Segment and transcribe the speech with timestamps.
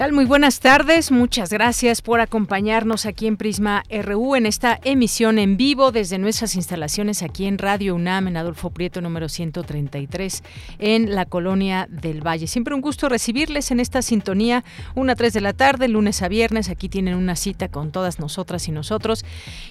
[0.00, 0.14] Tal?
[0.14, 1.10] Muy buenas tardes.
[1.10, 6.54] Muchas gracias por acompañarnos aquí en Prisma RU en esta emisión en vivo desde nuestras
[6.54, 10.42] instalaciones aquí en Radio UNAM en Adolfo Prieto número 133
[10.78, 12.46] en la colonia del Valle.
[12.46, 14.64] Siempre un gusto recibirles en esta sintonía,
[14.94, 16.70] una a 3 de la tarde, lunes a viernes.
[16.70, 19.26] Aquí tienen una cita con todas nosotras y nosotros.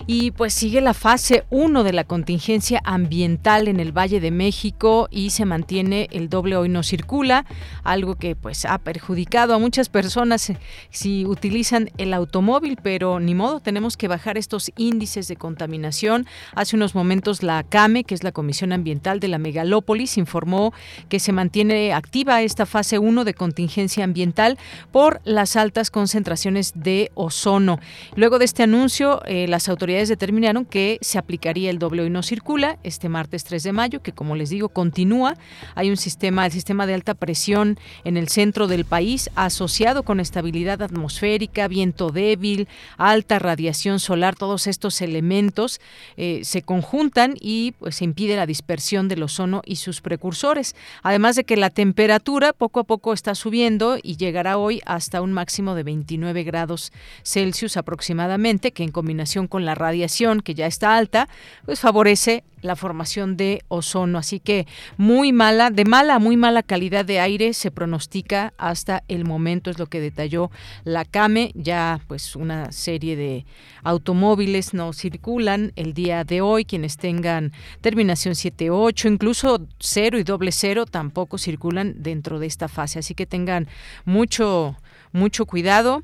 [0.05, 5.07] Y pues sigue la fase 1 de la contingencia ambiental en el Valle de México
[5.09, 7.47] y se mantiene el doble hoy no circula,
[7.83, 10.57] algo que pues ha perjudicado a muchas personas eh,
[10.89, 16.25] si utilizan el automóvil, pero ni modo, tenemos que bajar estos índices de contaminación.
[16.55, 20.73] Hace unos momentos la CAME, que es la Comisión Ambiental de la Megalópolis, informó
[21.07, 24.57] que se mantiene activa esta fase 1 de contingencia ambiental
[24.91, 27.79] por las altas concentraciones de ozono.
[28.15, 32.23] Luego de este anuncio, eh, las autoridades determinaron que se aplicaría el doble hoy no
[32.23, 35.35] circula este martes 3 de mayo, que como les digo, continúa.
[35.75, 40.19] Hay un sistema, el sistema de alta presión en el centro del país asociado con
[40.19, 45.79] estabilidad atmosférica, viento débil, alta radiación solar, todos estos elementos
[46.17, 50.75] eh, se conjuntan y pues, se impide la dispersión del ozono y sus precursores.
[51.03, 55.31] Además de que la temperatura poco a poco está subiendo y llegará hoy hasta un
[55.31, 60.97] máximo de 29 grados Celsius aproximadamente, que en combinación con la radiación que ya está
[60.97, 61.29] alta,
[61.65, 64.17] pues favorece la formación de ozono.
[64.17, 69.03] Así que muy mala, de mala a muy mala calidad de aire se pronostica hasta
[69.07, 70.51] el momento, es lo que detalló
[70.83, 71.51] la CAME.
[71.55, 73.45] Ya pues una serie de
[73.83, 76.65] automóviles no circulan el día de hoy.
[76.65, 82.99] Quienes tengan terminación 78, incluso 0 y doble cero tampoco circulan dentro de esta fase.
[82.99, 83.67] Así que tengan
[84.05, 84.75] mucho,
[85.11, 86.01] mucho cuidado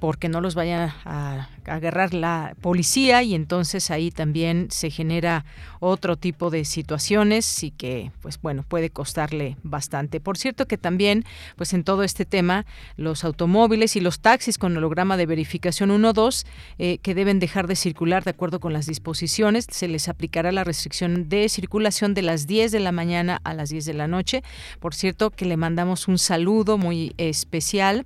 [0.00, 5.44] porque no los vaya a agarrar la policía y entonces ahí también se genera
[5.78, 10.20] otro tipo de situaciones y que pues bueno puede costarle bastante.
[10.20, 11.24] Por cierto que también
[11.56, 12.66] pues en todo este tema
[12.96, 16.44] los automóviles y los taxis con holograma de verificación 1-2
[16.78, 20.64] eh, que deben dejar de circular de acuerdo con las disposiciones se les aplicará la
[20.64, 24.42] restricción de circulación de las 10 de la mañana a las 10 de la noche.
[24.80, 28.04] Por cierto que le mandamos un saludo muy especial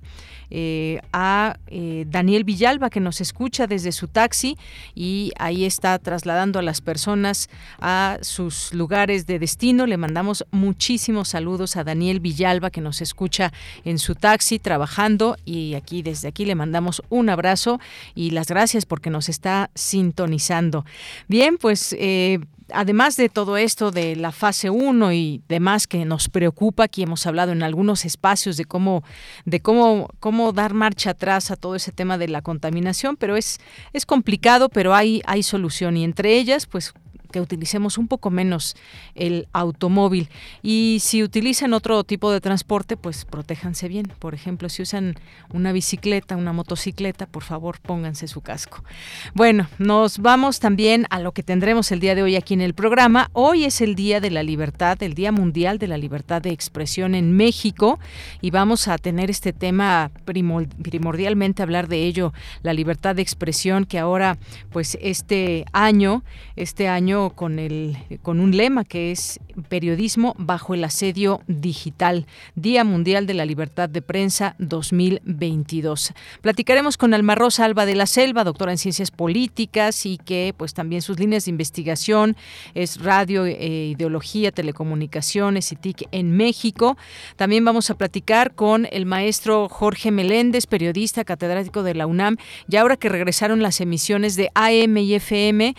[0.49, 4.57] eh, a eh, Daniel Villalba que nos escucha desde su taxi
[4.93, 9.85] y ahí está trasladando a las personas a sus lugares de destino.
[9.85, 13.51] Le mandamos muchísimos saludos a Daniel Villalba que nos escucha
[13.83, 17.79] en su taxi trabajando y aquí desde aquí le mandamos un abrazo
[18.13, 20.85] y las gracias porque nos está sintonizando.
[21.27, 22.39] Bien, pues eh,
[22.71, 27.25] además de todo esto de la fase 1 y demás que nos preocupa, aquí hemos
[27.25, 29.03] hablado en algunos espacios de cómo
[29.45, 33.59] de cómo cómo dar marcha atrás a todo ese tema de la contaminación, pero es
[33.93, 35.97] es complicado, pero hay hay solución.
[35.97, 36.93] Y entre ellas pues
[37.35, 38.77] que utilicemos un poco menos
[39.13, 40.29] el automóvil.
[40.63, 44.05] Y si utilizan otro tipo de transporte, pues protéjanse bien.
[44.19, 45.15] Por ejemplo, si usan
[45.53, 48.85] una bicicleta, una motocicleta, por favor pónganse su casco.
[49.33, 52.73] Bueno, nos vamos también a lo que tendremos el día de hoy aquí en el
[52.73, 53.29] programa.
[53.33, 57.15] Hoy es el Día de la Libertad, el Día Mundial de la Libertad de Expresión
[57.15, 57.99] en México
[58.39, 62.31] y vamos a tener este tema primordialmente hablar de ello,
[62.63, 64.37] la libertad de expresión que ahora
[64.71, 66.23] pues este año,
[66.55, 72.25] este año con, el, con un lema que es Periodismo bajo el asedio digital,
[72.55, 76.13] Día Mundial de la Libertad de Prensa 2022.
[76.41, 80.73] Platicaremos con Alma Rosa Alba de la Selva, doctora en Ciencias Políticas y que pues
[80.73, 82.35] también sus líneas de investigación
[82.73, 86.97] es radio, e ideología, telecomunicaciones y TIC en México.
[87.37, 92.37] También vamos a platicar con el maestro Jorge Meléndez, periodista catedrático de la UNAM,
[92.69, 95.75] y ahora que regresaron las emisiones de AM y FM,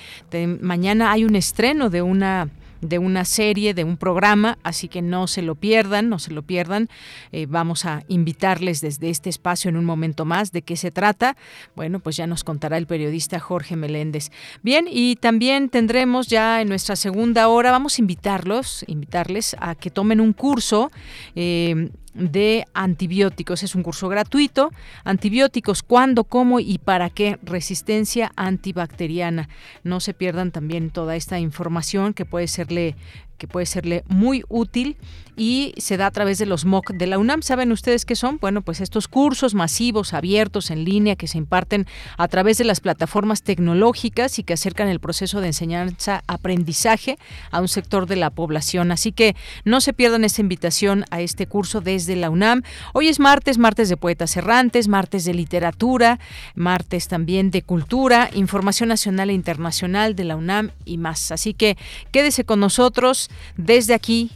[0.61, 2.49] mañana hay un estreno de una
[2.81, 6.43] de una serie, de un programa, así que no se lo pierdan, no se lo
[6.43, 6.89] pierdan.
[7.33, 11.37] Eh, vamos a invitarles desde este espacio en un momento más de qué se trata.
[11.75, 14.31] Bueno, pues ya nos contará el periodista Jorge Meléndez.
[14.63, 19.91] Bien, y también tendremos ya en nuestra segunda hora, vamos a invitarlos, invitarles a que
[19.91, 20.91] tomen un curso.
[21.35, 23.63] Eh, de antibióticos.
[23.63, 24.73] Es un curso gratuito.
[25.05, 27.39] Antibióticos, cuándo, cómo y para qué.
[27.43, 29.49] Resistencia antibacteriana.
[29.85, 32.97] No se pierdan también toda esta información que puede serle
[33.37, 34.97] que puede serle muy útil
[35.37, 37.43] y se da a través de los MOOC de la UNAM.
[37.43, 38.39] ¿Saben ustedes qué son?
[38.41, 41.87] Bueno, pues estos cursos masivos, abiertos, en línea, que se imparten
[42.17, 47.19] a través de las plataformas tecnológicas y que acercan el proceso de enseñanza-aprendizaje
[47.51, 48.91] a un sector de la población.
[48.93, 52.63] Así que no se pierdan esta invitación a este curso desde la UNAM.
[52.95, 56.19] Hoy es martes, martes de poetas errantes, martes de literatura,
[56.55, 61.31] martes también de cultura, información nacional e internacional de la UNAM y más.
[61.31, 61.77] Así que
[62.11, 63.26] quédese con nosotros
[63.57, 64.31] desde aquí,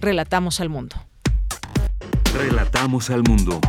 [0.00, 0.96] relatamos al mundo.
[2.34, 3.60] Relatamos al mundo.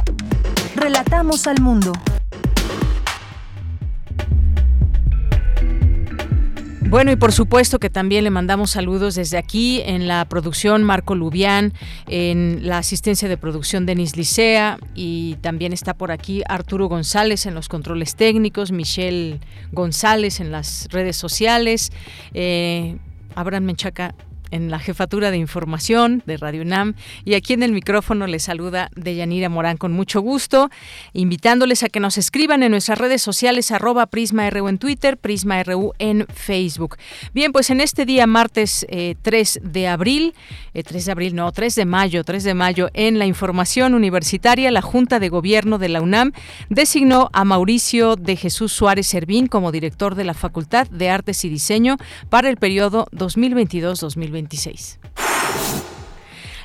[0.75, 1.93] Relatamos al mundo.
[6.89, 11.15] Bueno, y por supuesto que también le mandamos saludos desde aquí en la producción Marco
[11.15, 11.73] Lubián,
[12.07, 17.55] en la asistencia de producción Denis Licea y también está por aquí Arturo González en
[17.55, 19.41] los controles técnicos, Michelle
[19.73, 21.91] González en las redes sociales,
[22.33, 22.95] eh,
[23.35, 24.15] Abraham Menchaca
[24.51, 26.95] en la jefatura de información de Radio UNAM
[27.25, 30.69] y aquí en el micrófono les saluda Deyanira Morán con mucho gusto,
[31.13, 36.25] invitándoles a que nos escriban en nuestras redes sociales arroba PrismaRU en Twitter, PrismaRU en
[36.33, 36.97] Facebook.
[37.33, 38.85] Bien, pues en este día martes
[39.21, 40.33] 3 eh, de abril,
[40.73, 44.71] 3 eh, de abril no, 3 de mayo, 3 de mayo, en la información universitaria,
[44.71, 46.31] la Junta de Gobierno de la UNAM
[46.69, 51.49] designó a Mauricio de Jesús Suárez Servín como director de la Facultad de Artes y
[51.49, 51.97] Diseño
[52.29, 54.36] para el periodo 2022-2023.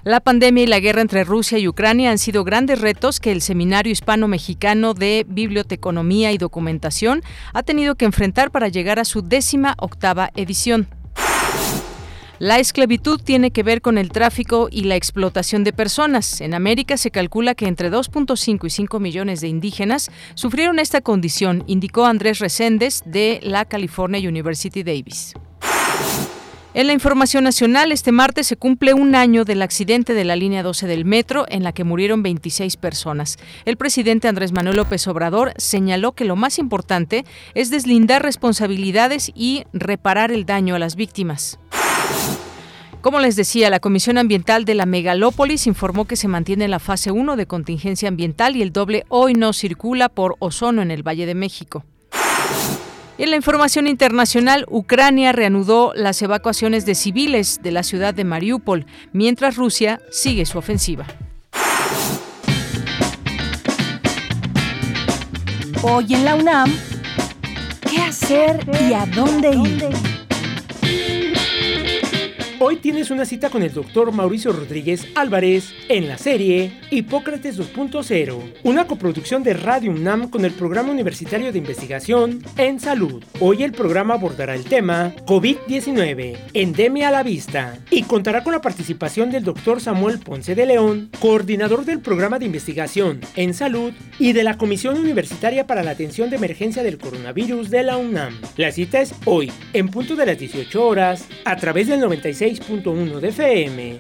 [0.05, 3.41] La pandemia y la guerra entre Rusia y Ucrania han sido grandes retos que el
[3.41, 7.23] Seminario Hispano-Mexicano de Biblioteconomía y Documentación
[7.53, 10.89] ha tenido que enfrentar para llegar a su décima octava edición.
[12.41, 16.41] La esclavitud tiene que ver con el tráfico y la explotación de personas.
[16.41, 21.63] En América se calcula que entre 2.5 y 5 millones de indígenas sufrieron esta condición,
[21.69, 25.35] indicó Andrés Reséndez de la California University Davis.
[26.75, 30.63] En la información nacional, este martes se cumple un año del accidente de la línea
[30.63, 33.39] 12 del metro en la que murieron 26 personas.
[33.67, 39.65] El presidente Andrés Manuel López Obrador señaló que lo más importante es deslindar responsabilidades y
[39.75, 41.59] reparar el daño a las víctimas.
[43.03, 47.11] Como les decía, la Comisión Ambiental de la Megalópolis informó que se mantiene la fase
[47.13, 51.27] 1 de contingencia ambiental y el doble hoy no circula por ozono en el Valle
[51.27, 51.85] de México.
[53.23, 58.85] En la información internacional, Ucrania reanudó las evacuaciones de civiles de la ciudad de Mariupol,
[59.13, 61.07] mientras Rusia sigue su ofensiva.
[65.85, 66.75] Hoy en la UNAM,
[67.89, 68.59] ¿qué hacer
[68.91, 70.22] y a dónde ir?
[72.65, 78.53] Hoy tienes una cita con el doctor Mauricio Rodríguez Álvarez en la serie Hipócrates 2.0,
[78.63, 83.25] una coproducción de Radio UNAM con el Programa Universitario de Investigación en Salud.
[83.41, 88.61] Hoy el programa abordará el tema COVID-19, endemia a la vista, y contará con la
[88.61, 94.35] participación del doctor Samuel Ponce de León, coordinador del Programa de Investigación en Salud y
[94.35, 98.41] de la Comisión Universitaria para la Atención de Emergencia del Coronavirus de la UNAM.
[98.57, 103.21] La cita es hoy, en punto de las 18 horas, a través del 96 6.1
[103.21, 103.99] de FM.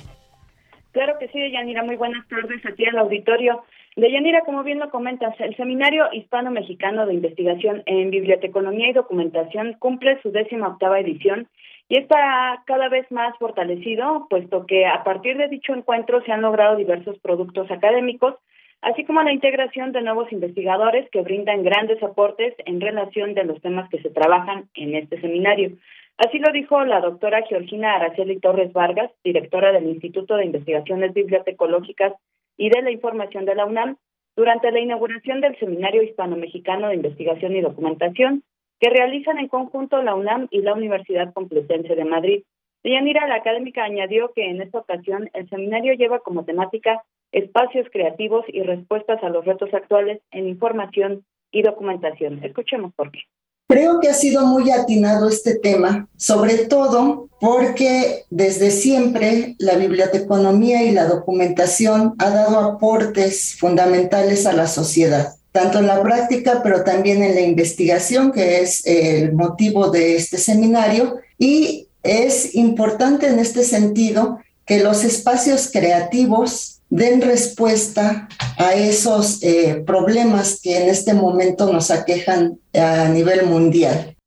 [0.94, 1.84] Claro que sí, Deyanira.
[1.84, 3.66] Muy buenas tardes aquí al auditorio.
[3.98, 10.18] Deyanira, como bien lo comentas, el Seminario Hispano-Mexicano de Investigación en Biblioteconomía y Documentación cumple
[10.22, 11.50] su décima octava edición
[11.88, 16.42] y está cada vez más fortalecido, puesto que a partir de dicho encuentro se han
[16.42, 18.36] logrado diversos productos académicos,
[18.82, 23.62] así como la integración de nuevos investigadores que brindan grandes aportes en relación de los
[23.62, 25.72] temas que se trabajan en este seminario.
[26.18, 32.14] Así lo dijo la doctora Georgina Araceli Torres Vargas, directora del Instituto de Investigaciones Bibliotecológicas
[32.58, 33.98] y de la Información de la UNAM,
[34.36, 38.44] durante la inauguración del Seminario Hispano-Mexicano de Investigación y Documentación,
[38.80, 42.44] que realizan en conjunto la UNAM y la Universidad Complutense de Madrid.
[42.84, 48.46] Deyanira, la académica, añadió que en esta ocasión el seminario lleva como temática espacios creativos
[48.48, 52.44] y respuestas a los retos actuales en información y documentación.
[52.44, 53.20] Escuchemos por qué.
[53.68, 60.84] Creo que ha sido muy atinado este tema, sobre todo porque desde siempre la biblioteconomía
[60.84, 66.84] y la documentación ha dado aportes fundamentales a la sociedad tanto en la práctica, pero
[66.84, 71.16] también en la investigación, que es el motivo de este seminario.
[71.40, 79.82] Y es importante en este sentido que los espacios creativos den respuesta a esos eh,
[79.88, 84.18] problemas que en este momento nos aquejan a nivel mundial.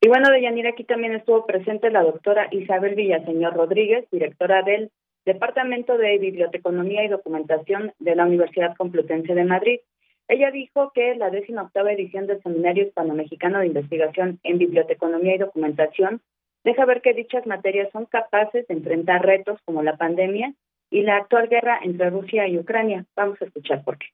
[0.00, 4.90] Y bueno, Deyanira, aquí también estuvo presente la doctora Isabel Villaseñor Rodríguez, directora del
[5.24, 9.80] Departamento de Biblioteconomía y Documentación de la Universidad Complutense de Madrid.
[10.28, 15.38] Ella dijo que la décima octava edición del Seminario Hispano-Mexicano de Investigación en Biblioteconomía y
[15.38, 16.20] Documentación
[16.64, 20.54] deja ver que dichas materias son capaces de enfrentar retos como la pandemia
[20.90, 23.04] y la actual guerra entre Rusia y Ucrania.
[23.16, 24.06] Vamos a escuchar por qué.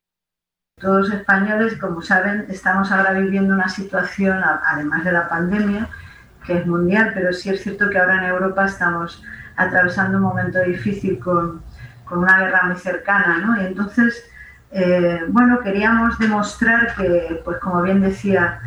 [0.80, 5.88] Todos españoles, como saben, estamos ahora viviendo una situación, además de la pandemia,
[6.46, 9.24] que es mundial, pero sí es cierto que ahora en Europa estamos
[9.58, 11.62] atravesando un momento difícil con,
[12.04, 13.60] con una guerra muy cercana, ¿no?
[13.60, 14.24] Y entonces,
[14.70, 18.60] eh, bueno, queríamos demostrar que, pues como bien decía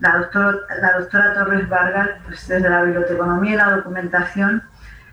[0.00, 4.62] la doctora, la doctora Torres Vargas, pues desde la biblioteconomía y la documentación,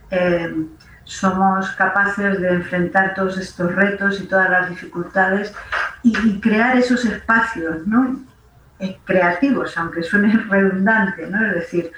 [0.09, 0.55] eh,
[1.03, 5.53] somos capaces de enfrentar todos estos retos y todas las dificultades
[6.01, 8.19] y, crear esos espacios ¿no?
[8.79, 11.45] Eh, creativos, aunque suene redundante, ¿no?
[11.45, 11.91] es decir,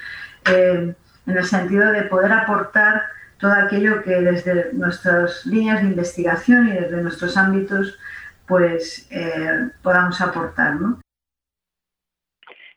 [0.45, 3.03] en el sentido de poder aportar
[3.39, 7.97] todo aquello que desde nuestras líneas de investigación y desde nuestros ámbitos
[8.47, 10.75] pues eh, podamos aportar.
[10.75, 10.99] ¿no?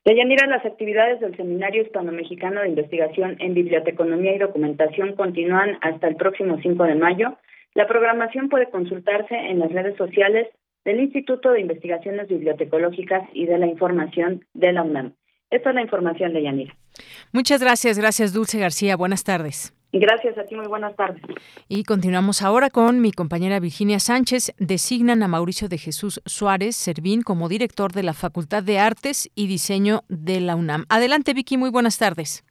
[0.05, 6.17] Deyanira, las actividades del Seminario Hispano-Mexicano de Investigación en Biblioteconomía y Documentación continúan hasta el
[6.17, 7.39] próximo 5 de mayo.
[7.75, 10.49] La programación puede consultarse en las redes sociales
[10.85, 15.15] del Instituto de Investigaciones Bibliotecológicas y de la Información de la UNAM.
[15.51, 16.75] Esta es la información de Yanira.
[17.33, 18.97] Muchas gracias, gracias Dulce García.
[18.97, 19.80] Buenas tardes.
[19.93, 21.21] Gracias a ti, muy buenas tardes.
[21.69, 24.55] Y continuamos ahora con mi compañera Virginia Sánchez.
[24.59, 29.49] Designan a Mauricio de Jesús Suárez Servín como director de la Facultad de Artes y
[29.49, 30.85] Diseño de la UNAM.
[30.89, 32.45] Adelante, Vicky, muy buenas tardes.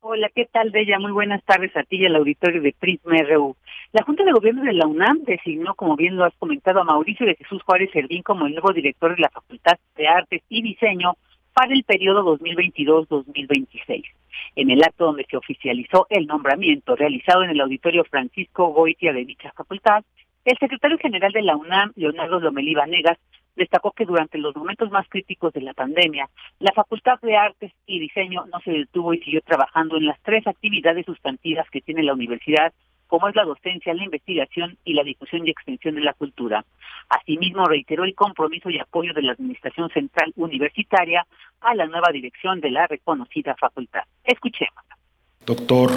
[0.00, 0.98] Hola, ¿qué tal, Bella?
[0.98, 3.56] Muy buenas tardes a ti y al auditorio de Prisma RU.
[3.92, 7.26] La Junta de Gobierno de la UNAM designó, como bien lo has comentado, a Mauricio
[7.26, 11.16] de Jesús Juárez Servín como el nuevo director de la Facultad de Artes y Diseño
[11.56, 14.04] para el periodo 2022-2026
[14.56, 19.24] en el acto donde se oficializó el nombramiento realizado en el auditorio Francisco Goitia de
[19.24, 20.04] dicha facultad,
[20.44, 23.16] el secretario general de la UNAM, Leonardo Lomelí Vanegas,
[23.56, 28.00] destacó que durante los momentos más críticos de la pandemia, la Facultad de Artes y
[28.00, 32.12] Diseño no se detuvo y siguió trabajando en las tres actividades sustantivas que tiene la
[32.12, 32.74] universidad
[33.06, 36.64] como es la docencia, la investigación y la difusión y extensión de la cultura.
[37.08, 41.26] Asimismo, reiteró el compromiso y apoyo de la Administración Central Universitaria
[41.60, 44.02] a la nueva dirección de la reconocida facultad.
[44.24, 44.84] Escuchemos.
[45.46, 45.92] Doctor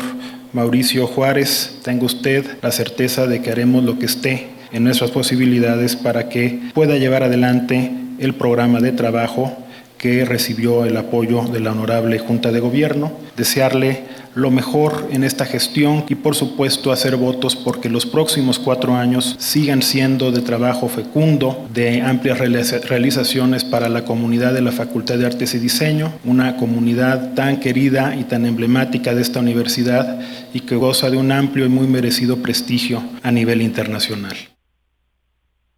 [0.54, 5.96] Mauricio Juárez, tenga usted la certeza de que haremos lo que esté en nuestras posibilidades
[5.96, 9.58] para que pueda llevar adelante el programa de trabajo
[9.98, 13.12] que recibió el apoyo de la honorable Junta de Gobierno.
[13.36, 14.06] Desearle
[14.36, 19.36] lo mejor en esta gestión y por supuesto hacer votos porque los próximos cuatro años
[19.40, 25.26] sigan siendo de trabajo fecundo, de amplias realizaciones para la comunidad de la Facultad de
[25.26, 30.20] Artes y Diseño, una comunidad tan querida y tan emblemática de esta universidad
[30.54, 34.36] y que goza de un amplio y muy merecido prestigio a nivel internacional.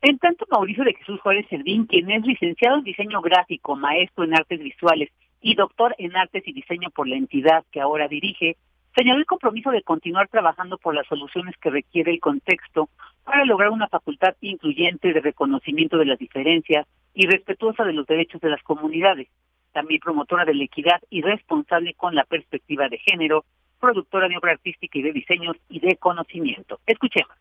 [0.02, 4.34] En tanto, Mauricio de Jesús Juárez Servín, quien es licenciado en diseño gráfico, maestro en
[4.34, 5.10] artes visuales
[5.42, 8.58] y doctor en artes y diseño por la entidad que ahora dirige,
[8.96, 12.90] Señaló el compromiso de continuar trabajando por las soluciones que requiere el contexto
[13.24, 18.42] para lograr una facultad incluyente de reconocimiento de las diferencias y respetuosa de los derechos
[18.42, 19.30] de las comunidades,
[19.72, 23.46] también promotora de la equidad y responsable con la perspectiva de género,
[23.80, 26.80] productora de obra artística y de diseños y de conocimiento.
[26.86, 27.34] Escuchemos.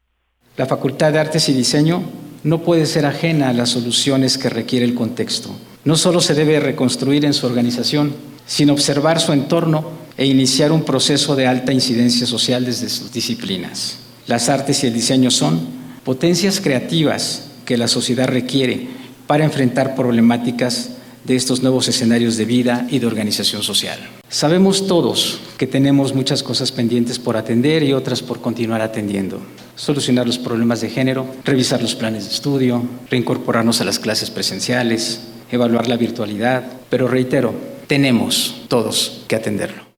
[0.56, 2.00] La Facultad de Artes y Diseño
[2.44, 5.50] no puede ser ajena a las soluciones que requiere el contexto.
[5.84, 8.12] No solo se debe reconstruir en su organización,
[8.46, 9.84] sino observar su entorno
[10.16, 13.98] e iniciar un proceso de alta incidencia social desde sus disciplinas.
[14.26, 15.60] Las artes y el diseño son
[16.04, 18.88] potencias creativas que la sociedad requiere
[19.26, 20.90] para enfrentar problemáticas
[21.24, 23.98] de estos nuevos escenarios de vida y de organización social.
[24.28, 29.40] Sabemos todos que tenemos muchas cosas pendientes por atender y otras por continuar atendiendo.
[29.76, 35.20] Solucionar los problemas de género, revisar los planes de estudio, reincorporarnos a las clases presenciales,
[35.50, 37.52] evaluar la virtualidad, pero reitero,
[37.86, 39.90] tenemos todos que atenderlo.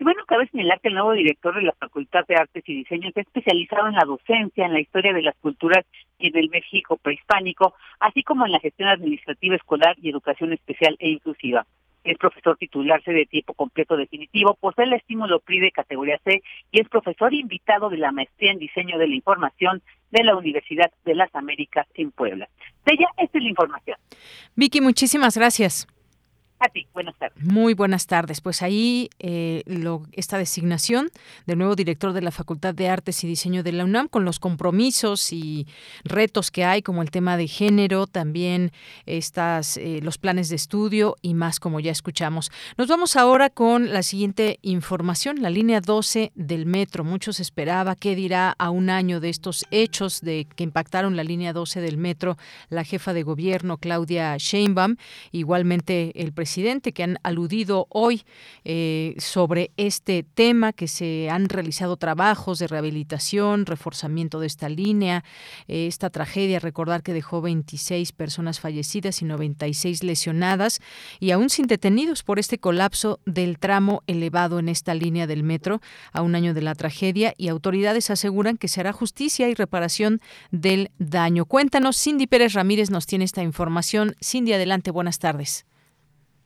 [0.00, 3.08] Y bueno, cabe señalar que el nuevo director de la Facultad de Artes y Diseño
[3.08, 5.84] está especializado en la docencia, en la historia de las culturas
[6.18, 10.96] y en el México prehispánico, así como en la gestión administrativa escolar y educación especial
[11.00, 11.66] e inclusiva.
[12.02, 16.42] Es profesor titularse de tiempo completo definitivo, posee el estímulo PRI de categoría C
[16.72, 20.90] y es profesor invitado de la maestría en diseño de la información de la Universidad
[21.04, 22.48] de las Américas en Puebla.
[22.86, 23.96] De ella, esta es la información.
[24.56, 25.86] Vicky, muchísimas gracias.
[26.62, 27.42] A buenas tardes.
[27.42, 28.42] Muy buenas tardes.
[28.42, 31.08] Pues ahí eh, lo, esta designación
[31.46, 34.38] del nuevo director de la Facultad de Artes y Diseño de la UNAM con los
[34.38, 35.66] compromisos y
[36.04, 38.72] retos que hay, como el tema de género, también
[39.06, 42.52] estas, eh, los planes de estudio y más, como ya escuchamos.
[42.76, 47.04] Nos vamos ahora con la siguiente información, la línea 12 del metro.
[47.04, 51.54] Muchos esperaba qué dirá a un año de estos hechos de que impactaron la línea
[51.54, 52.36] 12 del metro
[52.68, 54.96] la jefa de gobierno Claudia Sheinbaum,
[55.32, 56.49] igualmente el presidente
[56.92, 58.22] que han aludido hoy
[58.64, 65.24] eh, sobre este tema, que se han realizado trabajos de rehabilitación, reforzamiento de esta línea,
[65.68, 70.80] eh, esta tragedia, recordar que dejó 26 personas fallecidas y 96 lesionadas
[71.20, 75.80] y aún sin detenidos por este colapso del tramo elevado en esta línea del metro
[76.12, 80.20] a un año de la tragedia y autoridades aseguran que se hará justicia y reparación
[80.50, 81.44] del daño.
[81.44, 84.16] Cuéntanos, Cindy Pérez Ramírez nos tiene esta información.
[84.20, 85.69] Cindy, adelante, buenas tardes.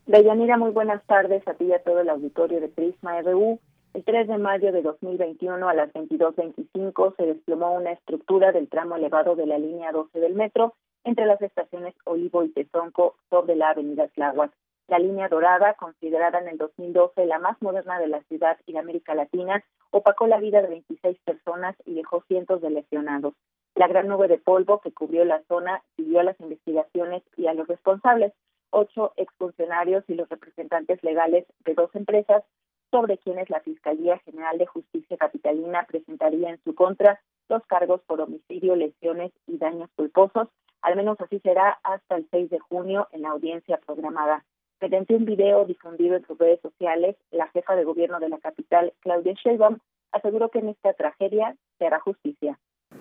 [0.06, 3.58] Deyanira, muy buenas tardes a ti y a todo el auditorio de Prisma RU.
[3.94, 8.96] El 3 de mayo de 2021 a las 22.25 se desplomó una estructura del tramo
[8.96, 13.70] elevado de la línea 12 del metro entre las estaciones Olivo y Tezonco sobre la
[13.70, 14.52] avenida Tláhuac.
[14.88, 18.80] La línea dorada, considerada en el 2012 la más moderna de la ciudad y de
[18.80, 23.32] América Latina, opacó la vida de 26 personas y dejó cientos de lesionados.
[23.74, 27.54] La gran nube de polvo que cubrió la zona siguió a las investigaciones y a
[27.54, 28.34] los responsables
[28.74, 32.42] ocho exfuncionarios y los representantes legales de dos empresas
[32.90, 38.20] sobre quienes la Fiscalía General de Justicia Capitalina presentaría en su contra los cargos por
[38.20, 40.48] homicidio, lesiones y daños culposos.
[40.82, 44.44] Al menos así será hasta el 6 de junio en la audiencia programada.
[44.80, 48.92] Mediante un video difundido en sus redes sociales, la jefa de gobierno de la capital,
[49.00, 49.78] Claudia Sheinbaum,
[50.12, 52.58] aseguró que en esta tragedia se hará justicia.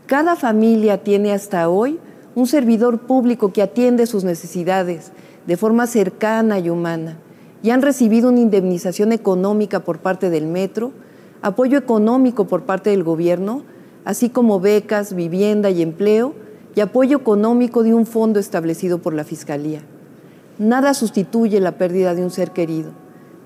[0.07, 1.99] Cada familia tiene hasta hoy
[2.35, 5.11] un servidor público que atiende sus necesidades
[5.47, 7.17] de forma cercana y humana
[7.63, 10.91] y han recibido una indemnización económica por parte del metro,
[11.41, 13.63] apoyo económico por parte del gobierno,
[14.03, 16.33] así como becas, vivienda y empleo
[16.75, 19.81] y apoyo económico de un fondo establecido por la Fiscalía.
[20.59, 22.91] Nada sustituye la pérdida de un ser querido,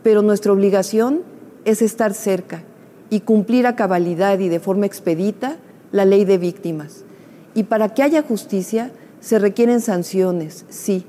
[0.01, 1.21] pero nuestra obligación
[1.63, 2.63] es estar cerca
[3.09, 5.57] y cumplir a cabalidad y de forma expedita
[5.91, 7.03] la ley de víctimas.
[7.53, 11.05] Y para que haya justicia se requieren sanciones, sí,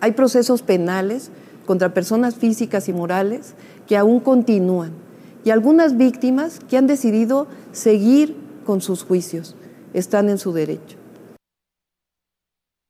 [0.00, 1.30] hay procesos penales
[1.66, 3.54] contra personas físicas y morales
[3.86, 4.92] que aún continúan
[5.44, 9.56] y algunas víctimas que han decidido seguir con sus juicios.
[9.92, 10.98] Están en su derecho.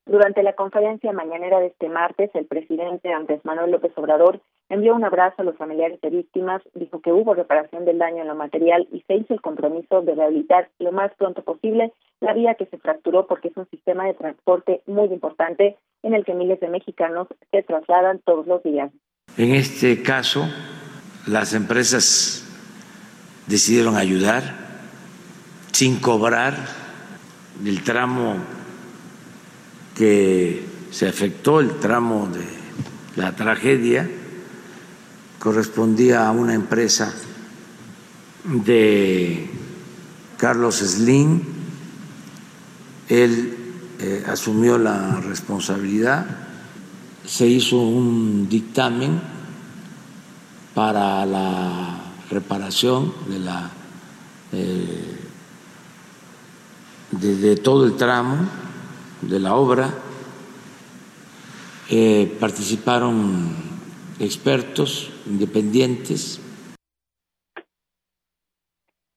[0.07, 5.05] Durante la conferencia mañanera de este martes, el presidente Andrés Manuel López Obrador envió un
[5.05, 8.89] abrazo a los familiares de víctimas, dijo que hubo reparación del daño en lo material
[8.93, 12.79] y se hizo el compromiso de rehabilitar lo más pronto posible la vía que se
[12.79, 17.29] fracturó porque es un sistema de transporte muy importante en el que miles de mexicanos
[17.51, 18.91] se trasladan todos los días.
[19.37, 20.45] En este caso,
[21.27, 22.45] las empresas
[23.47, 24.43] decidieron ayudar
[25.73, 26.55] sin cobrar
[27.65, 28.37] el tramo
[29.97, 32.45] que se afectó, el tramo de
[33.21, 34.09] la tragedia,
[35.45, 37.15] correspondía a una empresa
[38.45, 39.51] de
[40.39, 41.43] Carlos Slim.
[43.11, 43.55] Él
[43.99, 46.25] eh, asumió la responsabilidad,
[47.27, 49.21] se hizo un dictamen
[50.75, 53.71] para la reparación de la
[54.51, 55.21] eh,
[57.63, 58.49] todo el tramo
[59.21, 59.93] de la obra.
[61.91, 63.55] Eh, participaron
[64.19, 66.41] expertos independientes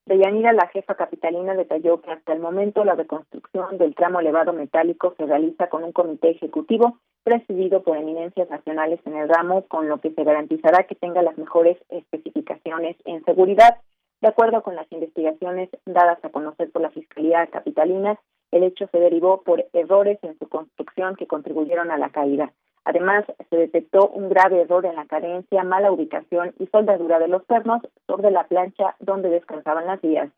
[0.08, 5.14] Deyanira, la jefa capitalina, detalló que hasta el momento la reconstrucción del tramo elevado metálico
[5.18, 9.98] se realiza con un comité ejecutivo presidido por eminencias nacionales en el ramo, con lo
[9.98, 13.76] que se garantizará que tenga las mejores especificaciones en seguridad.
[14.22, 18.18] De acuerdo con las investigaciones dadas a conocer por la Fiscalía Capitalina,
[18.50, 22.54] el hecho se derivó por errores en su construcción que contribuyeron a la caída.
[22.88, 27.44] Además, se detectó un grave error en la carencia, mala ubicación y soldadura de los
[27.44, 30.30] pernos sobre la plancha donde descansaban las vías.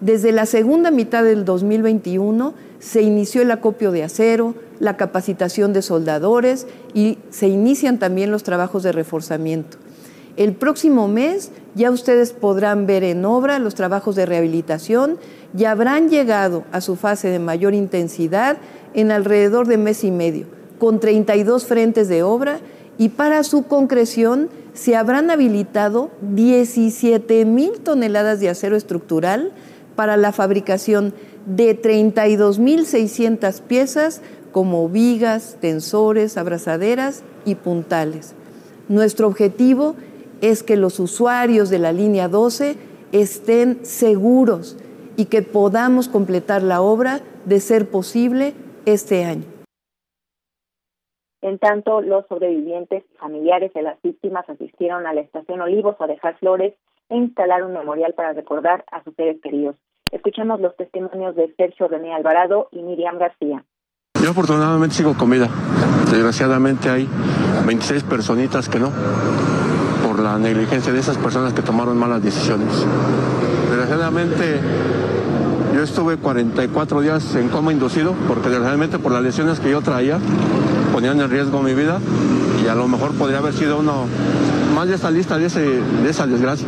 [0.00, 5.82] Desde la segunda mitad del 2021 se inició el acopio de acero, la capacitación de
[5.82, 9.76] soldadores y se inician también los trabajos de reforzamiento.
[10.36, 15.18] El próximo mes ya ustedes podrán ver en obra los trabajos de rehabilitación
[15.58, 18.58] y habrán llegado a su fase de mayor intensidad
[18.94, 22.60] en alrededor de mes y medio con 32 frentes de obra
[22.98, 29.52] y para su concreción se habrán habilitado 17 mil toneladas de acero estructural
[29.94, 31.14] para la fabricación
[31.46, 34.20] de 32.600 piezas
[34.52, 38.34] como vigas, tensores, abrazaderas y puntales.
[38.88, 39.96] Nuestro objetivo
[40.40, 42.76] es que los usuarios de la línea 12
[43.12, 44.76] estén seguros
[45.16, 49.55] y que podamos completar la obra de ser posible este año.
[51.46, 56.08] En tanto, los sobrevivientes y familiares de las víctimas asistieron a la estación Olivos a
[56.08, 56.74] dejar flores
[57.08, 59.76] e instalar un memorial para recordar a sus seres queridos.
[60.10, 63.62] Escuchamos los testimonios de Sergio René Alvarado y Miriam García.
[64.20, 65.48] Yo afortunadamente sigo comida.
[66.10, 67.08] Desgraciadamente hay
[67.64, 68.90] 26 personitas que no,
[70.04, 72.84] por la negligencia de esas personas que tomaron malas decisiones.
[73.70, 74.58] Desgraciadamente
[75.76, 80.18] yo estuve 44 días en coma inducido porque desgraciadamente por las lesiones que yo traía
[80.90, 81.98] ponían en riesgo mi vida
[82.64, 84.06] y a lo mejor podría haber sido uno
[84.74, 86.66] más de esa lista de, ese, de esa desgracia.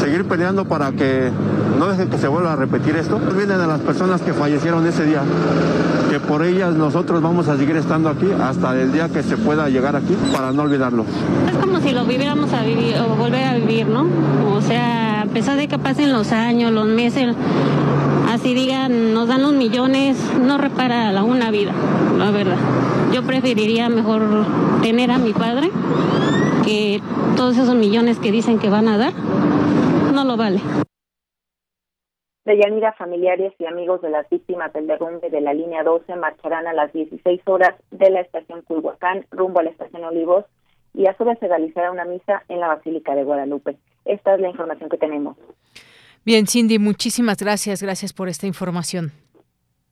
[0.00, 1.30] Seguir peleando para que
[1.78, 3.20] no dejen que se vuelva a repetir esto.
[3.36, 5.22] Vienen de las personas que fallecieron ese día,
[6.10, 9.68] que por ellas nosotros vamos a seguir estando aquí hasta el día que se pueda
[9.68, 11.04] llegar aquí para no olvidarlo.
[11.48, 14.06] Es como si lo viviéramos a vivir o volver a vivir, ¿no?
[14.52, 17.34] O sea, a pesar de que pasen los años, los meses,
[18.34, 21.72] así digan, nos dan los millones, no repara la una vida,
[22.18, 22.58] la verdad.
[23.12, 24.22] Yo preferiría mejor
[24.82, 25.70] tener a mi padre
[26.64, 27.00] que
[27.36, 29.12] todos esos millones que dicen que van a dar,
[30.12, 30.60] no lo vale.
[32.44, 36.66] De Yanira, familiares y amigos de las víctimas del derrumbe de la línea 12 marcharán
[36.66, 40.44] a las 16 horas de la estación Culhuacán rumbo a la estación Olivos
[40.92, 43.76] y a su vez se realizará una misa en la Basílica de Guadalupe.
[44.04, 45.36] Esta es la información que tenemos.
[46.24, 47.82] Bien, Cindy, muchísimas gracias.
[47.82, 49.12] Gracias por esta información.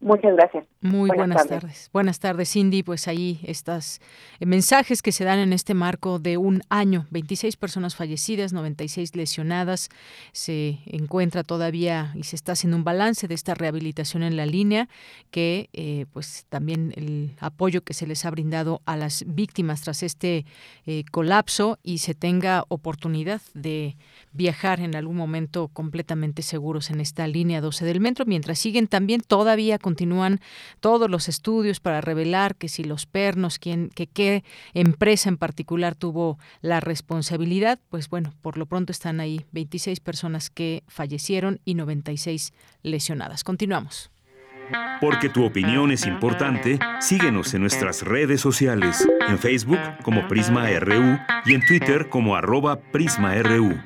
[0.02, 0.64] Muchas gracias.
[0.80, 1.88] Muy buenas, tardes.
[1.92, 2.82] Buenas tardes, Cindy.
[2.82, 4.00] Pues ahí estas
[4.40, 7.06] eh, mensajes que se dan en este marco de un año.
[7.10, 9.90] 26 personas fallecidas, 96 lesionadas.
[10.32, 14.88] Se encuentra todavía y se está haciendo un balance de esta rehabilitación en la línea,
[15.30, 20.02] que eh, pues también el apoyo que se les ha brindado a las víctimas tras
[20.02, 20.46] este
[20.84, 23.96] eh, colapso y se tenga oportunidad de
[24.32, 29.20] viajar en algún momento completamente seguros en esta línea 12 del metro, mientras siguen también
[29.20, 30.40] todavía continúan
[30.81, 35.94] todos los estudios para revelar que si los pernos, quién, que qué empresa en particular
[35.94, 41.74] tuvo la responsabilidad, pues bueno, por lo pronto están ahí 26 personas que fallecieron y
[41.74, 43.44] 96 lesionadas.
[43.44, 44.11] Continuamos.
[45.02, 51.18] Porque tu opinión es importante, síguenos en nuestras redes sociales, en Facebook como Prisma RU
[51.44, 53.78] y en Twitter como arroba PrismaRU.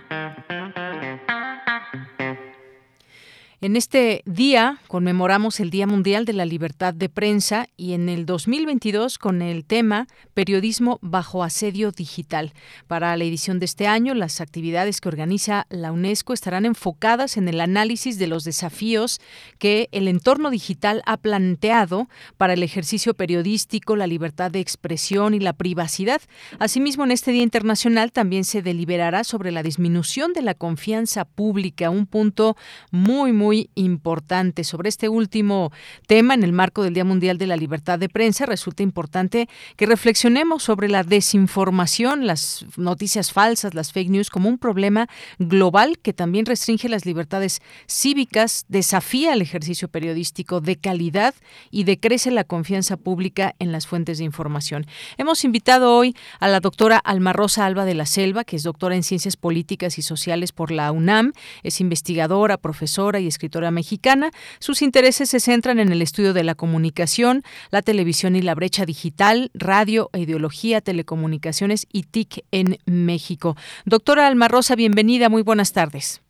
[3.67, 8.25] En este día conmemoramos el Día Mundial de la Libertad de Prensa y en el
[8.25, 12.53] 2022 con el tema Periodismo bajo asedio digital.
[12.87, 17.49] Para la edición de este año, las actividades que organiza la UNESCO estarán enfocadas en
[17.49, 19.21] el análisis de los desafíos
[19.59, 25.41] que el entorno digital ha planteado para el ejercicio periodístico, la libertad de expresión y
[25.41, 26.23] la privacidad.
[26.61, 31.91] Asimismo, en este Día Internacional también se deliberará sobre la disminución de la confianza pública,
[31.91, 32.57] un punto
[32.93, 34.65] muy, muy importante.
[34.65, 35.73] Sobre este último
[36.07, 39.87] tema, en el marco del Día Mundial de la Libertad de Prensa, resulta importante que
[39.87, 46.13] reflexionemos sobre la desinformación, las noticias falsas, las fake news, como un problema global que
[46.13, 51.35] también restringe las libertades cívicas, desafía el ejercicio periodístico de calidad
[51.71, 54.87] y decrece la confianza pública en las fuentes de información.
[55.17, 58.97] Hemos invitado hoy a la doctora Alma Rosa Alba de la Selva, que es doctora
[58.97, 64.31] en Ciencias Políticas y Sociales por la UNAM, es investigadora, profesora y escritora mexicana.
[64.59, 68.87] Sus intereses se centran en el estudio de la comunicación, la televisión y la brecha
[68.87, 73.57] digital, radio e ideología, telecomunicaciones y TIC en México.
[73.85, 76.23] Doctora Alma Rosa, bienvenida, muy buenas tardes.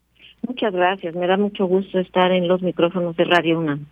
[0.47, 3.87] Muchas gracias, me da mucho gusto estar en los micrófonos de Radio UNAM.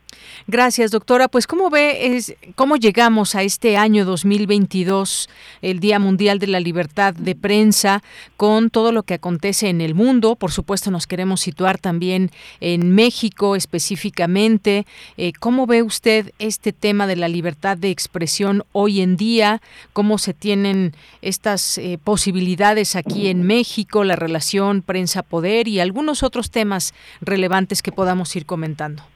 [0.46, 1.28] Gracias, doctora.
[1.28, 5.28] Pues cómo ve es cómo llegamos a este año 2022,
[5.62, 8.02] el Día Mundial de la Libertad de Prensa,
[8.36, 10.36] con todo lo que acontece en el mundo.
[10.36, 14.86] Por supuesto, nos queremos situar también en México específicamente.
[15.16, 19.62] Eh, ¿Cómo ve usted este tema de la libertad de expresión hoy en día?
[19.92, 26.50] ¿Cómo se tienen estas eh, posibilidades aquí en México, la relación prensa-poder y algunos otros
[26.50, 29.13] temas relevantes que podamos ir comentando?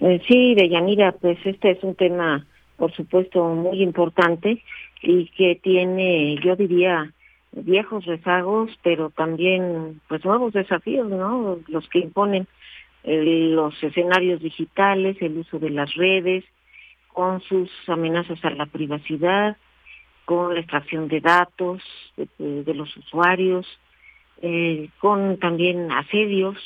[0.00, 4.62] Eh, sí, Deyanira, pues este es un tema, por supuesto, muy importante
[5.02, 7.12] y que tiene, yo diría,
[7.52, 11.58] viejos rezagos, pero también, pues, nuevos desafíos, ¿no?
[11.68, 12.46] Los que imponen
[13.04, 16.44] eh, los escenarios digitales, el uso de las redes,
[17.08, 19.56] con sus amenazas a la privacidad,
[20.26, 21.82] con la extracción de datos
[22.16, 23.66] de, los usuarios,
[24.42, 26.58] eh, con también asedios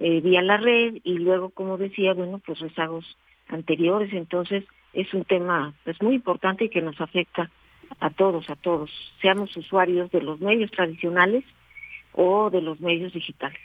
[0.00, 3.16] eh, vía la red y luego, como decía, bueno, pues rezagos
[3.48, 4.12] anteriores.
[4.12, 7.50] Entonces, es un tema pues muy importante y que nos afecta
[8.00, 11.44] a todos, a todos, seamos usuarios de los medios tradicionales
[12.12, 13.60] o de los medios digitales.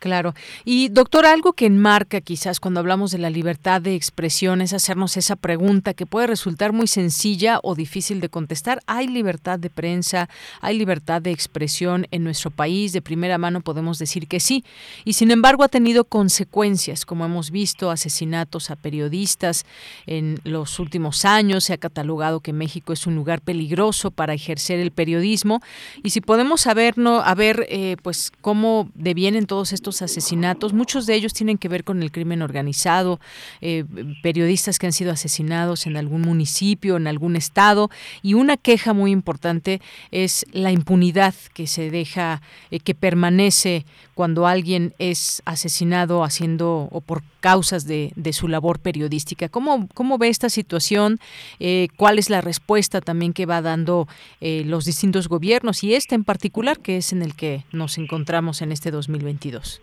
[0.00, 0.34] Claro.
[0.64, 5.18] Y doctor, algo que enmarca quizás cuando hablamos de la libertad de expresión es hacernos
[5.18, 8.80] esa pregunta que puede resultar muy sencilla o difícil de contestar.
[8.86, 10.30] ¿Hay libertad de prensa?
[10.62, 12.94] ¿Hay libertad de expresión en nuestro país?
[12.94, 14.64] De primera mano podemos decir que sí.
[15.04, 19.66] Y sin embargo ha tenido consecuencias, como hemos visto, asesinatos a periodistas
[20.06, 21.64] en los últimos años.
[21.64, 25.60] Se ha catalogado que México es un lugar peligroso para ejercer el periodismo.
[26.02, 30.72] Y si podemos saber, no, a ver, eh, pues cómo devienen todos estos asesinatos.
[30.72, 33.20] Muchos de ellos tienen que ver con el crimen organizado,
[33.60, 33.84] eh,
[34.22, 37.90] periodistas que han sido asesinados en algún municipio, en algún estado.
[38.22, 43.84] Y una queja muy importante es la impunidad que se deja, eh, que permanece
[44.20, 49.48] cuando alguien es asesinado haciendo o por causas de, su labor periodística.
[49.48, 51.16] ¿Cómo, ¿Cómo, ve esta situación?
[51.58, 54.08] Eh, ¿Cuál es la respuesta también que va dando
[54.42, 58.72] los distintos gobiernos y este en particular, que es en el que nos encontramos en
[58.72, 59.80] este 2022?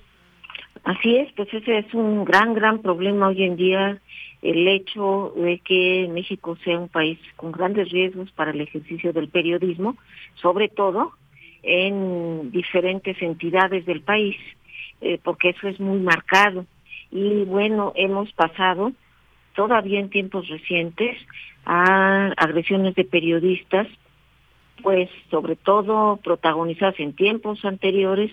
[0.84, 4.00] Así es, pues ese es un gran, gran problema hoy en día,
[4.44, 9.30] el hecho de que México sea un país con grandes riesgos para el ejercicio del
[9.30, 9.98] periodismo,
[10.36, 11.14] sobre todo
[11.68, 14.38] en diferentes entidades del país,
[15.02, 16.66] eh, porque eso es muy marcado.
[17.12, 18.94] Y bueno, hemos pasado
[19.54, 21.18] todavía en tiempos recientes
[21.66, 23.88] a agresiones de periodistas,
[24.82, 28.32] pues sobre todo protagonizadas en tiempos anteriores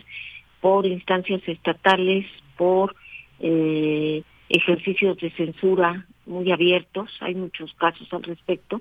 [0.61, 2.95] por instancias estatales, por
[3.41, 8.81] eh, ejercicios de censura muy abiertos, hay muchos casos al respecto.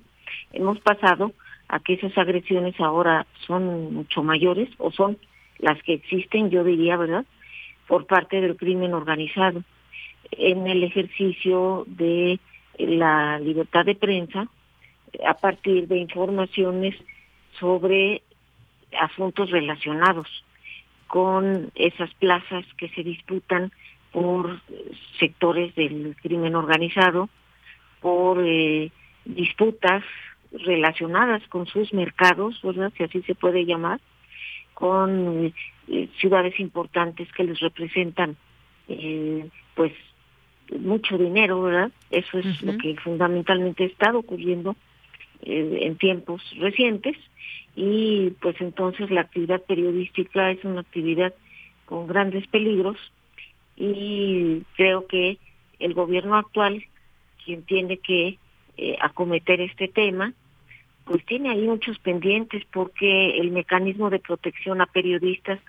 [0.51, 1.33] Hemos pasado
[1.73, 5.17] a que esas agresiones ahora son mucho mayores o son
[5.57, 7.25] las que existen, yo diría, ¿verdad?,
[7.88, 9.63] por parte del crimen organizado.
[10.31, 12.39] En el ejercicio de
[12.77, 14.47] la libertad de prensa,
[15.27, 16.95] a partir de informaciones
[17.59, 18.21] sobre
[18.99, 20.27] asuntos relacionados
[21.07, 23.71] con esas plazas que se disputan
[24.12, 24.62] por
[25.19, 27.29] sectores del crimen organizado,
[27.99, 28.91] por eh,
[29.25, 30.03] disputas
[30.53, 32.91] relacionadas con sus mercados, ¿verdad?
[32.97, 33.99] Si así se puede llamar,
[34.73, 35.53] con
[35.87, 38.37] eh, ciudades importantes que les representan,
[38.87, 39.93] eh, pues,
[40.79, 41.91] mucho dinero, ¿verdad?
[42.09, 44.75] Eso es lo que fundamentalmente está ocurriendo
[45.45, 47.17] en tiempos recientes
[47.75, 51.33] y pues entonces la actividad periodística es una actividad
[51.85, 52.97] con grandes peligros
[53.75, 55.37] y creo que
[55.79, 56.83] el gobierno actual,
[57.43, 58.37] quien tiene que
[58.77, 60.33] eh, acometer este tema,
[61.05, 65.59] pues tiene ahí muchos pendientes porque el mecanismo de protección a periodistas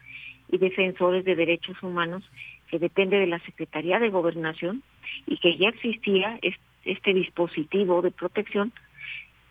[0.49, 2.23] y defensores de derechos humanos
[2.69, 4.83] que depende de la Secretaría de Gobernación
[5.27, 6.39] y que ya existía
[6.85, 8.73] este dispositivo de protección,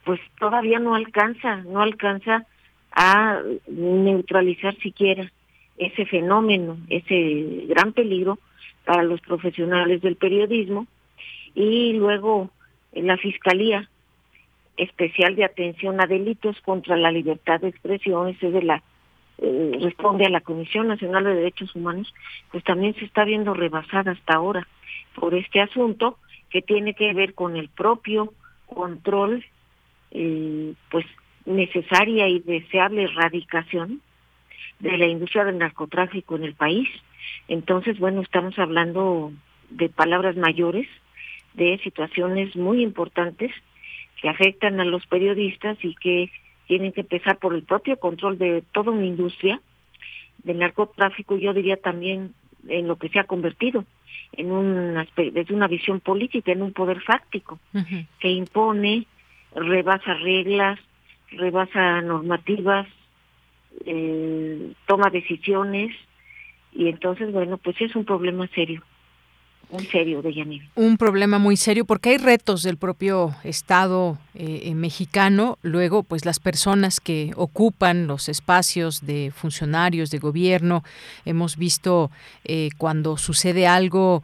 [0.04, 2.46] pues todavía no alcanza, no alcanza
[2.92, 5.32] a neutralizar siquiera
[5.78, 8.40] ese fenómeno, ese gran peligro
[8.86, 10.88] para los profesionales del periodismo.
[11.56, 12.52] Y luego
[12.94, 13.90] la Fiscalía
[14.78, 18.84] Especial de Atención a Delitos contra la Libertad de Expresión, ese de la
[19.40, 22.14] eh, responde a la Comisión Nacional de Derechos Humanos,
[22.52, 24.68] pues también se está viendo rebasada hasta ahora
[25.16, 26.18] por este asunto
[26.50, 28.34] que tiene que ver con el propio
[28.68, 29.44] control,
[30.12, 31.06] eh, pues
[31.46, 34.02] necesaria y deseable erradicación
[34.80, 36.88] de la industria del narcotráfico en el país.
[37.48, 39.32] Entonces, bueno, estamos hablando
[39.70, 40.88] de palabras mayores,
[41.54, 43.52] de situaciones muy importantes
[44.24, 46.32] que afectan a los periodistas y que
[46.66, 49.60] tienen que empezar por el propio control de toda una industria
[50.46, 52.34] del narcotráfico, yo diría también
[52.70, 53.84] en lo que se ha convertido
[54.32, 57.60] en una desde una visión política, en un poder fáctico
[58.20, 59.08] que impone,
[59.54, 60.80] rebasa reglas,
[61.32, 62.88] rebasa normativas,
[63.86, 65.94] eh, toma decisiones
[66.72, 68.84] y entonces bueno pues es un problema serio
[69.74, 70.66] muy serio, Deyanira.
[70.76, 75.58] Un problema muy serio porque hay retos del propio Estado eh, eh, mexicano.
[75.64, 80.84] Luego, pues las personas que ocupan los espacios de funcionarios de gobierno,
[81.26, 82.12] hemos visto
[82.44, 84.22] eh, cuando sucede algo,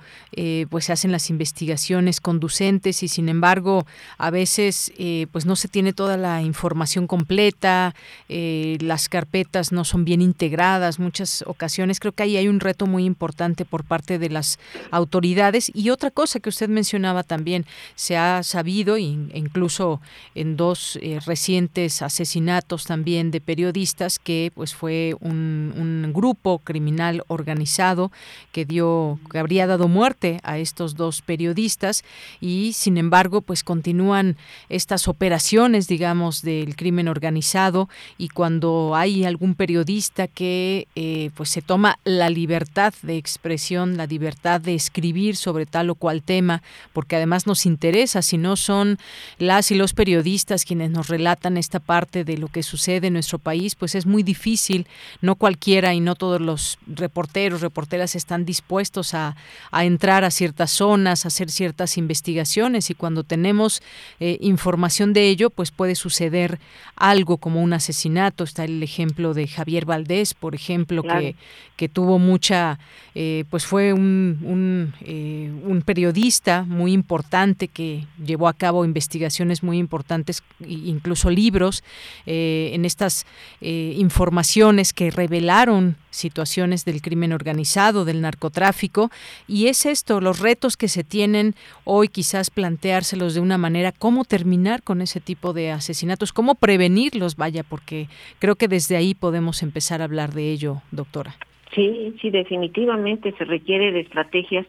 [0.70, 3.86] pues se hacen las investigaciones conducentes y sin embargo
[4.18, 4.94] a veces
[5.34, 7.94] pues no se tiene toda la información completa,
[8.30, 13.04] las carpetas no son bien integradas, muchas ocasiones creo que ahí hay un reto muy
[13.04, 14.60] importante por parte de las
[14.92, 15.39] autoridades
[15.74, 20.02] y otra cosa que usted mencionaba también, se ha sabido, incluso
[20.36, 28.12] en dos eh, recientes asesinatos también de periodistas, que pues fue un, grupo criminal organizado
[28.52, 32.04] que dio, que habría dado muerte a estos dos periodistas.
[32.42, 34.36] Y sin embargo pues continúan
[34.70, 37.90] estas operaciones, digamos, del crimen organizado.
[38.18, 44.06] Y cuando hay algún periodista que eh, pues se toma la libertad de expresión, la
[44.06, 46.62] libertad de escribir, sobre tal o cual tema,
[46.94, 48.98] porque además nos interesa, si no son
[49.38, 53.40] las y los periodistas quienes nos relatan esta parte de lo que sucede en nuestro
[53.40, 54.88] país, pues es muy difícil,
[55.22, 59.36] no cualquiera y no todos los reporteros, reporteras están dispuestos a,
[59.72, 63.82] entrar a ciertas zonas, a hacer ciertas investigaciones y cuando tenemos
[64.20, 66.60] eh, información de ello, pues puede suceder
[66.96, 68.44] algo como un asesinato.
[68.44, 71.36] Está el ejemplo de Javier Valdés, por ejemplo, que,
[71.76, 72.78] que tuvo mucha,
[73.16, 79.80] eh, pues fue un, eh, un periodista muy importante que llevó a cabo investigaciones muy
[79.80, 81.84] importantes, incluso libros,
[82.28, 83.26] eh, en estas
[83.60, 89.10] eh, informaciones que revelaron situaciones del crimen organizado, del narcotráfico,
[89.48, 94.26] y es esto, los retos que se tienen hoy, quizás planteárselos de una manera, cómo
[94.26, 99.64] terminar con ese tipo de asesinatos, cómo prevenirlos, vaya, porque creo que desde ahí podemos
[99.64, 101.36] empezar a hablar de ello, doctora.
[101.74, 104.68] Sí, sí, definitivamente se requiere de estrategias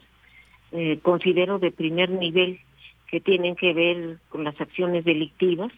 [0.73, 2.61] eh, considero de primer nivel
[3.09, 5.73] que tienen que ver con las acciones delictivas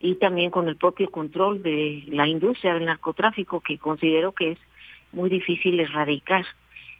[0.00, 4.58] y también con el propio control de la industria del narcotráfico que considero que es
[5.12, 6.46] muy difícil erradicar.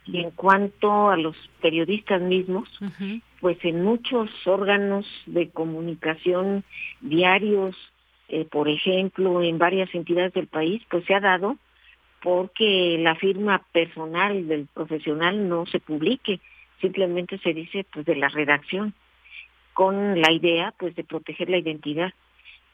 [0.07, 2.69] Y en cuanto a los periodistas mismos,
[3.41, 6.65] pues en muchos órganos de comunicación
[7.01, 7.77] diarios,
[8.29, 11.57] eh, por ejemplo, en varias entidades del país, pues se ha dado
[12.23, 16.41] porque la firma personal del profesional no se publique
[16.81, 18.95] simplemente se dice pues de la redacción
[19.73, 22.13] con la idea pues de proteger la identidad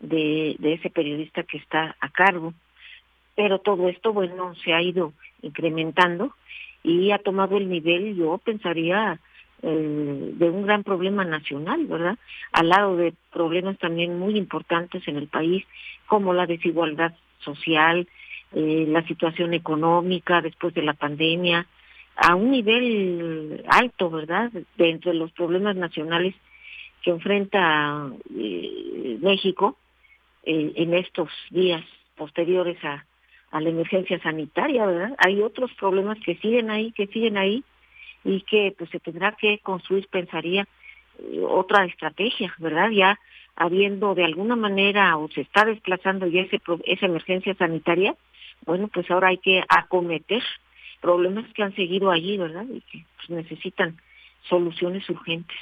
[0.01, 2.55] de, de ese periodista que está a cargo.
[3.35, 6.33] Pero todo esto bueno se ha ido incrementando
[6.83, 9.19] y ha tomado el nivel yo pensaría
[9.63, 12.19] eh, de un gran problema nacional verdad
[12.53, 15.65] al lado de problemas también muy importantes en el país
[16.07, 18.07] como la desigualdad social
[18.53, 21.67] eh, la situación económica después de la pandemia
[22.17, 24.51] a un nivel alto, ¿verdad?
[24.77, 26.35] De entre los problemas nacionales
[27.03, 29.77] que enfrenta eh, México
[30.43, 31.85] eh, en estos días
[32.17, 33.05] posteriores a,
[33.51, 35.15] a la emergencia sanitaria, ¿verdad?
[35.19, 37.63] Hay otros problemas que siguen ahí, que siguen ahí
[38.25, 40.67] y que pues se tendrá que construir, pensaría,
[41.19, 42.91] eh, otra estrategia, ¿verdad?
[42.91, 43.19] Ya
[43.55, 48.15] habiendo de alguna manera o se está desplazando ya ese, esa emergencia sanitaria,
[48.65, 50.43] bueno, pues ahora hay que acometer
[51.01, 52.67] problemas que han seguido allí, ¿verdad?
[52.73, 53.97] Y que pues, necesitan
[54.49, 55.57] soluciones urgentes.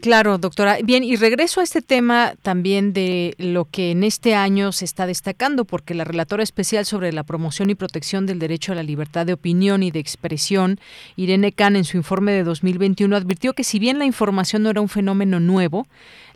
[0.00, 0.78] Claro, doctora.
[0.84, 5.06] Bien, y regreso a este tema también de lo que en este año se está
[5.06, 9.26] destacando, porque la relatora especial sobre la promoción y protección del derecho a la libertad
[9.26, 10.78] de opinión y de expresión,
[11.16, 14.80] Irene Khan, en su informe de 2021 advirtió que si bien la información no era
[14.80, 15.88] un fenómeno nuevo,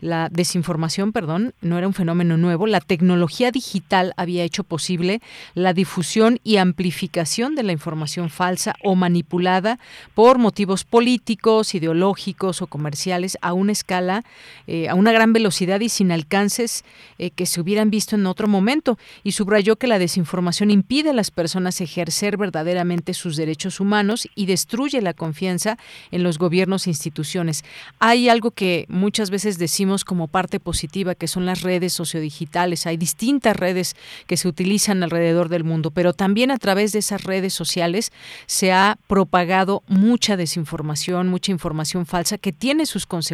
[0.03, 5.21] la desinformación, perdón, no era un fenómeno nuevo, la tecnología digital había hecho posible
[5.53, 9.79] la difusión y amplificación de la información falsa o manipulada
[10.13, 14.23] por motivos políticos, ideológicos o comerciales una escala,
[14.67, 16.83] eh, a una gran velocidad y sin alcances
[17.17, 18.97] eh, que se hubieran visto en otro momento.
[19.23, 24.45] Y subrayó que la desinformación impide a las personas ejercer verdaderamente sus derechos humanos y
[24.45, 25.77] destruye la confianza
[26.11, 27.63] en los gobiernos e instituciones.
[27.99, 32.87] Hay algo que muchas veces decimos como parte positiva, que son las redes sociodigitales.
[32.87, 33.95] Hay distintas redes
[34.27, 38.11] que se utilizan alrededor del mundo, pero también a través de esas redes sociales
[38.45, 43.32] se ha propagado mucha desinformación, mucha información falsa que tiene sus consecuencias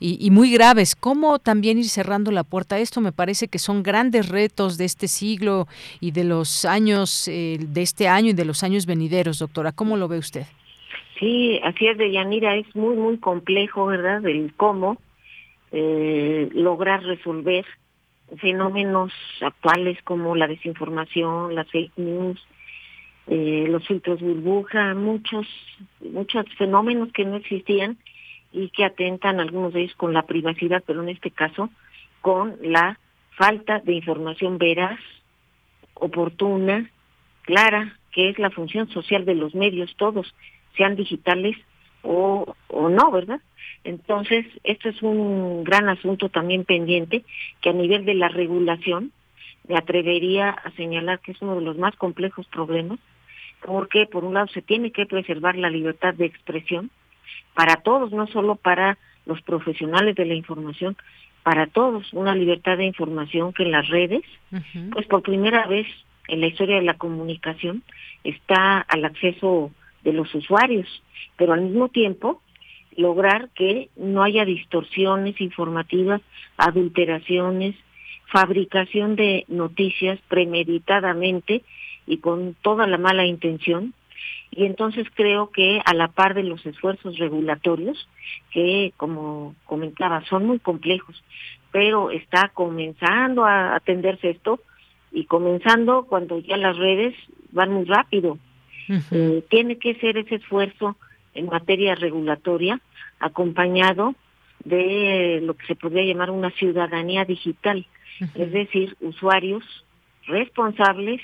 [0.00, 0.94] y, muy graves.
[0.96, 3.00] ¿Cómo también ir cerrando la puerta a esto?
[3.00, 5.66] Me parece que son grandes retos de este siglo
[6.00, 9.72] y de los años, eh, de este año y de los años venideros, doctora.
[9.72, 10.46] ¿Cómo lo ve usted?
[11.18, 14.26] Sí, así es, de Yanira, es muy, muy complejo, ¿verdad?
[14.26, 14.98] El cómo
[15.70, 17.64] eh, lograr resolver
[18.38, 22.40] fenómenos actuales como la desinformación, las fake news,
[23.28, 25.46] eh, los filtros burbuja, muchos,
[26.00, 27.96] muchos fenómenos que no existían
[28.52, 31.70] y que atentan algunos de ellos con la privacidad, pero en este caso
[32.20, 32.98] con la
[33.36, 35.00] falta de información veraz,
[35.94, 36.90] oportuna,
[37.42, 40.34] clara, que es la función social de los medios todos,
[40.76, 41.56] sean digitales
[42.02, 43.40] o, o no, ¿verdad?
[43.84, 47.24] Entonces, esto es un gran asunto también pendiente
[47.60, 49.12] que a nivel de la regulación
[49.66, 52.98] me atrevería a señalar que es uno de los más complejos problemas,
[53.64, 56.90] porque por un lado se tiene que preservar la libertad de expresión
[57.54, 60.96] para todos, no solo para los profesionales de la información,
[61.42, 64.22] para todos, una libertad de información que en las redes,
[64.92, 65.86] pues por primera vez
[66.28, 67.82] en la historia de la comunicación
[68.22, 69.72] está al acceso
[70.04, 70.86] de los usuarios,
[71.36, 72.40] pero al mismo tiempo
[72.96, 76.20] lograr que no haya distorsiones informativas,
[76.56, 77.74] adulteraciones,
[78.26, 81.62] fabricación de noticias premeditadamente
[82.06, 83.94] y con toda la mala intención.
[84.50, 88.08] Y entonces creo que a la par de los esfuerzos regulatorios,
[88.52, 91.22] que como comentaba, son muy complejos,
[91.70, 94.60] pero está comenzando a atenderse esto
[95.10, 97.14] y comenzando cuando ya las redes
[97.50, 98.38] van muy rápido.
[99.10, 100.96] Eh, tiene que ser ese esfuerzo
[101.34, 102.80] en materia regulatoria,
[103.20, 104.14] acompañado
[104.64, 107.86] de lo que se podría llamar una ciudadanía digital,
[108.34, 109.64] es decir, usuarios
[110.26, 111.20] responsables,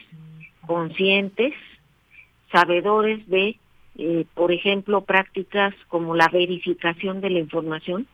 [0.67, 1.55] conscientes,
[2.53, 3.57] sabedores de,
[3.97, 8.07] eh, por ejemplo, prácticas como la verificación de la información,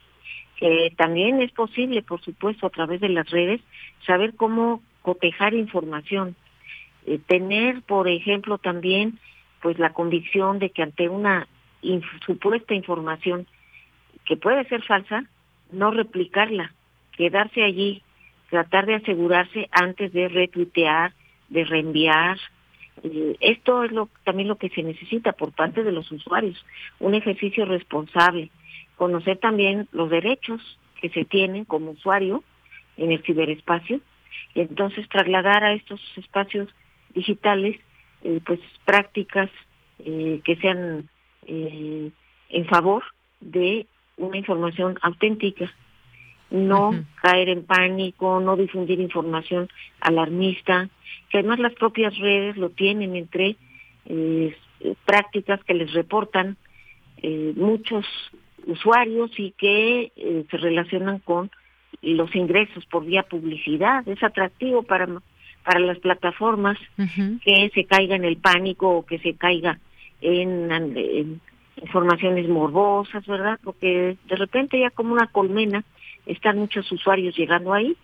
[0.57, 3.61] que también es posible, por supuesto, a través de las redes,
[4.07, 6.37] saber cómo cotejar información,
[7.07, 9.19] eh, tener, por ejemplo, también
[9.61, 11.49] pues la convicción de que ante una
[12.27, 13.47] supuesta información
[14.25, 15.25] que puede ser falsa,
[15.73, 16.73] no replicarla,
[17.17, 18.03] quedarse allí,
[18.51, 21.13] tratar de asegurarse antes de retuitear,
[21.49, 22.39] de reenviar.
[23.03, 26.65] Eh, esto es lo, también lo que se necesita por parte de los usuarios,
[27.01, 28.51] un ejercicio responsable,
[28.97, 30.61] conocer también los derechos
[31.01, 32.45] que se tienen como usuario
[32.97, 34.01] en el ciberespacio
[34.55, 36.69] y entonces trasladar a estos espacios
[37.13, 37.79] digitales
[38.23, 39.51] eh, pues prácticas
[39.99, 41.09] eh, que sean
[41.47, 43.05] en favor
[43.41, 43.87] de
[44.17, 45.71] una información auténtica,
[46.51, 49.69] no caer en pánico, no difundir información
[50.01, 50.89] alarmista,
[51.31, 53.57] que además las propias redes lo tienen entre
[54.07, 54.57] eh,
[55.05, 56.57] prácticas que les reportan
[57.23, 58.07] eh, muchos
[58.67, 61.51] usuarios y que eh, se relacionan con
[62.03, 64.07] los ingresos por vía publicidad.
[64.07, 65.09] Es atractivo para
[65.65, 66.79] para las plataformas
[67.43, 69.79] que se caiga en el pánico o que se caiga
[70.21, 71.41] en,
[71.77, 73.59] informaciones morbosas, ¿verdad?
[73.65, 75.83] Porque de repente ya como una colmena
[76.27, 77.97] están muchos usuarios llegando ahí.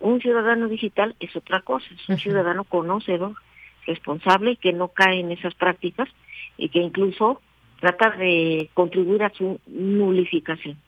[0.00, 3.34] Un ciudadano digital es otra cosa, es un ciudadano conocedor,
[3.86, 6.08] responsable que no cae en esas prácticas
[6.56, 7.40] y que incluso
[7.80, 10.78] trata de contribuir a su nulificación.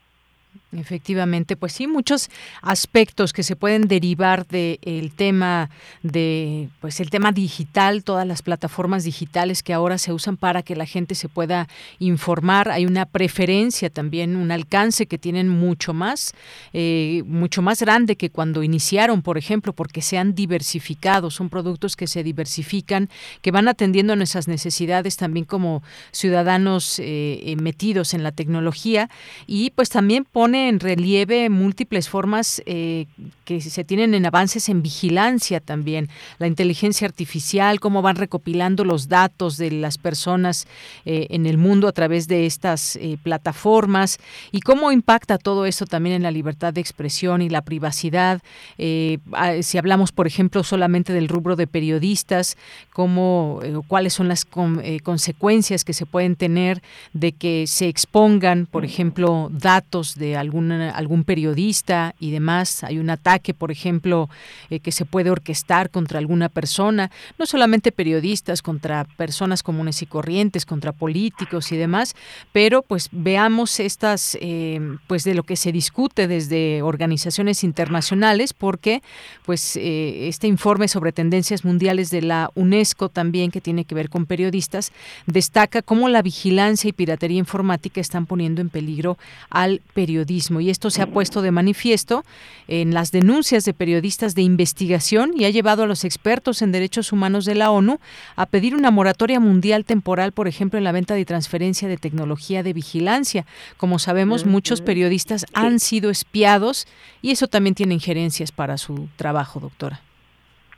[0.72, 2.30] Efectivamente, pues sí, muchos
[2.60, 5.70] aspectos que se pueden derivar del tema
[6.02, 10.74] de, pues el tema digital, todas las plataformas digitales que ahora se usan para que
[10.74, 12.70] la gente se pueda informar.
[12.70, 16.34] Hay una preferencia también, un alcance que tienen mucho más,
[16.72, 21.96] eh, mucho más grande que cuando iniciaron, por ejemplo, porque se han diversificado, son productos
[21.96, 23.08] que se diversifican,
[23.42, 29.08] que van atendiendo a nuestras necesidades también como ciudadanos eh, eh, metidos en la tecnología
[29.46, 33.06] y pues también pone en relieve múltiples formas eh,
[33.46, 39.08] que se tienen en avances en vigilancia también, la inteligencia artificial, cómo van recopilando los
[39.08, 40.66] datos de las personas
[41.06, 44.18] eh, en el mundo a través de estas eh, plataformas
[44.52, 48.42] y cómo impacta todo esto también en la libertad de expresión y la privacidad.
[48.76, 52.58] si hablamos, por ejemplo, solamente del rubro de periodistas,
[52.92, 56.82] cómo, cuáles son las consecuencias que se pueden tener
[57.14, 62.84] de que se expongan, por ejemplo, datos de algún algún periodista y demás.
[62.84, 64.28] Hay un ataque, por ejemplo,
[64.70, 70.06] eh, que se puede orquestar contra alguna persona, no solamente periodistas, contra personas comunes y
[70.06, 72.14] corrientes, contra políticos y demás,
[72.52, 79.02] pero pues veamos estas, eh, pues de lo que se discute desde organizaciones internacionales, porque
[79.44, 84.08] pues eh, este informe sobre tendencias mundiales de la UNESCO también, que tiene que ver
[84.08, 84.92] con periodistas,
[85.26, 89.18] destaca cómo la vigilancia y piratería informática están poniendo en peligro
[89.50, 90.23] al periodismo
[90.60, 92.24] y esto se ha puesto de manifiesto
[92.68, 97.12] en las denuncias de periodistas de investigación y ha llevado a los expertos en derechos
[97.12, 97.98] humanos de la ONU
[98.36, 102.62] a pedir una moratoria mundial temporal, por ejemplo, en la venta y transferencia de tecnología
[102.62, 103.44] de vigilancia.
[103.76, 106.86] Como sabemos, muchos periodistas han sido espiados
[107.22, 110.00] y eso también tiene injerencias para su trabajo, doctora.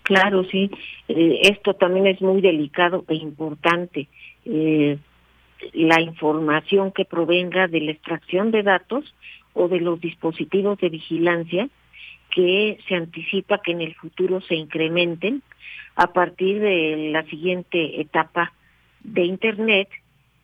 [0.02, 0.70] Claro, sí.
[1.08, 4.08] Eh, esto también es muy delicado e importante.
[4.44, 4.98] Eh,
[5.72, 9.14] la información que provenga de la extracción de datos
[9.56, 11.68] o de los dispositivos de vigilancia
[12.30, 15.42] que se anticipa que en el futuro se incrementen
[15.96, 18.52] a partir de la siguiente etapa
[19.00, 19.88] de Internet,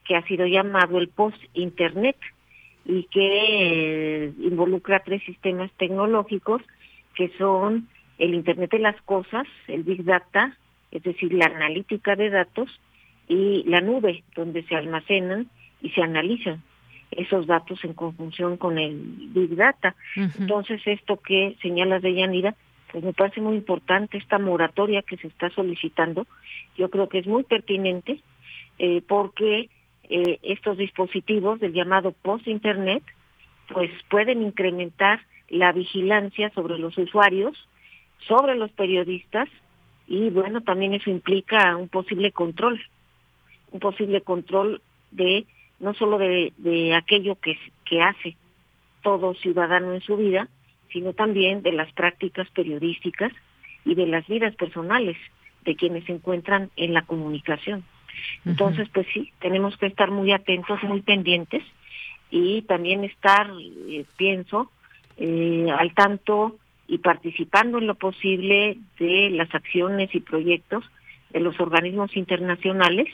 [0.05, 2.17] que ha sido llamado el post-Internet
[2.87, 6.63] y que eh, involucra tres sistemas tecnológicos
[7.15, 7.89] que son
[8.19, 10.57] el Internet de las Cosas, el Big Data,
[10.91, 12.71] es decir, la analítica de datos,
[13.29, 15.49] y la nube, donde se almacenan
[15.83, 16.63] y se analizan
[17.13, 19.01] esos datos en conjunción con el
[19.35, 19.95] Big Data.
[20.17, 22.55] Entonces, esto que señalas de Yanira,
[22.91, 26.27] pues me parece muy importante esta moratoria que se está solicitando.
[26.77, 28.21] Yo creo que es muy pertinente
[28.79, 29.71] eh, porque
[30.09, 33.03] eh, estos dispositivos del llamado post-internet,
[33.73, 37.57] pues pueden incrementar la vigilancia sobre los usuarios,
[38.27, 39.49] sobre los periodistas
[40.07, 42.81] y bueno, también eso implica un posible control,
[43.71, 45.47] un posible control de
[45.83, 48.37] no solo de, de aquello que, que hace
[49.03, 50.49] todo ciudadano en su vida,
[50.93, 53.33] sino también de las prácticas periodísticas
[53.85, 55.17] y de las vidas personales
[55.65, 57.85] de quienes se encuentran en la comunicación.
[58.45, 61.65] Entonces, pues sí, tenemos que estar muy atentos, muy pendientes
[62.31, 64.71] y también estar, eh, pienso,
[65.17, 70.85] eh, al tanto y participando en lo posible de las acciones y proyectos
[71.31, 73.09] de los organismos internacionales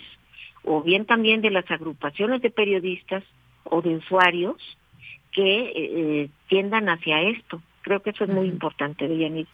[0.64, 3.24] o bien también de las agrupaciones de periodistas
[3.64, 4.56] o de usuarios
[5.32, 7.62] que eh, eh, tiendan hacia esto.
[7.82, 9.46] Creo que eso es muy importante, Deyanir.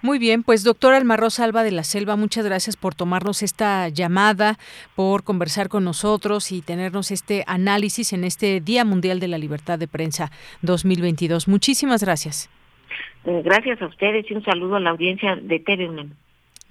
[0.00, 4.56] Muy bien, pues doctora Almarrosa Alba de la Selva, muchas gracias por tomarnos esta llamada,
[4.94, 9.78] por conversar con nosotros y tenernos este análisis en este Día Mundial de la Libertad
[9.78, 10.30] de Prensa
[10.62, 11.48] 2022.
[11.48, 12.48] Muchísimas gracias.
[13.24, 16.14] Eh, gracias a ustedes y un saludo a la audiencia de TV UNAM.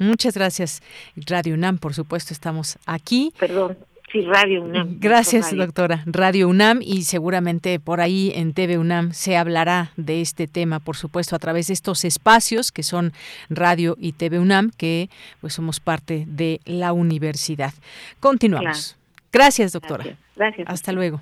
[0.01, 0.81] Muchas gracias.
[1.15, 3.33] Radio UNAM, por supuesto, estamos aquí.
[3.39, 3.77] Perdón.
[4.11, 4.97] Sí, Radio UNAM.
[4.99, 6.03] Gracias, doctora.
[6.05, 10.97] Radio UNAM y seguramente por ahí en TV UNAM se hablará de este tema, por
[10.97, 13.13] supuesto, a través de estos espacios que son
[13.49, 17.73] Radio y TV UNAM, que pues somos parte de la universidad.
[18.19, 18.97] Continuamos.
[19.31, 20.17] Gracias, doctora.
[20.35, 20.67] Gracias.
[20.67, 21.21] Hasta luego.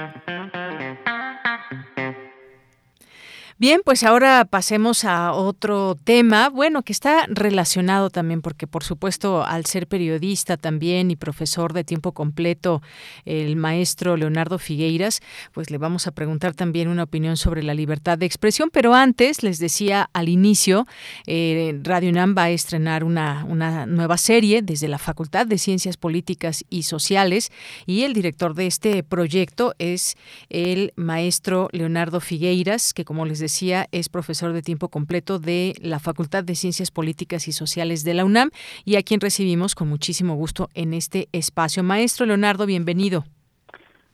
[3.61, 9.45] Bien, pues ahora pasemos a otro tema, bueno, que está relacionado también, porque por supuesto
[9.45, 12.81] al ser periodista también y profesor de tiempo completo,
[13.23, 15.19] el maestro Leonardo Figueiras,
[15.51, 19.43] pues le vamos a preguntar también una opinión sobre la libertad de expresión, pero antes
[19.43, 20.87] les decía al inicio,
[21.27, 25.97] eh, Radio UNAM va a estrenar una, una nueva serie desde la Facultad de Ciencias
[25.97, 27.51] Políticas y Sociales
[27.85, 30.17] y el director de este proyecto es
[30.49, 35.73] el maestro Leonardo Figueiras, que como les decía, decía, es profesor de tiempo completo de
[35.81, 38.49] la Facultad de Ciencias Políticas y Sociales de la UNAM
[38.85, 41.83] y a quien recibimos con muchísimo gusto en este espacio.
[41.83, 43.25] Maestro Leonardo, bienvenido.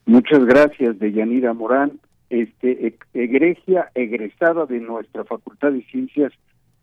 [0.08, 2.00] Muchas gracias, Deyanira Morán,
[2.32, 6.34] este, egregia egresada de nuestra Facultad de Ciencias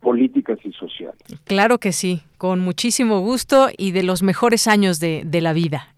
[0.00, 1.18] políticas y sociales.
[1.44, 5.88] Claro que sí, con muchísimo gusto y de los mejores años de, de la vida.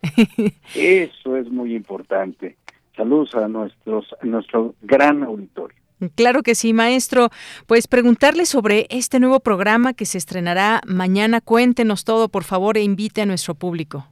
[0.75, 2.57] Eso es muy importante.
[2.97, 5.86] Saludos a, nuestros, a nuestro gran auditorio.
[6.15, 7.31] Claro que sí, maestro.
[7.67, 11.41] Pues preguntarle sobre este nuevo programa que se estrenará mañana.
[11.41, 14.07] Cuéntenos todo, por favor, e invite a nuestro público.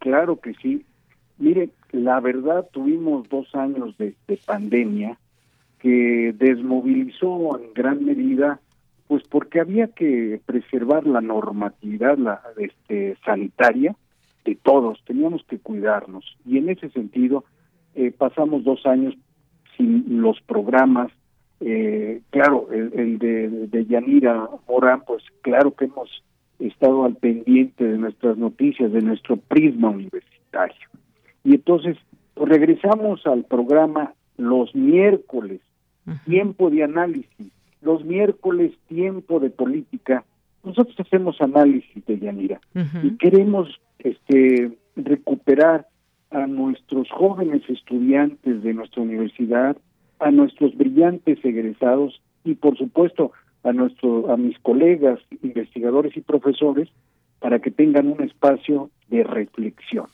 [0.00, 0.84] Claro que sí.
[1.38, 5.18] Mire, la verdad tuvimos dos años de, de pandemia
[5.78, 8.60] que desmovilizó en gran medida
[9.06, 13.94] pues porque había que preservar la normatividad la, este, sanitaria
[14.44, 16.36] de todos, teníamos que cuidarnos.
[16.44, 17.44] Y en ese sentido,
[17.94, 19.14] eh, pasamos dos años
[19.76, 21.10] sin los programas.
[21.60, 26.22] Eh, claro, el, de, de, Yanira Morán, pues claro que hemos
[26.58, 30.88] estado al pendiente de nuestras noticias, de nuestro prisma universitario.
[31.44, 31.96] Y entonces
[32.34, 35.60] pues, regresamos al programa los miércoles,
[36.26, 40.24] tiempo de análisis, los miércoles tiempo de política,
[40.64, 42.60] nosotros hacemos análisis de Yanira
[43.02, 43.68] y queremos
[43.98, 45.86] este recuperar
[46.34, 49.76] a nuestros jóvenes estudiantes de nuestra universidad,
[50.18, 53.32] a nuestros brillantes egresados y por supuesto
[53.62, 56.88] a nuestro a mis colegas investigadores y profesores
[57.38, 60.06] para que tengan un espacio de reflexión.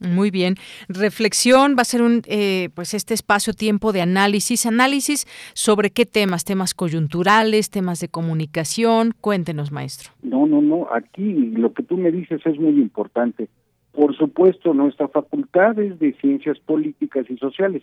[0.00, 0.54] Muy bien.
[0.88, 4.64] Reflexión va a ser un, eh, pues este espacio tiempo de análisis.
[4.64, 9.12] Análisis sobre qué temas, temas coyunturales, temas de comunicación.
[9.20, 10.12] Cuéntenos, maestro.
[10.22, 10.86] No, no, no.
[10.90, 13.48] Aquí lo que tú me dices es muy importante.
[13.92, 17.82] Por supuesto, nuestra facultad es de ciencias políticas y sociales.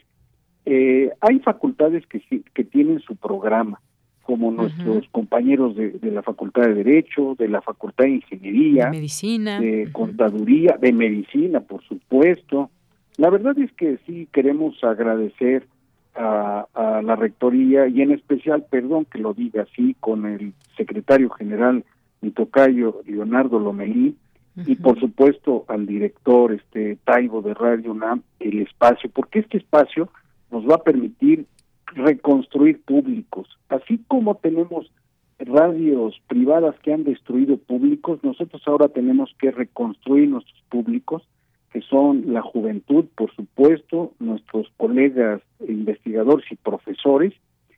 [0.66, 2.22] Eh, hay facultades que,
[2.54, 3.80] que tienen su programa
[4.28, 9.62] como nuestros compañeros de, la Facultad de Derecho, de la Facultad de Ingeniería, de Medicina,
[9.62, 12.70] de Contaduría, de Medicina, por supuesto.
[13.16, 15.66] La verdad es que sí queremos agradecer
[16.14, 16.66] a,
[17.06, 21.86] la Rectoría y en especial, perdón que lo diga así, con el secretario general
[22.20, 24.18] mi tocayo Leonardo Lomelí
[24.66, 30.10] y por supuesto al director este Taibo de Radio UNAM el espacio, porque este espacio
[30.52, 31.46] nos va a permitir
[31.88, 33.48] reconstruir públicos.
[33.70, 34.92] Así como tenemos
[35.40, 41.24] radios privadas que han destruido públicos, nosotros ahora tenemos que reconstruir nuestros públicos,
[41.72, 47.34] que son la juventud, por supuesto, nuestros colegas investigadores y profesores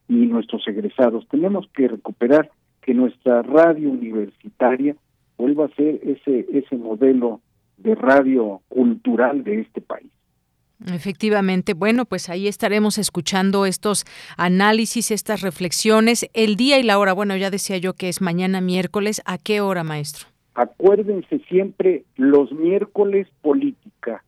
[0.07, 1.27] y nuestros egresados.
[1.27, 2.49] Tenemos que recuperar
[2.81, 4.95] que nuestra radio universitaria
[5.39, 7.41] vuelva a ser ese ese modelo
[7.77, 10.11] de radio cultural de este país.
[10.85, 14.05] Efectivamente, bueno, pues ahí estaremos escuchando estos
[14.37, 17.13] análisis, estas reflexiones, el día y la hora.
[17.13, 19.21] Bueno, ya decía yo que es mañana miércoles.
[19.25, 20.27] ¿A qué hora, maestro?
[20.53, 24.23] Acuérdense siempre los miércoles política,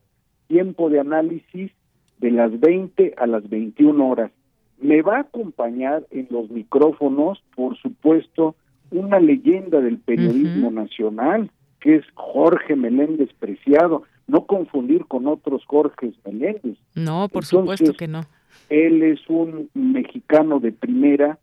[0.47, 1.71] tiempo de análisis
[2.19, 4.31] de las 20 a las 21 horas.
[4.79, 8.55] Me va a acompañar en los micrófonos, por supuesto,
[8.91, 16.13] una leyenda del periodismo nacional, que es Jorge Meléndez Preciado no confundir con otros Jorge
[16.25, 16.77] Meléndez.
[16.95, 18.21] No, por supuesto que no.
[18.69, 21.37] Él es un mexicano de primera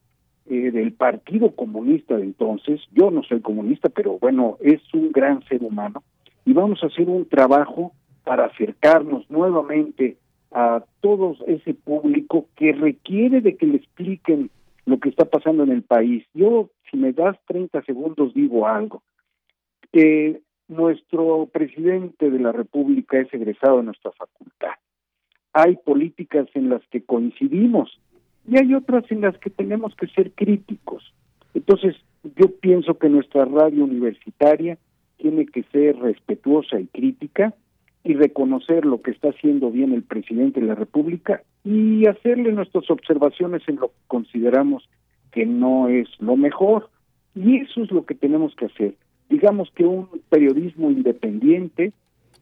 [0.46, 2.80] eh, del Partido Comunista de entonces.
[2.92, 6.02] Yo no soy comunista, pero bueno, es un gran ser humano.
[6.46, 7.92] Y vamos a hacer un trabajo
[8.24, 10.16] para acercarnos nuevamente
[10.50, 14.50] a todo ese público que requiere de que le expliquen
[14.86, 16.24] lo que está pasando en el país.
[16.32, 19.02] Yo, si me das 30 segundos, digo algo.
[19.92, 24.72] Eh, nuestro presidente de la República es egresado de nuestra facultad.
[25.52, 27.98] Hay políticas en las que coincidimos
[28.46, 31.14] y hay otras en las que tenemos que ser críticos.
[31.54, 31.96] Entonces,
[32.36, 34.78] yo pienso que nuestra radio universitaria
[35.16, 37.54] tiene que ser respetuosa y crítica
[38.04, 42.90] y reconocer lo que está haciendo bien el presidente de la República y hacerle nuestras
[42.90, 44.88] observaciones en lo que consideramos
[45.32, 46.90] que no es lo mejor.
[47.34, 48.94] Y eso es lo que tenemos que hacer
[49.28, 51.92] digamos que un periodismo independiente,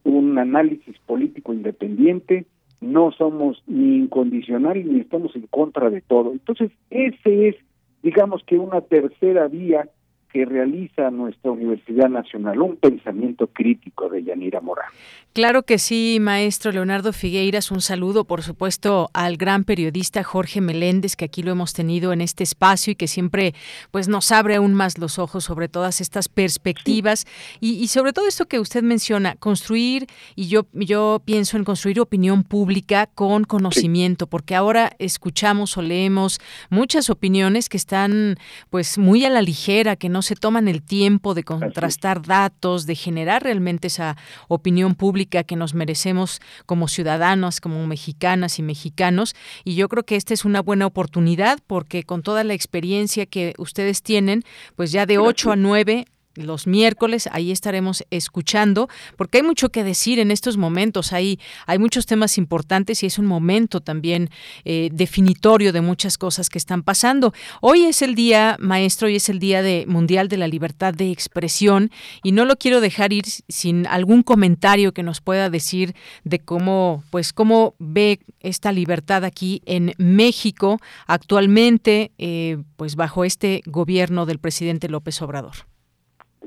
[0.04, 2.46] un análisis político independiente,
[2.80, 6.32] no somos ni incondicionales ni estamos en contra de todo.
[6.32, 7.56] Entonces, ese es,
[8.02, 9.88] digamos que una tercera vía
[10.32, 14.90] que realiza nuestra Universidad Nacional, un pensamiento crítico de Yanira Morán.
[15.32, 17.70] Claro que sí, maestro Leonardo Figueiras.
[17.70, 22.22] Un saludo, por supuesto, al gran periodista Jorge Meléndez, que aquí lo hemos tenido en
[22.22, 23.54] este espacio y que siempre
[23.90, 27.26] pues, nos abre aún más los ojos sobre todas estas perspectivas
[27.60, 30.06] y, sobre todo esto que usted menciona, construir,
[30.36, 36.38] y yo, yo pienso en construir opinión pública con conocimiento, porque ahora escuchamos o leemos
[36.70, 38.36] muchas opiniones que están
[38.70, 42.94] pues muy a la ligera, que no se toman el tiempo de contrastar datos, de
[42.94, 44.16] generar realmente esa
[44.48, 49.34] opinión pública que nos merecemos como ciudadanos, como mexicanas y mexicanos.
[49.64, 53.54] Y yo creo que esta es una buena oportunidad porque con toda la experiencia que
[53.58, 54.42] ustedes tienen,
[54.74, 56.06] pues ya de 8 a 9
[56.36, 61.78] los miércoles, ahí estaremos escuchando, porque hay mucho que decir en estos momentos, hay, hay
[61.78, 64.30] muchos temas importantes y es un momento también
[64.64, 67.32] eh, definitorio de muchas cosas que están pasando.
[67.60, 71.10] Hoy es el día, maestro, hoy es el día de, mundial de la libertad de
[71.10, 71.90] expresión
[72.22, 77.02] y no lo quiero dejar ir sin algún comentario que nos pueda decir de cómo,
[77.10, 84.38] pues, cómo ve esta libertad aquí en México actualmente, eh, pues, bajo este gobierno del
[84.38, 85.75] presidente López Obrador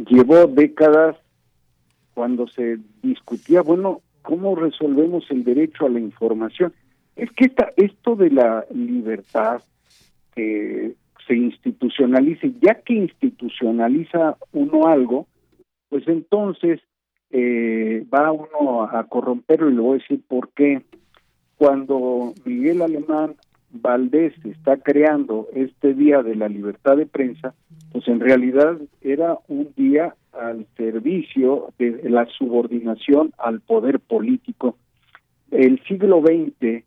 [0.08, 1.18] llevó décadas
[2.14, 6.74] cuando se discutía, bueno, ¿cómo resolvemos el derecho a la información?
[7.16, 9.62] Es que esta, esto de la libertad
[10.36, 10.95] que
[11.28, 15.28] se institucionalice, ya que institucionaliza uno algo,
[15.89, 16.80] pues entonces
[17.32, 20.82] eh, va uno a corromperlo y le voy a decir por qué.
[21.58, 23.36] Cuando Miguel Alemán
[23.72, 27.53] Valdés está creando este Día de la Libertad de Prensa,
[27.91, 34.78] pues en realidad era un día al servicio de la subordinación al poder político.
[35.51, 36.84] El siglo XX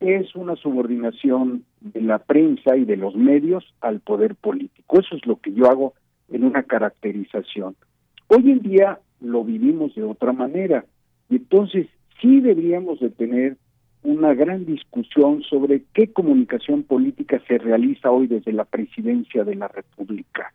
[0.00, 5.00] es una subordinación de la prensa y de los medios al poder político.
[5.00, 5.94] Eso es lo que yo hago
[6.30, 7.76] en una caracterización.
[8.28, 10.84] Hoy en día lo vivimos de otra manera
[11.30, 11.86] y entonces
[12.20, 13.56] sí deberíamos de tener
[14.06, 19.66] una gran discusión sobre qué comunicación política se realiza hoy desde la presidencia de la
[19.66, 20.52] República.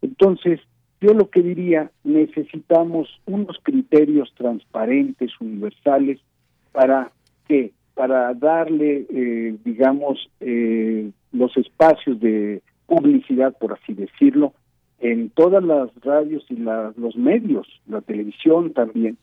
[0.00, 0.58] Entonces,
[1.02, 6.18] yo lo que diría, necesitamos unos criterios transparentes, universales,
[6.72, 7.12] para
[7.46, 14.54] que para darle, eh, digamos, eh, los espacios de publicidad, por así decirlo,
[14.98, 19.18] en todas las radios y los medios, la televisión también,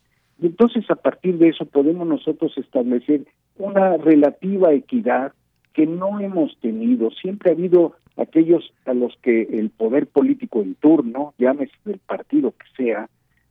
[0.46, 3.26] entonces a partir de eso podemos nosotros establecer
[3.56, 5.32] una relativa equidad
[5.72, 7.10] que no hemos tenido.
[7.10, 12.52] Siempre ha habido aquellos a los que el poder político en turno, llámese del partido
[12.52, 13.08] que sea,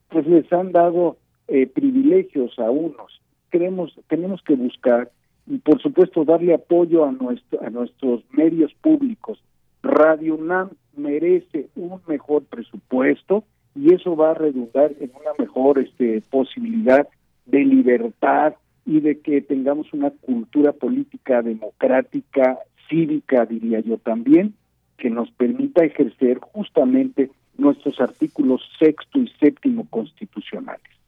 [0.10, 1.18] pues les han dado
[1.48, 3.22] eh, privilegios a unos.
[3.50, 5.12] Queremos, tenemos que buscar
[5.48, 9.44] y por supuesto darle apoyo a, nuestro, a nuestros medios públicos.
[9.82, 13.44] Radio UNAM merece un mejor presupuesto,
[13.76, 17.08] y eso va a redundar en una mejor este, posibilidad
[17.46, 18.56] de libertad
[18.86, 22.60] y de que tengamos una cultura política democrática,
[22.90, 24.54] cívica, diría yo también,
[24.98, 31.01] que nos permita ejercer justamente nuestros artículos sexto y séptimo constitucionales.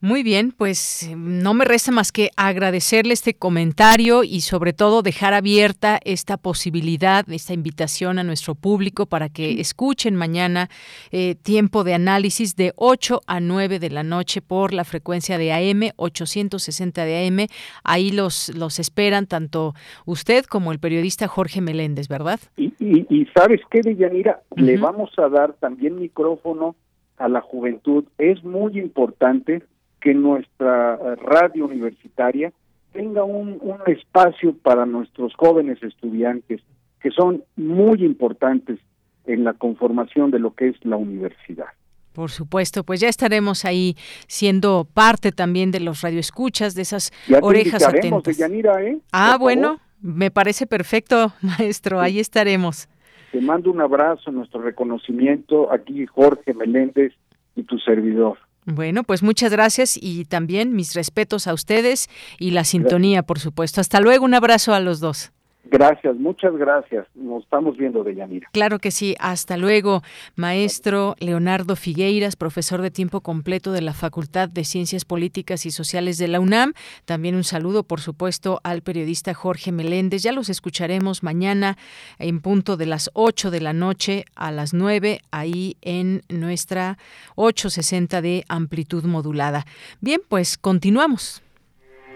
[0.00, 5.34] Muy bien, pues no me resta más que agradecerle este comentario y sobre todo dejar
[5.34, 10.68] abierta esta posibilidad, esta invitación a nuestro público para que escuchen mañana
[11.10, 15.52] eh, tiempo de análisis de 8 a 9 de la noche por la frecuencia de
[15.52, 17.46] AM 860 de AM.
[17.82, 19.74] Ahí los, los esperan tanto
[20.06, 22.38] usted como el periodista Jorge Meléndez, ¿verdad?
[22.56, 26.76] Y, y, sabes qué, Deyanira, le vamos a dar también micrófono
[27.18, 28.04] a la juventud.
[28.18, 29.62] Es muy importante
[30.00, 32.52] que nuestra radio universitaria
[32.92, 36.62] tenga un, un espacio para nuestros jóvenes estudiantes
[37.00, 38.78] que son muy importantes
[39.26, 41.66] en la conformación de lo que es la universidad.
[42.12, 43.96] Por supuesto, pues ya estaremos ahí
[44.26, 47.12] siendo parte también de los radioescuchas, de esas
[47.42, 48.40] orejas atentas.
[48.40, 48.98] ¿eh?
[49.12, 52.88] Ah, bueno, me parece perfecto, maestro, ahí estaremos.
[53.32, 57.12] Te mando un abrazo, nuestro reconocimiento aquí Jorge Meléndez
[57.56, 58.38] y tu servidor.
[58.64, 62.08] Bueno, pues muchas gracias y también mis respetos a ustedes
[62.38, 63.80] y la sintonía, por supuesto.
[63.80, 65.32] Hasta luego, un abrazo a los dos.
[65.70, 67.06] Gracias, muchas gracias.
[67.14, 68.48] Nos estamos viendo, de Yanira.
[68.52, 69.14] Claro que sí.
[69.18, 70.02] Hasta luego,
[70.34, 76.16] maestro Leonardo Figueiras, profesor de tiempo completo de la Facultad de Ciencias Políticas y Sociales
[76.16, 76.72] de la UNAM.
[77.04, 80.22] También un saludo, por supuesto, al periodista Jorge Meléndez.
[80.22, 81.76] Ya los escucharemos mañana
[82.18, 86.96] en punto de las 8 de la noche a las 9, ahí en nuestra
[87.34, 89.66] 860 de amplitud modulada.
[90.00, 91.42] Bien, pues continuamos.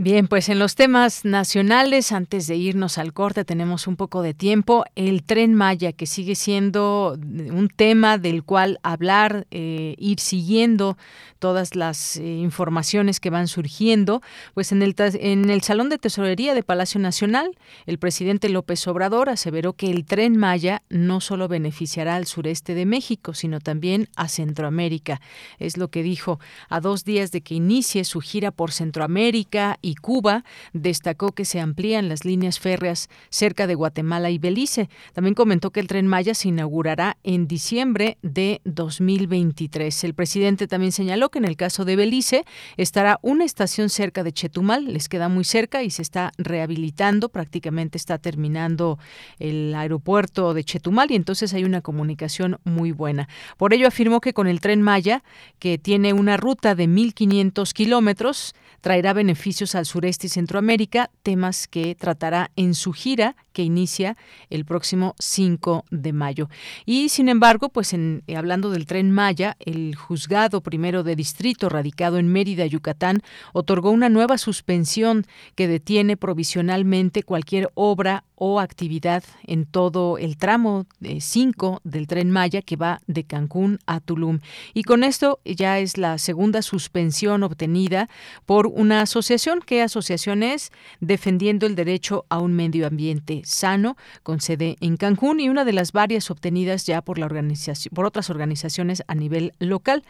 [0.00, 4.32] Bien, pues en los temas nacionales, antes de irnos al corte, tenemos un poco de
[4.32, 4.84] tiempo.
[4.94, 10.96] El tren Maya, que sigue siendo un tema del cual hablar, eh, ir siguiendo
[11.40, 14.22] todas las eh, informaciones que van surgiendo,
[14.54, 19.28] pues en el, en el Salón de Tesorería de Palacio Nacional, el presidente López Obrador
[19.28, 24.28] aseveró que el tren Maya no solo beneficiará al sureste de México, sino también a
[24.28, 25.20] Centroamérica.
[25.58, 26.38] Es lo que dijo
[26.68, 32.08] a dos días de que inicie su gira por Centroamérica Cuba, destacó que se amplían
[32.08, 34.88] las líneas férreas cerca de Guatemala y Belice.
[35.12, 40.04] También comentó que el tren Maya se inaugurará en diciembre de 2023.
[40.04, 42.44] El presidente también señaló que en el caso de Belice
[42.76, 47.98] estará una estación cerca de Chetumal, les queda muy cerca y se está rehabilitando, prácticamente
[47.98, 48.98] está terminando
[49.38, 53.28] el aeropuerto de Chetumal y entonces hay una comunicación muy buena.
[53.56, 55.22] Por ello afirmó que con el tren Maya,
[55.58, 61.94] que tiene una ruta de 1.500 kilómetros, traerá beneficios al sureste y Centroamérica, temas que
[61.94, 64.16] tratará en su gira que inicia
[64.50, 66.48] el próximo 5 de mayo.
[66.86, 71.68] Y sin embargo, pues en, eh, hablando del tren Maya, el juzgado primero de distrito
[71.68, 73.22] radicado en Mérida, Yucatán,
[73.52, 80.86] otorgó una nueva suspensión que detiene provisionalmente cualquier obra o actividad en todo el tramo
[81.00, 84.40] 5 del tren Maya que va de Cancún a Tulum.
[84.74, 88.08] Y con esto ya es la segunda suspensión obtenida
[88.46, 89.60] por una asociación.
[89.64, 90.70] ¿Qué asociación es?
[91.00, 95.72] Defendiendo el derecho a un medio ambiente sano, con sede en Cancún y una de
[95.72, 100.04] las varias obtenidas ya por, la organización, por otras organizaciones a nivel local.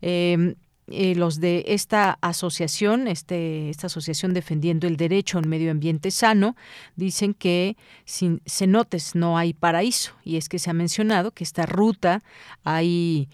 [0.00, 0.54] Em,
[0.88, 6.10] eh, los de esta asociación, este, esta asociación defendiendo el derecho a un medio ambiente
[6.10, 6.56] sano,
[6.96, 10.12] dicen que sin cenotes no hay paraíso.
[10.24, 12.22] Y es que se ha mencionado que esta ruta
[12.64, 13.28] hay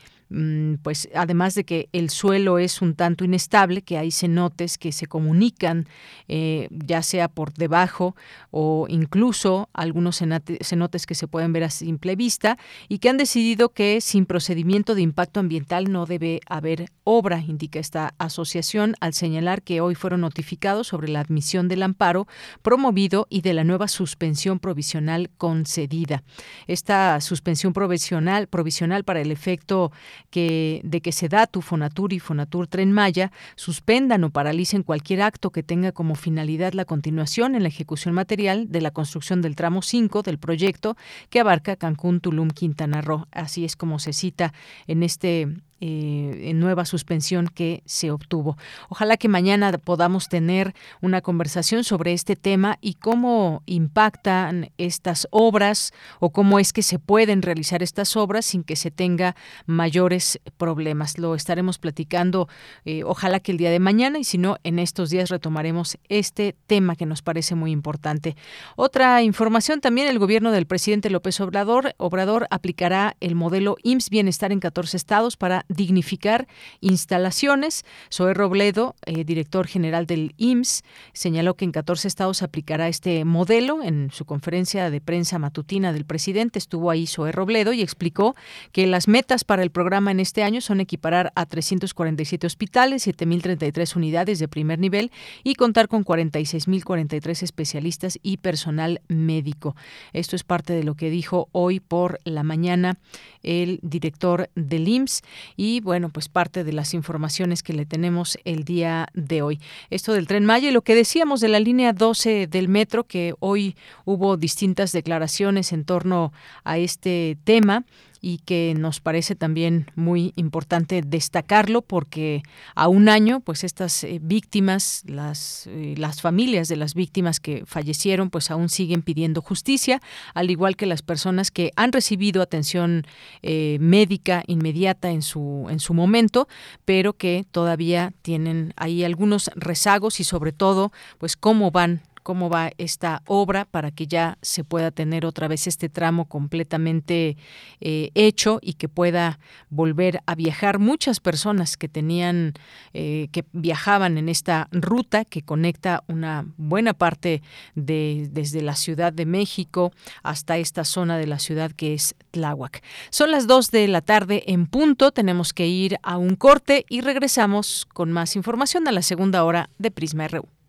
[0.83, 5.07] pues además de que el suelo es un tanto inestable, que hay cenotes que se
[5.07, 5.87] comunican
[6.29, 8.15] eh, ya sea por debajo
[8.51, 12.59] o incluso algunos cenotes que se pueden ver a simple vista
[12.89, 17.81] y que han decidido que sin procedimiento de impacto ambiental no debe haber obra, indica
[17.81, 22.29] esta asociación al señalar que hoy fueron notificados sobre la admisión del amparo
[22.63, 26.23] promovido y de la nueva suspensión provisional concedida.
[26.67, 29.91] Esta suspensión provisional, provisional para el efecto
[30.31, 35.63] que, de que Sedatu, Fonatur y Fonatur Tren Maya suspendan o paralicen cualquier acto que
[35.63, 40.23] tenga como finalidad la continuación en la ejecución material de la construcción del tramo 5
[40.23, 40.97] del proyecto
[41.31, 43.27] que abarca Cancún, Tulum, Quintana Roo.
[43.33, 44.53] Así es como se cita
[44.87, 45.49] en este
[45.81, 48.57] eh, nueva suspensión que se obtuvo.
[48.89, 55.93] Ojalá que mañana podamos tener una conversación sobre este tema y cómo impactan estas obras
[56.19, 61.19] o cómo es que se pueden realizar estas obras sin que se tenga mayores problemas.
[61.19, 62.49] Lo estaremos platicando,
[62.85, 66.57] eh, ojalá que el día de mañana y si no, en estos días retomaremos este
[66.67, 68.37] tema que nos parece muy importante.
[68.77, 74.53] Otra información también, el gobierno del presidente López Obrador, Obrador aplicará el modelo IMSS Bienestar
[74.53, 76.49] en 14 estados para dignificar
[76.81, 77.85] instalaciones.
[78.13, 83.83] Zoe Robledo, eh, director general del IMSS, señaló que en 14 estados aplicará este modelo.
[83.83, 88.35] En su conferencia de prensa matutina del presidente estuvo ahí Zoe Robledo y explicó
[88.73, 93.97] que las metas para el programa en este año son equiparar a 347 hospitales, 7.033
[93.97, 95.13] unidades de primer nivel
[95.45, 99.77] y contar con 46.043 especialistas y personal médico.
[100.13, 102.99] Esto es parte de lo que dijo hoy por la mañana
[103.43, 105.23] el director del IMSS
[105.63, 109.61] y bueno, pues parte de las informaciones que le tenemos el día de hoy.
[109.91, 113.35] Esto del tren Maya y lo que decíamos de la línea 12 del metro, que
[113.41, 116.33] hoy hubo distintas declaraciones en torno
[116.65, 117.85] a este tema
[118.21, 122.43] y que nos parece también muy importante destacarlo porque
[122.75, 127.65] a un año pues estas eh, víctimas las eh, las familias de las víctimas que
[127.67, 130.01] fallecieron pues aún siguen pidiendo justicia
[130.35, 133.07] al igual que las personas que han recibido atención
[133.43, 136.49] eh, médica inmediata en su en su momento
[136.85, 142.71] pero que todavía tienen ahí algunos rezagos y sobre todo pues cómo van cómo va
[142.79, 147.37] esta obra para que ya se pueda tener otra vez este tramo completamente
[147.81, 152.55] eh, hecho y que pueda volver a viajar muchas personas que tenían
[152.95, 157.43] eh, que viajaban en esta ruta que conecta una buena parte
[157.75, 159.93] de desde la Ciudad de México
[160.23, 162.83] hasta esta zona de la ciudad que es Tláhuac.
[163.11, 167.01] Son las 2 de la tarde en punto, tenemos que ir a un corte y
[167.01, 170.60] regresamos con más información a la segunda hora de Prisma RU.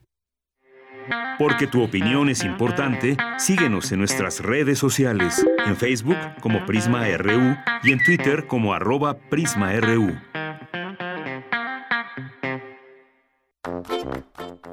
[1.38, 7.56] Porque tu opinión es importante, síguenos en nuestras redes sociales, en Facebook como Prisma RU
[7.84, 10.16] y en Twitter como arroba PrismaRU.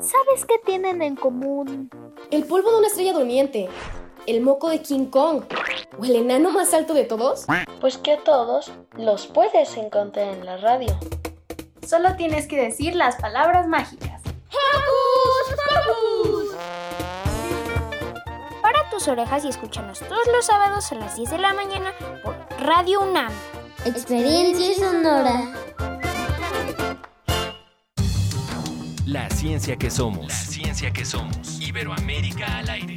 [0.00, 1.90] ¿Sabes qué tienen en común?
[2.30, 3.68] El polvo de una estrella durmiente,
[4.26, 5.42] el moco de King Kong
[5.98, 7.46] o el enano más alto de todos.
[7.80, 10.98] Pues que a todos los puedes encontrar en la radio.
[11.86, 14.17] Solo tienes que decir las palabras mágicas.
[18.62, 21.92] Para tus orejas y escúchanos todos los sábados a las 10 de la mañana
[22.22, 23.32] por Radio UNAM.
[23.84, 25.55] Experiencia sonora.
[29.07, 30.26] La ciencia que somos.
[30.26, 31.61] La ciencia que somos.
[31.61, 32.96] Iberoamérica al aire.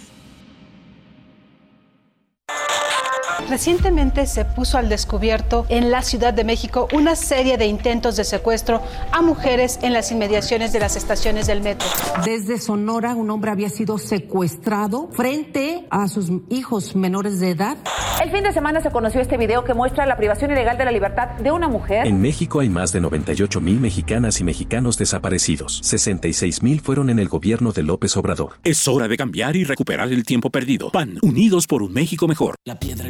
[3.49, 8.23] Recientemente se puso al descubierto en la Ciudad de México una serie de intentos de
[8.23, 8.81] secuestro
[9.11, 11.87] a mujeres en las inmediaciones de las estaciones del metro.
[12.23, 17.77] Desde Sonora, un hombre había sido secuestrado frente a sus hijos menores de edad.
[18.23, 20.91] El fin de semana se conoció este video que muestra la privación ilegal de la
[20.91, 22.05] libertad de una mujer.
[22.05, 25.81] En México hay más de 98 mil mexicanas y mexicanos desaparecidos.
[25.83, 28.59] 66 mil fueron en el gobierno de López Obrador.
[28.63, 30.91] Es hora de cambiar y recuperar el tiempo perdido.
[30.91, 32.55] PAN, unidos por un México mejor.
[32.65, 33.09] La piedra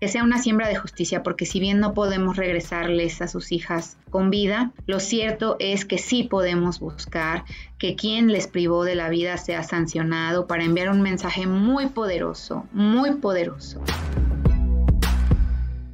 [0.00, 3.96] Que sea una siembra de justicia, porque si bien no podemos regresarles a sus hijas
[4.10, 7.44] con vida, lo cierto es que sí podemos buscar
[7.78, 12.66] que quien les privó de la vida sea sancionado para enviar un mensaje muy poderoso,
[12.72, 13.80] muy poderoso.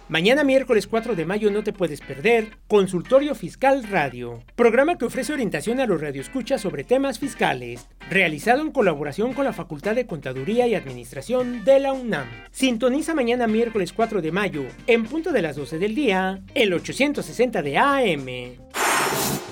[0.08, 5.32] Mañana miércoles 4 de mayo no te puedes perder Consultorio Fiscal Radio, programa que ofrece
[5.32, 10.66] orientación a los radioescuchas sobre temas fiscales, realizado en colaboración con la Facultad de Contaduría
[10.66, 12.26] y Administración de la UNAM.
[12.50, 17.62] Sintoniza mañana miércoles 4 de mayo, en punto de las 12 del día, el 860
[17.62, 19.51] de AM.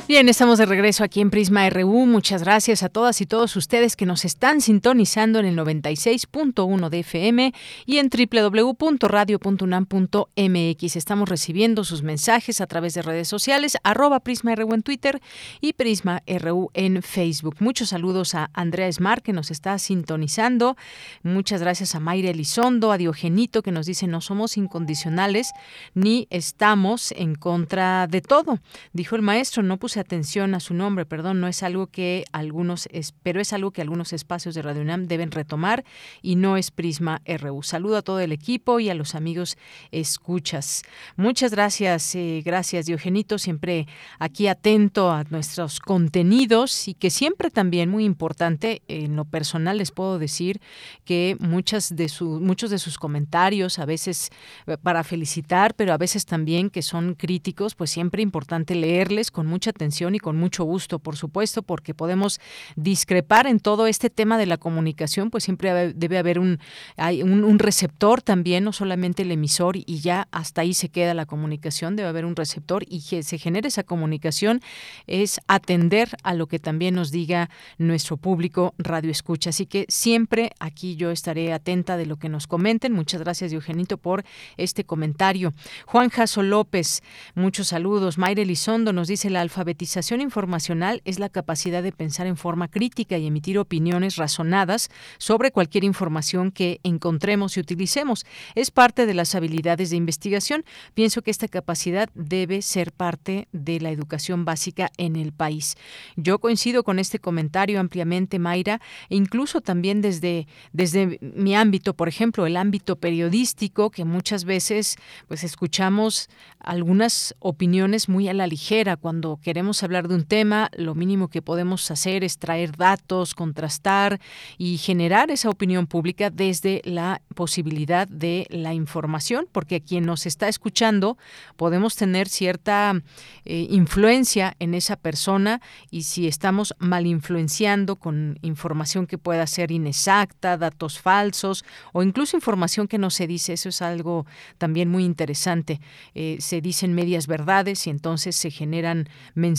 [0.07, 2.05] Bien, estamos de regreso aquí en Prisma RU.
[2.05, 6.99] Muchas gracias a todas y todos ustedes que nos están sintonizando en el 96.1 de
[6.99, 7.55] FM
[7.87, 10.97] y en www.radio.unam.mx.
[10.97, 15.23] Estamos recibiendo sus mensajes a través de redes sociales, arroba Prisma RU en Twitter
[15.63, 17.57] y Prisma RU en Facebook.
[17.61, 20.77] Muchos saludos a Andrea Esmar que nos está sintonizando.
[21.23, 25.53] Muchas gracias a Mayra Elizondo, a Diogenito que nos dice no somos incondicionales
[25.95, 28.59] ni estamos en contra de todo.
[28.93, 32.89] Dijo el maestro, no puse atención a su nombre, perdón, no es algo que algunos,
[33.23, 35.85] pero es algo que algunos espacios de Radio UNAM deben retomar
[36.23, 37.63] y no es Prisma RU.
[37.63, 39.57] Saludo a todo el equipo y a los amigos
[39.91, 40.83] escuchas.
[41.17, 43.87] Muchas gracias, eh, gracias Diogenito, siempre
[44.19, 49.91] aquí atento a nuestros contenidos y que siempre también muy importante, en lo personal les
[49.91, 50.61] puedo decir
[51.05, 54.31] que muchas de su, muchos de sus comentarios, a veces
[54.67, 59.47] eh, para felicitar, pero a veces también que son críticos, pues siempre importante leerles con
[59.47, 59.84] mucha atención
[60.14, 62.41] y con mucho gusto, por supuesto, porque podemos
[62.76, 66.59] discrepar en todo este tema de la comunicación, pues siempre debe haber un,
[66.97, 71.26] hay un, receptor también, no solamente el emisor y ya hasta ahí se queda la
[71.26, 74.61] comunicación, debe haber un receptor y que se genere esa comunicación
[75.07, 79.51] es atender a lo que también nos diga nuestro público radio escucha.
[79.51, 82.93] Así que siempre aquí yo estaré atenta de lo que nos comenten.
[82.93, 84.24] Muchas gracias, Eugenito, por
[84.57, 85.53] este comentario.
[85.87, 87.03] Juan Jaso López,
[87.35, 88.18] muchos saludos.
[88.18, 92.68] Mayre Elizondo nos dice la alfabetización alfabetización informacional es la capacidad de pensar en forma
[92.68, 98.25] crítica y emitir opiniones razonadas sobre cualquier información que encontremos y utilicemos.
[98.55, 100.64] Es parte de las habilidades de investigación.
[100.95, 105.77] Pienso que esta capacidad debe ser parte de la educación básica en el país.
[106.16, 112.09] Yo coincido con este comentario ampliamente, Mayra, e incluso también desde, desde mi ámbito, por
[112.09, 114.97] ejemplo, el ámbito periodístico, que muchas veces
[115.27, 116.29] pues escuchamos
[116.61, 121.43] algunas opiniones muy a la ligera cuando queremos hablar de un tema, lo mínimo que
[121.43, 124.21] podemos hacer es traer datos, contrastar
[124.59, 130.49] y generar esa opinión pública desde la posibilidad de la información, porque quien nos está
[130.49, 131.17] escuchando
[131.57, 133.01] podemos tener cierta
[133.45, 135.61] eh, influencia en esa persona
[135.91, 142.37] y si estamos mal influenciando con información que pueda ser inexacta, datos falsos o incluso
[142.37, 144.27] información que no se dice, eso es algo
[144.59, 145.81] también muy interesante.
[146.15, 149.54] Eh, se dicen medias verdades y entonces se generan mensajes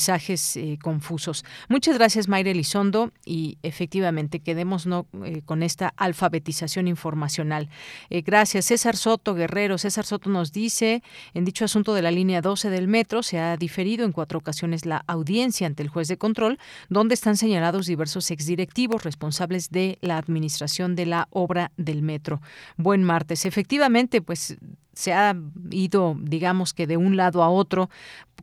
[0.56, 1.46] eh, confusos.
[1.70, 4.88] Muchas gracias, Mayra Elizondo, y efectivamente quedémonos
[5.24, 7.70] eh, con esta alfabetización informacional.
[8.10, 9.78] Eh, gracias, César Soto Guerrero.
[9.78, 13.58] César Soto nos dice, en dicho asunto de la línea 12 del metro, se ha
[13.58, 18.32] diferido en cuatro ocasiones la audiencia ante el juez de control, donde están señalados diversos
[18.32, 22.41] exdirectivos responsables de la administración de la obra del metro.
[22.78, 23.46] Buen martes.
[23.46, 24.58] Efectivamente, pues
[24.96, 25.36] se ha
[25.70, 27.89] ido, digamos que de un lado a otro,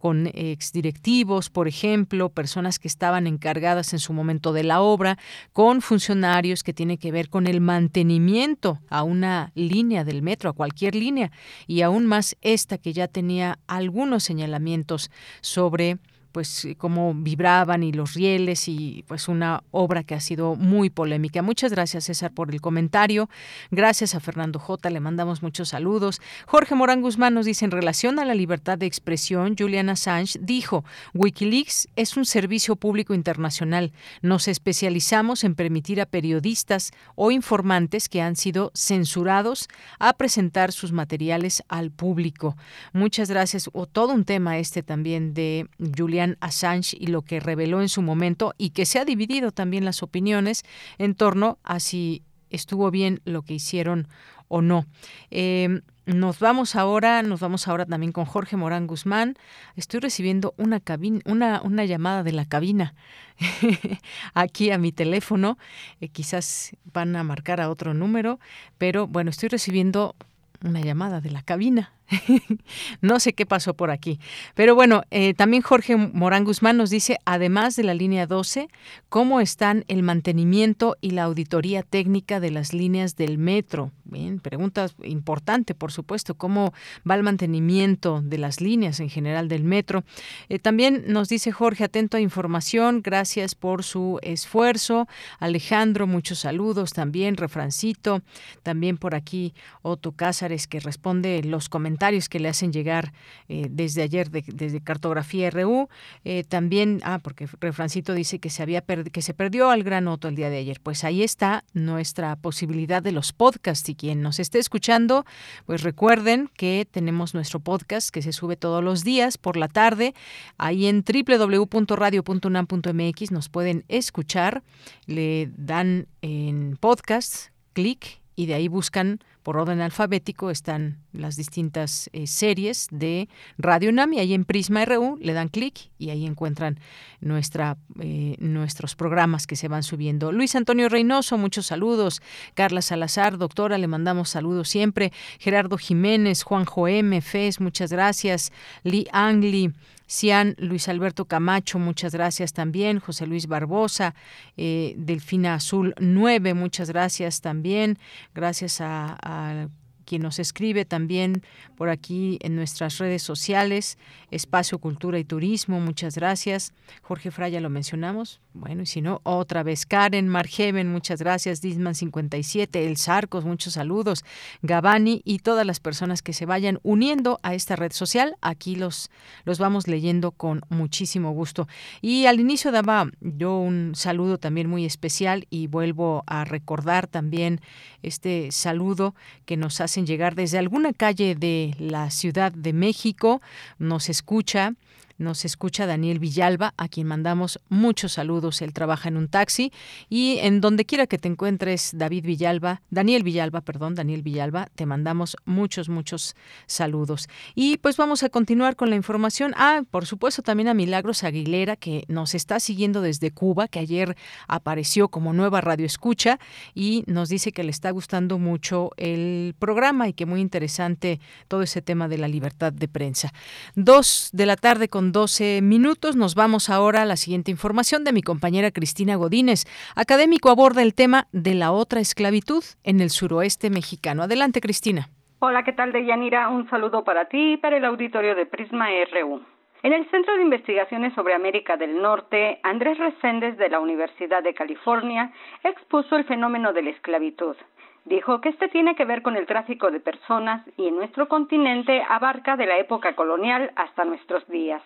[0.01, 5.19] con exdirectivos, por ejemplo, personas que estaban encargadas en su momento de la obra,
[5.53, 10.55] con funcionarios que tienen que ver con el mantenimiento a una línea del metro, a
[10.55, 11.31] cualquier línea,
[11.67, 15.99] y aún más esta que ya tenía algunos señalamientos sobre
[16.33, 20.91] pues eh, cómo vibraban y los rieles y pues una obra que ha sido muy
[20.91, 21.43] polémica.
[21.43, 23.29] Muchas gracias César por el comentario.
[23.71, 24.91] Gracias a Fernando J.
[24.91, 26.21] Le mandamos muchos saludos.
[26.47, 30.85] Jorge Morán Guzmán nos dice en relación a la libertad de expresión, Julian Assange dijo,
[31.15, 33.93] Wikileaks es un servicio público internacional.
[34.23, 39.69] Nos especializamos en permitir a periodistas o informantes que han sido censurados
[39.99, 42.57] a presentar sus materiales al público.
[42.93, 43.69] Muchas gracias.
[43.73, 45.67] O todo un tema este también de
[45.97, 49.85] Julian Assange y lo que reveló en su momento y que se ha dividido también
[49.85, 50.65] las opiniones
[50.99, 54.09] en torno a si estuvo bien lo que hicieron
[54.49, 54.87] o no.
[55.31, 59.37] Em, nos vamos ahora, nos vamos ahora también con Jorge Morán Guzmán.
[59.77, 62.95] Estoy recibiendo una cabina, una, una llamada de la cabina
[64.35, 65.59] aquí a mi teléfono.
[66.01, 68.41] Eh, quizás van a marcar a otro número,
[68.79, 70.17] pero bueno, estoy recibiendo
[70.65, 71.93] una llamada de la cabina.
[73.01, 74.19] no sé qué pasó por aquí.
[74.55, 78.69] Pero bueno, eh, también Jorge Morán Guzmán nos dice, además de la línea 12,
[79.09, 83.93] cómo están el mantenimiento y la auditoría técnica de las líneas del metro.
[84.05, 86.73] Bien, pregunta importante, por supuesto, cómo
[87.09, 90.05] va el mantenimiento de las líneas en general del metro.
[90.49, 95.09] Eh, también nos dice Jorge, atento a información, gracias por su esfuerzo.
[95.39, 98.23] Alejandro, muchos saludos también, refrancito.
[98.63, 103.13] También por aquí Otto Cázares que responde los comentarios que le hacen llegar
[103.49, 105.89] eh, desde ayer desde Cartografía RU.
[106.25, 110.27] Eh, también, ah, porque refrancito dice que se había que se perdió al gran Otto
[110.29, 110.81] el día de ayer.
[110.83, 115.25] Pues ahí está nuestra posibilidad de los podcasts y quien nos esté escuchando,
[115.65, 120.13] pues recuerden que tenemos nuestro podcast que se sube todos los días por la tarde.
[120.59, 124.65] Ahí en www.radio.unam.mx nos pueden escuchar,
[125.07, 132.09] le dan en podcast, clic y de ahí buscan por orden alfabético están las distintas
[132.13, 133.29] eh, series de
[133.59, 136.79] Radio UNAM y ahí en Prisma RU le dan clic y ahí encuentran
[137.21, 140.33] nuestra, eh, nuestros programas que se van subiendo.
[140.33, 142.23] Luis Antonio Reynoso, muchos saludos.
[142.55, 145.13] Carla Salazar, doctora, le mandamos saludos siempre.
[145.39, 147.21] Gerardo Jiménez, Juanjo M.
[147.21, 148.53] Fez, muchas gracias.
[148.85, 149.73] Lee Angli.
[150.13, 153.01] Cian, Luis Alberto Camacho, muchas gracias también.
[153.01, 154.15] José Luis Barbosa,
[154.59, 157.99] eh, Delfina Azul 9, muchas gracias también.
[158.35, 159.69] Gracias a
[160.13, 161.43] quien nos escribe también
[161.75, 163.97] por aquí en nuestras redes sociales,
[164.31, 166.75] Espacio Cultura y Turismo, muchas gracias.
[167.01, 172.77] Jorge Fraya lo mencionamos, bueno, y si no, otra vez Karen, Margeven, muchas gracias, Disman57,
[172.77, 174.23] El Sarcos, muchos saludos,
[174.61, 179.11] Gabani y todas las personas que se vayan uniendo a esta red social, aquí los,
[179.47, 181.69] los vamos leyendo con muchísimo gusto.
[182.03, 187.63] Y al inicio daba yo un saludo también muy especial y vuelvo a recordar también
[188.03, 189.15] este saludo
[189.47, 193.41] que nos hacen llegar desde alguna calle de la Ciudad de México.
[193.79, 194.75] Nos escucha
[195.23, 198.63] nos escucha Daniel Villalba, a quien mandamos muchos saludos.
[198.63, 199.73] Él trabaja en un taxi
[200.09, 204.87] y en donde quiera que te encuentres, David Villalba, Daniel Villalba, perdón, Daniel Villalba, te
[204.87, 206.35] mandamos muchos, muchos
[206.67, 207.29] saludos.
[207.55, 209.55] Y pues vamos a continuar con la información.
[209.57, 214.17] Ah, por supuesto también a Milagros Aguilera, que nos está siguiendo desde Cuba, que ayer
[214.49, 216.39] apareció como nueva radio escucha
[216.75, 221.63] y nos dice que le está gustando mucho el programa y que muy interesante todo
[221.63, 223.33] ese tema de la libertad de prensa.
[223.75, 226.17] Dos de la tarde con 12 minutos.
[226.17, 229.65] Nos vamos ahora a la siguiente información de mi compañera Cristina Godínez.
[229.95, 234.23] Académico aborda el tema de la otra esclavitud en el suroeste mexicano.
[234.23, 235.09] Adelante, Cristina.
[235.39, 236.49] Hola, ¿qué tal, Deyanira?
[236.49, 239.43] Un saludo para ti y para el auditorio de Prisma RU.
[239.83, 244.55] En el Centro de Investigaciones sobre América del Norte, Andrés Reséndez de la Universidad de
[244.55, 245.33] California
[245.65, 247.57] expuso el fenómeno de la esclavitud.
[248.05, 252.03] Dijo que este tiene que ver con el tráfico de personas y en nuestro continente
[252.09, 254.83] abarca de la época colonial hasta nuestros días.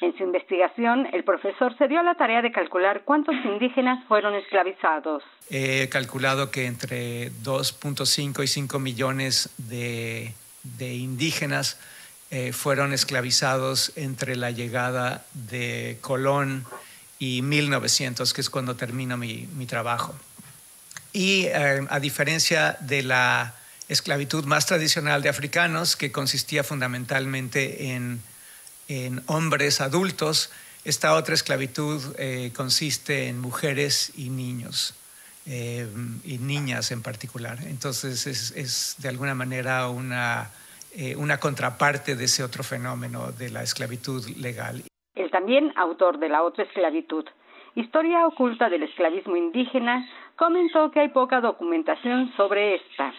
[0.00, 4.34] En su investigación, el profesor se dio a la tarea de calcular cuántos indígenas fueron
[4.34, 5.22] esclavizados.
[5.48, 10.34] He calculado que entre 2.5 y 5 millones de,
[10.78, 11.80] indígenas
[12.30, 16.64] eh, fueron esclavizados entre la llegada de Colón
[17.18, 20.14] y 1900, que es cuando termino mi trabajo.
[21.16, 23.54] Y eh, a diferencia de la
[23.88, 28.20] esclavitud más tradicional de africanos, que consistía fundamentalmente en,
[29.24, 30.52] hombres adultos,
[30.84, 34.94] esta otra esclavitud eh, consiste en mujeres y niños,
[35.46, 35.88] eh,
[36.22, 37.60] y niñas en particular.
[37.62, 40.50] Entonces es, de alguna manera una,
[41.16, 44.82] una contraparte de ese otro fenómeno de la esclavitud legal.
[45.14, 47.24] El también autor de la otra esclavitud,
[47.76, 53.12] Historia oculta del esclavismo indígena, comentó que hay poca documentación sobre esta.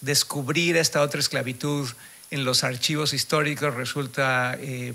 [0.00, 1.88] Descubrir esta otra esclavitud
[2.30, 4.94] en los archivos históricos resulta eh,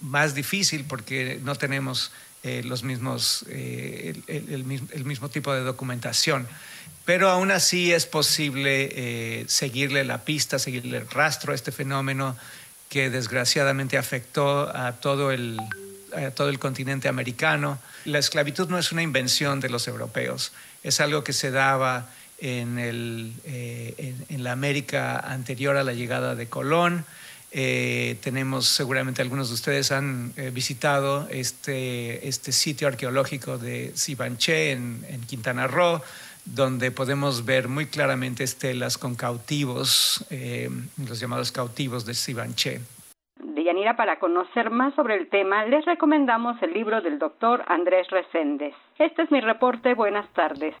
[0.00, 2.12] más difícil porque no tenemos
[2.42, 6.46] eh, los mismos, eh, el, mismo tipo de documentación.
[7.04, 12.36] Pero aún así es posible seguirle la pista, seguirle el rastro a este fenómeno
[12.90, 15.58] que desgraciadamente afectó a todo el
[16.14, 17.78] a todo el continente americano.
[18.04, 20.52] La esclavitud no es una invención de los europeos,
[20.82, 26.34] es algo que se daba en, el, eh, en, la América anterior a la llegada
[26.34, 27.04] de Colón.
[27.50, 34.72] Eh, tenemos, seguramente algunos de ustedes han eh, visitado este, este sitio arqueológico de Sibanché
[34.72, 36.02] en, en Quintana Roo,
[36.44, 40.24] donde podemos ver muy claramente estelas con cautivos,
[40.96, 42.80] los llamados cautivos de Sibanché.
[43.96, 48.74] Para conocer más sobre el tema, les recomendamos el libro del doctor Andrés Reséndez.
[48.98, 49.94] Este es mi reporte.
[49.94, 50.74] Buenas tardes.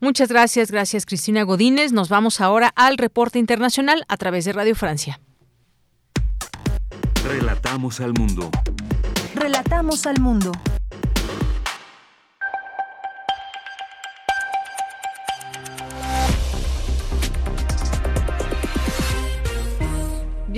[0.00, 1.92] Muchas gracias, gracias Cristina Godínez.
[1.92, 5.18] Nos vamos ahora al reporte internacional a través de Radio Francia.
[7.26, 8.50] Relatamos al mundo.
[9.34, 10.52] Relatamos al mundo.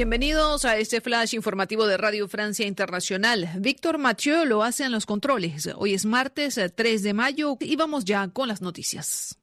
[0.01, 3.51] Bienvenidos a este flash informativo de Radio Francia Internacional.
[3.59, 5.69] Víctor Mathieu lo hace en los controles.
[5.77, 9.39] Hoy es martes 3 de mayo y vamos ya con las noticias.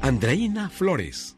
[0.00, 1.37] Andreina Flores.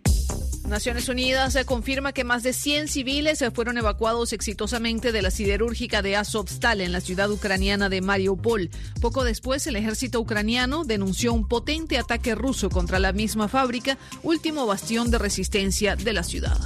[0.71, 6.15] Naciones Unidas confirma que más de 100 civiles fueron evacuados exitosamente de la siderúrgica de
[6.17, 8.71] Azovstal en la ciudad ucraniana de Mariupol.
[9.01, 14.65] Poco después, el ejército ucraniano denunció un potente ataque ruso contra la misma fábrica, último
[14.65, 16.59] bastión de resistencia de la ciudad.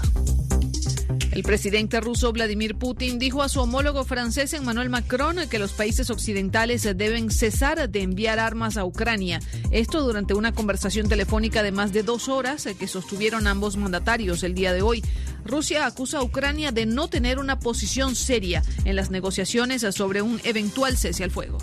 [1.35, 6.09] El presidente ruso Vladimir Putin dijo a su homólogo francés Emmanuel Macron que los países
[6.11, 9.41] occidentales deben cesar de enviar armas a Ucrania.
[9.73, 14.55] Esto durante una conversación telefónica de más de dos horas que sostuvieron ambos mandatarios el
[14.55, 15.03] día de hoy.
[15.45, 20.41] Rusia acusa a Ucrania de no tener una posición seria en las negociaciones sobre un
[20.45, 21.59] eventual cese al fuego.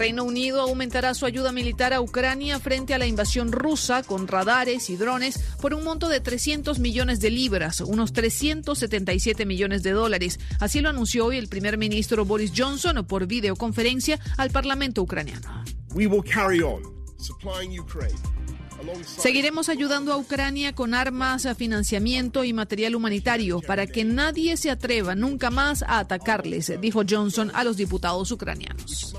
[0.00, 4.88] Reino Unido aumentará su ayuda militar a Ucrania frente a la invasión rusa con radares
[4.88, 10.40] y drones por un monto de 300 millones de libras, unos 377 millones de dólares.
[10.58, 15.64] Así lo anunció hoy el primer ministro Boris Johnson por videoconferencia al Parlamento ucraniano.
[19.04, 25.14] Seguiremos ayudando a Ucrania con armas, financiamiento y material humanitario para que nadie se atreva
[25.14, 29.14] nunca más a atacarles, dijo Johnson a los diputados ucranianos.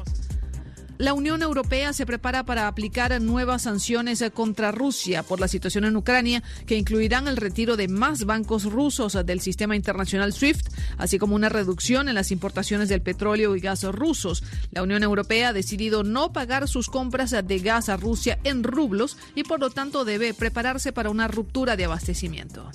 [1.01, 5.95] La Unión Europea se prepara para aplicar nuevas sanciones contra Rusia por la situación en
[5.95, 10.67] Ucrania, que incluirán el retiro de más bancos rusos del sistema internacional SWIFT,
[10.99, 14.43] así como una reducción en las importaciones del petróleo y gas rusos.
[14.69, 19.17] La Unión Europea ha decidido no pagar sus compras de gas a Rusia en rublos
[19.33, 22.69] y por lo tanto debe prepararse para una ruptura de abastecimiento.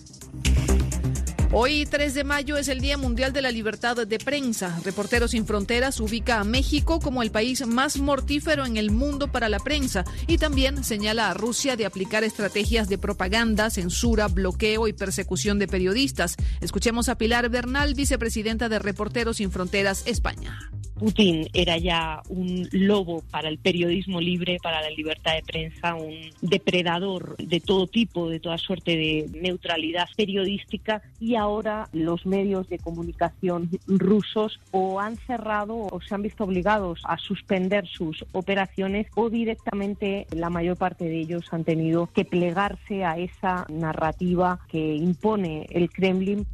[1.53, 4.81] Hoy, 3 de mayo, es el Día Mundial de la Libertad de Prensa.
[4.85, 9.49] Reporteros Sin Fronteras ubica a México como el país más mortífero en el mundo para
[9.49, 14.93] la prensa y también señala a Rusia de aplicar estrategias de propaganda, censura, bloqueo y
[14.93, 16.37] persecución de periodistas.
[16.61, 20.71] Escuchemos a Pilar Bernal, vicepresidenta de Reporteros Sin Fronteras, España.
[20.99, 26.15] Putin era ya un lobo para el periodismo libre, para la libertad de prensa, un
[26.41, 32.79] depredador de todo tipo, de toda suerte de neutralidad periodística y ahora los medios de
[32.79, 39.29] comunicación rusos o han cerrado o se han visto obligados a suspender sus operaciones o
[39.29, 45.67] directamente la mayor parte de ellos han tenido que plegarse a esa narrativa que impone
[45.71, 46.47] el Kremlin.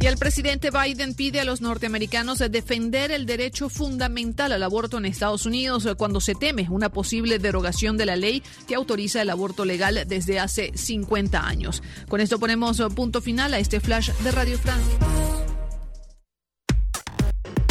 [0.00, 5.06] Y el presidente Biden pide a los norteamericanos defender el derecho fundamental al aborto en
[5.06, 9.64] Estados Unidos cuando se teme una posible derogación de la ley que autoriza el aborto
[9.64, 11.82] legal desde hace 50 años.
[12.08, 14.98] Con esto ponemos punto final a este flash de Radio Francia.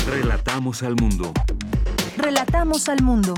[0.05, 1.33] Relatamos al mundo.
[2.17, 3.33] Relatamos al mundo.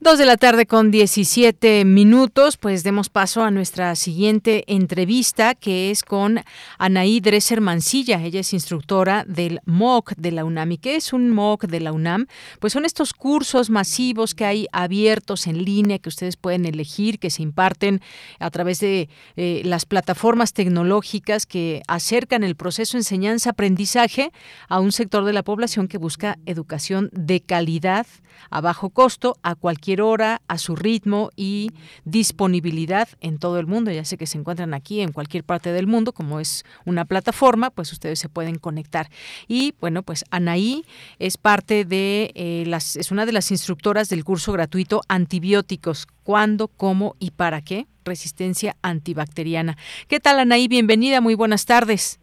[0.00, 5.90] Dos de la tarde con 17 minutos, pues demos paso a nuestra siguiente entrevista que
[5.90, 6.40] es con
[6.78, 8.22] Anaí Dresser Mancilla.
[8.22, 10.70] Ella es instructora del MOOC de la UNAM.
[10.70, 12.28] ¿Y qué es un MOOC de la UNAM?
[12.60, 17.30] Pues son estos cursos masivos que hay abiertos en línea que ustedes pueden elegir, que
[17.30, 18.00] se imparten
[18.38, 24.30] a través de eh, las plataformas tecnológicas que acercan el proceso enseñanza-aprendizaje
[24.68, 28.06] a un sector de la población que busca educación de calidad
[28.50, 31.70] a bajo costo a cualquier hora, a su ritmo y
[32.04, 33.90] disponibilidad en todo el mundo.
[33.90, 37.70] Ya sé que se encuentran aquí en cualquier parte del mundo, como es una plataforma,
[37.70, 39.08] pues ustedes se pueden conectar.
[39.46, 40.84] Y bueno, pues Anaí
[41.18, 46.06] es parte de eh, las, es una de las instructoras del curso gratuito Antibióticos.
[46.22, 47.86] ¿Cuándo, cómo y para qué?
[48.04, 49.76] Resistencia antibacteriana.
[50.08, 50.68] ¿Qué tal, Anaí?
[50.68, 52.20] Bienvenida, muy buenas tardes.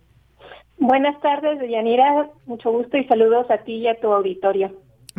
[0.77, 2.29] Buenas tardes, Yanira.
[2.45, 4.71] Mucho gusto y saludos a ti y a tu auditorio.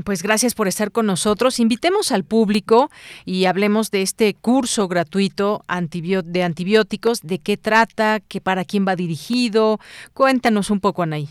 [0.04, 1.58] Pues gracias por estar con nosotros.
[1.58, 2.90] Invitemos al público
[3.24, 8.94] y hablemos de este curso gratuito de antibióticos, de qué trata, que para quién va
[8.94, 9.78] dirigido.
[10.12, 11.28] Cuéntanos un poco, Anaí.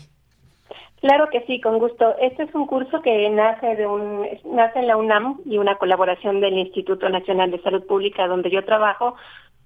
[1.00, 2.16] Claro que sí, con gusto.
[2.20, 6.40] Este es un curso que nace de un nace en la UNAM y una colaboración
[6.40, 9.14] del Instituto Nacional de Salud Pública donde yo trabajo,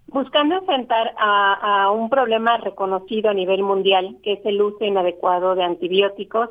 [0.08, 5.54] buscando enfrentar a, a un problema reconocido a nivel mundial, que es el uso inadecuado
[5.54, 6.50] de antibióticos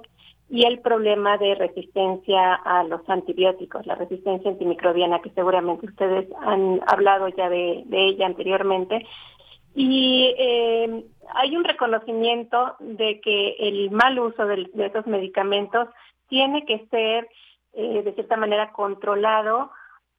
[0.49, 6.81] y el problema de resistencia a los antibióticos, la resistencia antimicrobiana, que seguramente ustedes han
[6.87, 9.05] hablado ya de, ella anteriormente.
[9.75, 11.05] Y eh,
[11.35, 15.87] hay un reconocimiento de que el mal uso de, esos medicamentos
[16.27, 17.29] tiene que ser,
[17.73, 19.71] eh, de cierta manera, controlado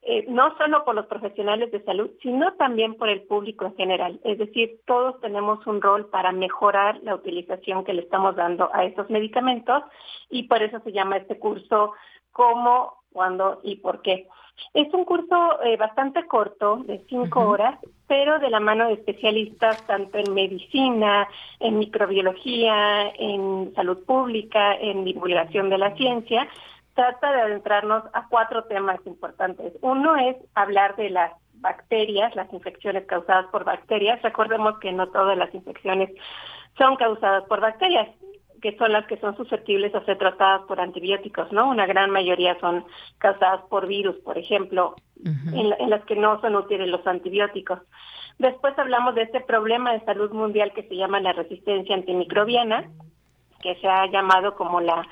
[0.03, 4.21] eh, no solo por los profesionales de salud, sino también por el público en general.
[4.25, 8.85] Es decir, todos tenemos un rol para mejorar la utilización que le estamos dando a
[8.85, 9.83] estos medicamentos
[10.31, 11.93] y por eso se llama este curso
[12.33, 14.27] cómo, cuándo y por qué.
[14.73, 19.87] Es un curso eh, bastante corto, de cinco horas, pero de la mano de especialistas
[19.87, 21.29] tanto en medicina,
[21.59, 26.49] en microbiología, en salud pública, en divulgación de la ciencia.
[27.01, 29.73] Trata de adentrarnos a cuatro temas importantes.
[29.81, 34.21] Uno es hablar de las bacterias, las infecciones causadas por bacterias.
[34.21, 36.11] Recordemos que no todas las infecciones
[36.77, 38.07] son causadas por bacterias
[38.61, 41.71] que son las que son susceptibles a ser tratadas por antibióticos, ¿no?
[41.71, 42.85] Una gran mayoría son
[43.17, 44.95] causadas por virus, por ejemplo,
[45.25, 47.79] en, las que no son útiles los antibióticos.
[48.39, 52.91] Después hablamos de este problema de salud mundial que se llama la resistencia antimicrobiana,
[53.63, 55.07] que se ha llamado como la,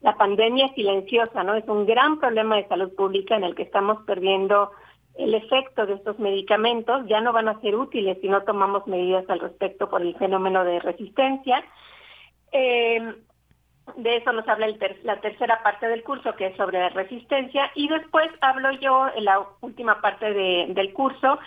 [0.00, 1.54] la pandemia silenciosa, ¿no?
[1.54, 4.70] Es un gran problema de salud pública en el que estamos perdiendo
[5.14, 9.28] el efecto de estos medicamentos, ya no van a ser útiles si no tomamos medidas
[9.28, 11.62] al respecto por el fenómeno de resistencia.
[12.52, 13.14] Eh,
[13.96, 14.68] de eso nos habla
[15.02, 19.24] la tercera parte del curso, que es sobre la resistencia, y después hablo yo en
[19.24, 21.38] la última parte del curso,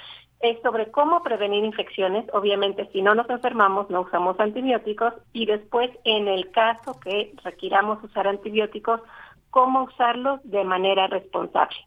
[0.44, 2.26] es sobre cómo prevenir infecciones.
[2.34, 8.03] Obviamente, si no nos enfermamos, no usamos antibióticos, y después, en el caso que requiramos
[8.03, 9.02] usar antibióticos,
[9.49, 11.78] cómo usarlos de manera responsable.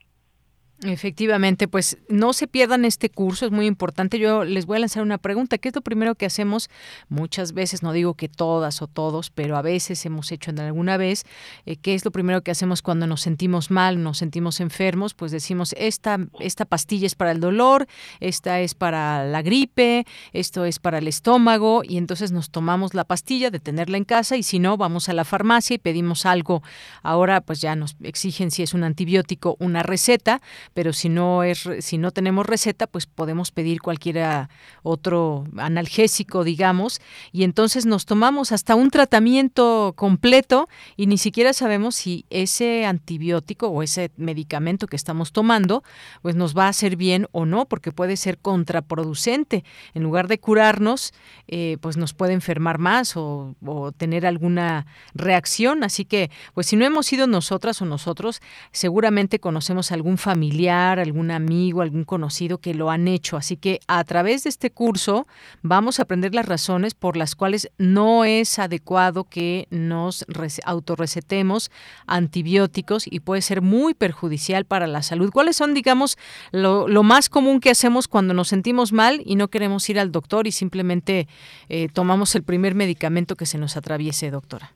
[0.85, 4.19] Efectivamente, pues no se pierdan este curso, es muy importante.
[4.19, 5.57] Yo les voy a lanzar una pregunta.
[5.57, 6.69] ¿Qué es lo primero que hacemos?
[7.09, 10.99] Muchas veces, no digo que todas o todos, pero a veces hemos hecho en alguna
[10.99, 11.25] vez,
[11.65, 15.15] eh, ¿qué es lo primero que hacemos cuando nos sentimos mal, nos sentimos enfermos?
[15.15, 17.87] Pues decimos, esta, esta pastilla es para el dolor,
[18.21, 23.05] esta es para la gripe, esto es para el estómago, y entonces nos tomamos la
[23.05, 26.63] pastilla de tenerla en casa y si no, vamos a la farmacia y pedimos algo.
[27.03, 30.43] Ahora pues ya nos exigen si es un antibiótico, una receta
[30.75, 34.49] pero si no es si no tenemos receta, pues podemos pedir cualquier
[34.83, 37.01] otro analgésico, digamos,
[37.33, 43.69] y entonces nos tomamos hasta un tratamiento completo y ni siquiera sabemos si ese antibiótico
[43.69, 45.83] o ese medicamento que estamos tomando
[46.23, 49.65] pues nos va a hacer bien o no, porque puede ser contraproducente.
[49.95, 51.13] En lugar de curarnos,
[51.49, 55.85] eh, pues nos puede enfermar más o, o tener alguna reacción.
[55.85, 58.41] Así que, pues si no hemos sido nosotras o nosotros,
[58.73, 63.37] seguramente conocemos algún familiar algún amigo, algún conocido que lo han hecho.
[63.37, 65.27] Así que a través de este curso
[65.63, 70.25] vamos a aprender las razones por las cuales no es adecuado que nos
[70.65, 71.71] autorrecetemos
[72.07, 75.31] antibióticos y puede ser muy perjudicial para la salud.
[75.33, 76.19] ¿Cuáles son, digamos,
[76.53, 80.47] lo, más común que hacemos cuando nos sentimos mal y no queremos ir al doctor
[80.47, 81.29] y simplemente
[81.69, 84.76] eh, tomamos el primer medicamento que se nos atraviese, doctora?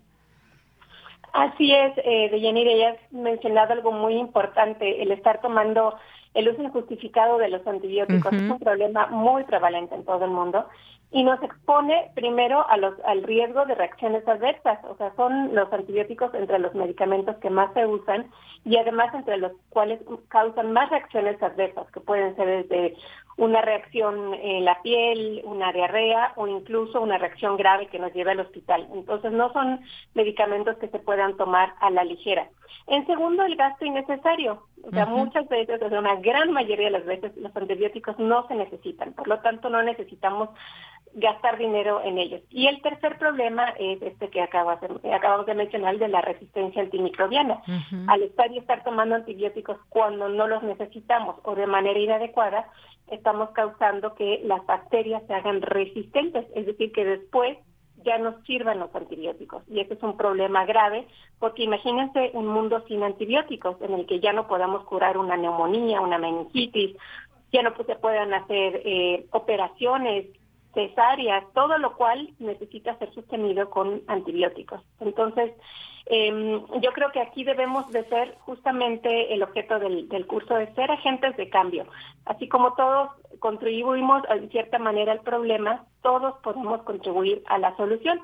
[1.33, 5.97] Así es, eh, Deyanira, ya has mencionado algo muy importante, el estar tomando
[6.35, 8.33] el uso injustificado de los antibióticos.
[8.33, 10.67] Es un problema muy prevalente en todo el mundo
[11.13, 15.73] y nos expone primero a los, al riesgo de reacciones adversas, o sea, son los
[15.73, 18.31] antibióticos entre los medicamentos que más se usan
[18.65, 22.97] y además entre los cuales causan más reacciones adversas, que pueden ser desde
[23.37, 28.33] una reacción en la piel, una diarrea o incluso una reacción grave que nos lleve
[28.33, 28.89] al hospital.
[28.93, 29.81] Entonces no son
[30.15, 32.49] medicamentos que se puedan tomar a la ligera.
[32.87, 34.65] En segundo, el gasto innecesario.
[34.83, 38.47] O sea, muchas veces, o sea, una gran mayoría de las veces los antibióticos no
[38.49, 40.49] se necesitan, por lo tanto no necesitamos
[41.15, 42.43] gastar dinero en ellos.
[42.51, 46.83] Y el tercer problema es este que acabas de, acabamos de mencionar, de la resistencia
[46.83, 47.63] antimicrobiana.
[48.07, 52.69] Al estar y estar tomando antibióticos cuando no los necesitamos o de manera inadecuada,
[53.09, 57.59] estamos causando que las bacterias se hagan resistentes, es decir, que después
[58.05, 59.63] ya no sirvan los antibióticos.
[59.69, 61.07] Y ese es un problema grave,
[61.39, 66.01] porque imagínense un mundo sin antibióticos, en el que ya no podamos curar una neumonía,
[66.01, 66.97] una meningitis,
[67.53, 70.27] ya no se puedan hacer eh, operaciones
[70.75, 74.81] cesáreas, todo lo cual necesita ser sostenido con antibióticos.
[75.01, 75.53] Entonces,
[76.07, 80.73] eh, yo creo que aquí debemos de ser justamente el objeto del, del curso de
[80.75, 81.87] ser agentes de cambio.
[82.25, 88.21] Así como todos contribuimos en cierta manera al problema, todos podemos contribuir a la solución.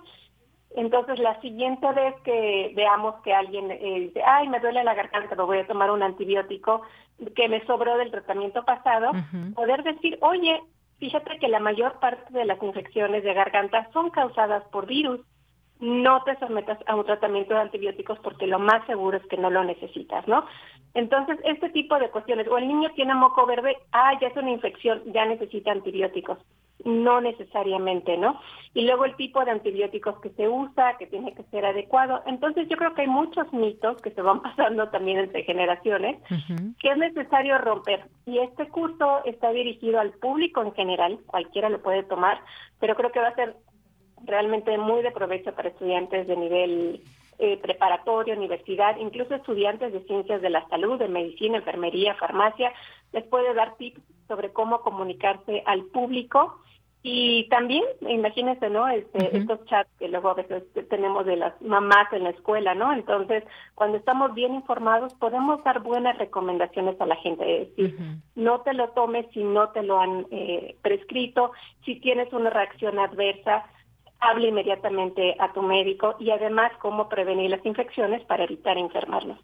[0.77, 5.35] Entonces, la siguiente vez que veamos que alguien eh, dice, ay, me duele la garganta,
[5.35, 6.83] me voy a tomar un antibiótico
[7.35, 9.13] que me sobró del tratamiento pasado,
[9.55, 10.61] poder decir, oye,
[10.99, 15.21] Fíjate que la mayor parte de las infecciones de garganta son causadas por virus.
[15.79, 19.51] No te sometas a un tratamiento de antibióticos porque lo más seguro es que no
[19.51, 20.47] lo necesitas, ¿no?
[20.95, 24.51] Entonces, este tipo de cuestiones, o el niño tiene moco verde, ah, ya es una
[24.51, 26.39] infección, ya necesita antibióticos.
[26.87, 28.41] No necesariamente, ¿no?
[28.73, 32.23] Y luego el tipo de antibióticos que se usa, que tiene que ser adecuado.
[32.27, 36.17] Entonces yo creo que hay muchos mitos que se van pasando también entre generaciones
[36.79, 38.07] que es necesario romper.
[38.25, 42.41] Y este curso está dirigido al público en general, cualquiera lo puede tomar,
[42.79, 43.57] pero creo que va a ser
[44.25, 47.01] realmente muy de provecho para estudiantes de nivel
[47.39, 52.73] eh, preparatoria, universidad, incluso estudiantes de ciencias de la salud, de medicina, enfermería, farmacia,
[53.13, 56.61] les puede dar tips sobre cómo comunicarse al público
[57.09, 58.89] y también, imagínense, ¿no?
[58.89, 62.93] Este, Estos chats que luego a veces tenemos de las mamás en la escuela, ¿no?
[62.93, 63.45] Entonces,
[63.77, 67.63] cuando estamos bien informados, podemos dar buenas recomendaciones a la gente.
[67.63, 67.97] Es decir,
[68.35, 71.53] no te lo tomes si no te lo han eh, prescrito,
[71.85, 73.67] si tienes una reacción adversa,
[74.19, 79.39] hable inmediatamente a tu médico y además cómo prevenir las infecciones para evitar enfermarnos.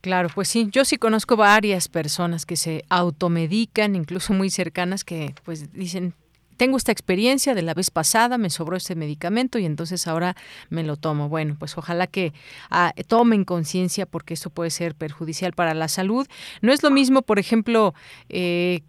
[0.00, 5.34] Claro, pues sí, yo sí conozco varias personas que se automedican, incluso muy cercanas, que
[5.44, 6.14] pues dicen,
[6.62, 10.36] tengo esta experiencia de la vez pasada, me sobró este medicamento y entonces ahora
[10.70, 11.28] me lo tomo.
[11.28, 12.32] Bueno, pues ojalá que
[12.70, 16.24] ah, tomen conciencia porque esto puede ser perjudicial para la salud.
[16.60, 17.94] No es lo mismo, por ejemplo,
[18.28, 18.82] eh,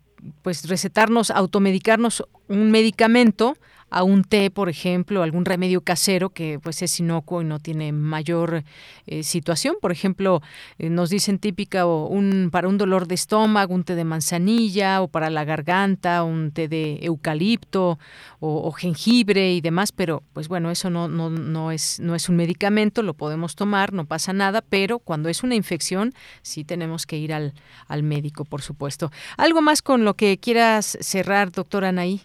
[0.43, 3.57] pues recetarnos, automedicarnos un medicamento
[3.93, 7.91] a un té, por ejemplo, algún remedio casero que pues es inocuo y no tiene
[7.91, 8.63] mayor
[9.05, 9.75] eh, situación.
[9.79, 10.41] Por ejemplo,
[10.79, 15.03] eh, nos dicen típica o un para un dolor de estómago, un té de manzanilla
[15.03, 17.99] o para la garganta, un té de eucalipto
[18.39, 22.35] o, jengibre y demás, pero pues bueno, eso no, no, no, es, no es un
[22.35, 27.17] medicamento, lo podemos tomar, no pasa nada, pero cuando es una infección sí tenemos que
[27.17, 27.53] ir al,
[27.87, 29.11] al médico, por supuesto.
[29.37, 32.21] ¿Algo más con lo que quieras cerrar, doctora Anaí?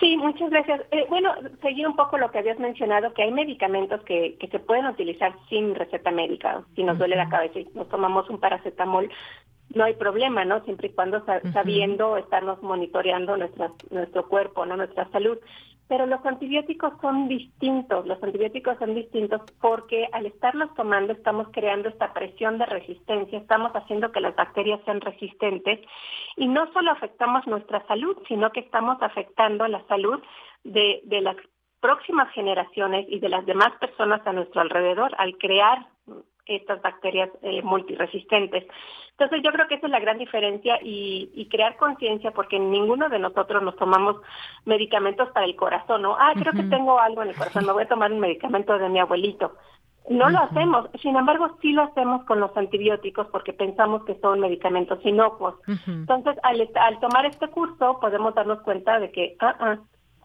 [0.00, 0.82] Sí, muchas gracias.
[0.92, 4.60] Eh, bueno, seguir un poco lo que habías mencionado, que hay medicamentos que, que se
[4.60, 6.62] pueden utilizar sin receta médica.
[6.76, 9.10] Si nos duele la cabeza y nos tomamos un paracetamol,
[9.74, 10.62] no hay problema, ¿no?
[10.64, 14.76] Siempre y cuando sabiendo estarnos monitoreando nuestra, nuestro cuerpo, ¿no?
[14.76, 15.38] Nuestra salud.
[15.88, 21.88] Pero los antibióticos son distintos, los antibióticos son distintos porque al estarlos tomando estamos creando
[21.88, 25.80] esta presión de resistencia, estamos haciendo que las bacterias sean resistentes
[26.36, 30.22] y no solo afectamos nuestra salud, sino que estamos afectando la salud
[30.62, 31.36] de, de las
[31.80, 35.86] próximas generaciones y de las demás personas a nuestro alrededor al crear
[36.48, 38.66] estas bacterias eh, multiresistentes.
[39.12, 43.18] Entonces yo creo que esa es la gran diferencia y, crear conciencia porque ninguno de
[43.18, 44.16] nosotros nos tomamos
[44.64, 46.16] medicamentos para el corazón, ¿no?
[46.18, 48.88] Ah, creo que tengo algo en el corazón, me voy a tomar un medicamento de
[48.88, 49.56] mi abuelito.
[50.08, 54.40] No lo hacemos, sin embargo sí lo hacemos con los antibióticos porque pensamos que son
[54.40, 55.56] medicamentos inocuos.
[55.86, 59.78] Entonces al, al tomar este curso podemos darnos cuenta de que ah, ah,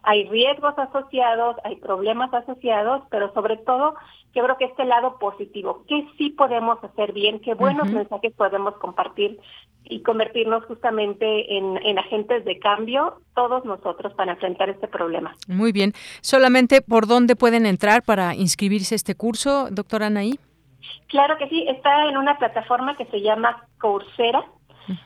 [0.04, 3.94] hay riesgos asociados, hay problemas asociados, pero sobre todo
[4.34, 8.74] yo creo que este lado positivo, que sí podemos hacer bien, qué buenos mensajes podemos
[8.76, 9.38] compartir
[9.84, 15.34] y convertirnos justamente en, agentes de cambio todos nosotros para enfrentar este problema.
[15.46, 15.92] Muy bien.
[16.20, 20.38] Solamente por dónde pueden entrar para inscribirse a este curso, doctora Anaí.
[21.08, 24.44] Claro que sí, está en una plataforma que se llama Coursera.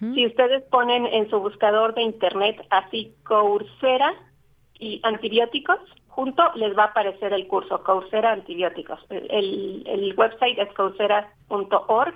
[0.00, 4.12] Si ustedes ponen en su buscador de internet así Coursera
[4.78, 5.78] y antibióticos,
[6.08, 9.00] junto les va a aparecer el curso Coursera Antibióticos.
[9.10, 12.14] El, el website es coursera.org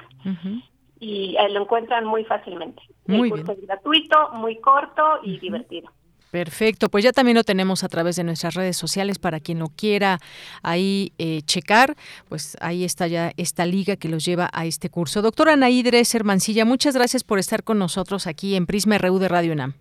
[1.00, 2.82] y lo encuentran muy fácilmente.
[3.08, 5.90] el curso es gratuito, muy corto y divertido.
[6.32, 9.66] Perfecto, pues ya también lo tenemos a través de nuestras redes sociales para quien lo
[9.68, 10.18] quiera
[10.62, 11.94] ahí eh, checar,
[12.30, 15.20] pues ahí está ya esta liga que los lleva a este curso.
[15.20, 19.52] Doctora Anaídres Hermancilla, muchas gracias por estar con nosotros aquí en Prisma RU de Radio
[19.52, 19.74] UNAM.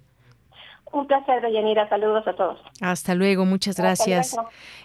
[0.94, 1.88] Un placer, Deyanira.
[1.88, 2.60] Saludos a todos.
[2.82, 4.36] Hasta luego, muchas gracias.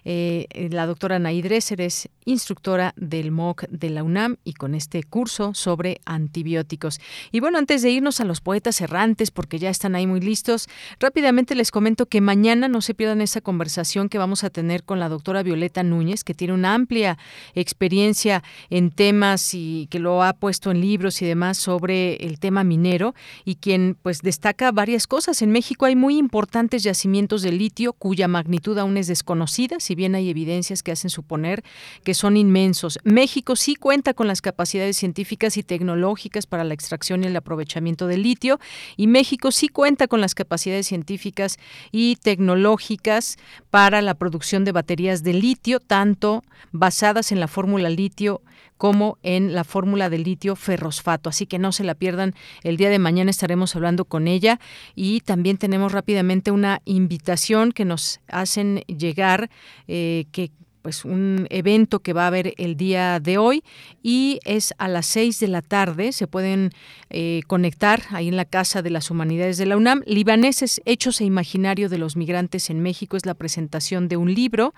[0.05, 5.03] Eh, la doctora Nay Dresser es instructora del MOOC de la UNAM y con este
[5.03, 7.01] curso sobre antibióticos.
[7.33, 10.69] Y bueno, antes de irnos a los poetas errantes, porque ya están ahí muy listos,
[11.01, 15.01] rápidamente les comento que mañana no se pierdan esa conversación que vamos a tener con
[15.01, 17.19] la doctora Violeta Núñez, que tiene una amplia
[17.55, 22.63] experiencia en temas y que lo ha puesto en libros y demás sobre el tema
[22.63, 23.15] minero
[23.45, 25.43] y quien pues destaca varias cosas.
[25.43, 30.15] En México hay muy importantes yacimientos de litio cuya magnitud aún es desconocida, si bien
[30.15, 31.65] hay evidencias que hacen suponer
[32.05, 32.99] que son inmensos.
[33.03, 38.07] México sí cuenta con las capacidades científicas y tecnológicas para la extracción y el aprovechamiento
[38.07, 38.61] del litio
[38.97, 41.57] y México sí cuenta con las capacidades científicas
[41.91, 43.39] y tecnológicas
[43.71, 48.43] para la producción de baterías de litio, tanto basadas en la fórmula litio
[48.77, 51.31] como en la fórmula de litio ferrosfato.
[51.31, 52.35] Así que no se la pierdan.
[52.63, 54.61] El día de mañana estaremos hablando con ella
[54.95, 59.51] y también tenemos rápidamente una invitación que nos hacen llegar
[59.89, 60.51] eh, que
[60.87, 63.65] pues un evento que va a haber el día de hoy
[64.05, 66.13] y es a las seis de la tarde.
[66.13, 66.71] Se pueden
[67.11, 70.05] eh, conectar ahí en la Casa de las Humanidades de la UNAM.
[70.07, 74.75] Libaneses, Hechos e Imaginario de los Migrantes en México es la presentación de un libro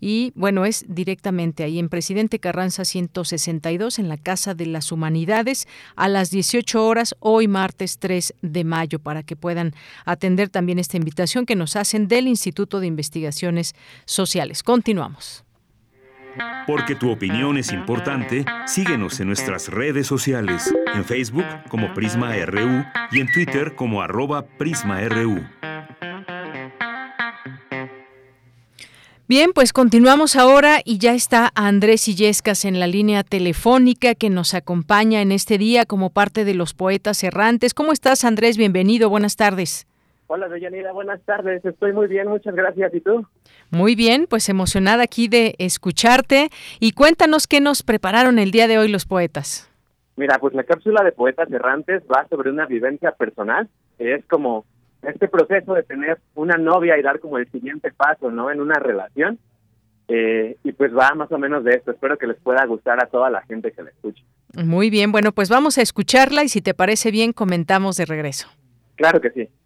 [0.00, 5.68] y bueno, es directamente ahí en Presidente Carranza 162 en la Casa de las Humanidades
[5.94, 9.74] a las 18 horas hoy martes 3 de mayo para que puedan
[10.06, 13.76] atender también esta invitación que nos hacen del Instituto de Investigaciones
[14.06, 14.64] Sociales.
[14.64, 15.44] Continuamos.
[16.66, 22.84] Porque tu opinión es importante, síguenos en nuestras redes sociales, en Facebook como Prisma RU
[23.10, 25.42] y en Twitter como arroba PrismaRU.
[29.28, 34.52] Bien, pues continuamos ahora y ya está Andrés Illescas en la línea telefónica que nos
[34.52, 37.72] acompaña en este día como parte de los poetas errantes.
[37.72, 38.58] ¿Cómo estás, Andrés?
[38.58, 39.86] Bienvenido, buenas tardes.
[40.26, 41.64] Hola, Deyanira, buenas tardes.
[41.64, 42.94] Estoy muy bien, muchas gracias.
[42.94, 43.26] ¿Y tú?
[43.70, 46.48] Muy bien, pues emocionada aquí de escucharte.
[46.80, 49.70] Y cuéntanos qué nos prepararon el día de hoy los poetas.
[50.16, 53.68] Mira, pues la cápsula de Poetas Errantes va sobre una vivencia personal.
[53.98, 54.64] Es como
[55.02, 58.50] este proceso de tener una novia y dar como el siguiente paso, ¿no?
[58.50, 59.38] En una relación.
[60.08, 61.90] Eh, y pues va más o menos de esto.
[61.90, 64.22] Espero que les pueda gustar a toda la gente que la escuche.
[64.54, 68.48] Muy bien, bueno, pues vamos a escucharla y si te parece bien, comentamos de regreso.
[68.96, 69.48] Claro que sí.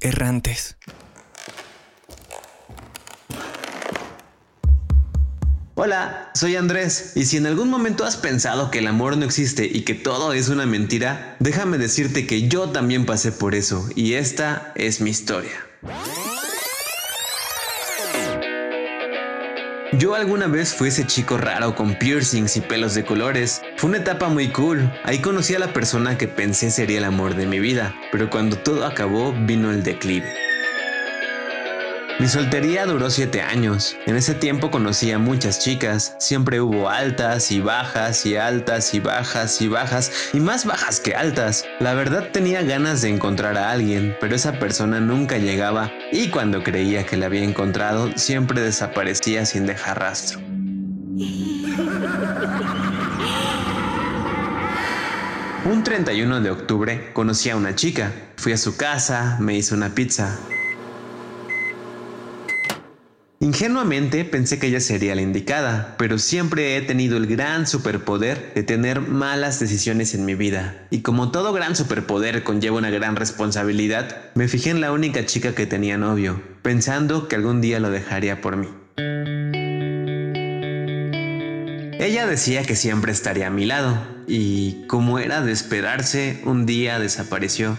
[0.00, 0.76] errantes.
[5.78, 9.66] Hola, soy Andrés, y si en algún momento has pensado que el amor no existe
[9.66, 14.14] y que todo es una mentira, déjame decirte que yo también pasé por eso, y
[14.14, 15.52] esta es mi historia.
[19.92, 23.62] Yo alguna vez fui ese chico raro con piercings y pelos de colores.
[23.76, 24.90] Fue una etapa muy cool.
[25.04, 28.58] Ahí conocí a la persona que pensé sería el amor de mi vida, pero cuando
[28.58, 30.45] todo acabó vino el declive.
[32.18, 33.94] Mi soltería duró siete años.
[34.06, 36.16] En ese tiempo conocí a muchas chicas.
[36.18, 41.14] Siempre hubo altas y bajas y altas y bajas y bajas y más bajas que
[41.14, 41.66] altas.
[41.78, 46.62] La verdad tenía ganas de encontrar a alguien, pero esa persona nunca llegaba y cuando
[46.62, 50.40] creía que la había encontrado siempre desaparecía sin dejar rastro.
[55.66, 58.10] Un 31 de octubre conocí a una chica.
[58.36, 60.38] Fui a su casa, me hizo una pizza.
[63.46, 68.64] Ingenuamente pensé que ella sería la indicada, pero siempre he tenido el gran superpoder de
[68.64, 70.88] tener malas decisiones en mi vida.
[70.90, 75.54] Y como todo gran superpoder conlleva una gran responsabilidad, me fijé en la única chica
[75.54, 78.66] que tenía novio, pensando que algún día lo dejaría por mí.
[82.00, 83.96] Ella decía que siempre estaría a mi lado,
[84.26, 87.76] y como era de esperarse, un día desapareció.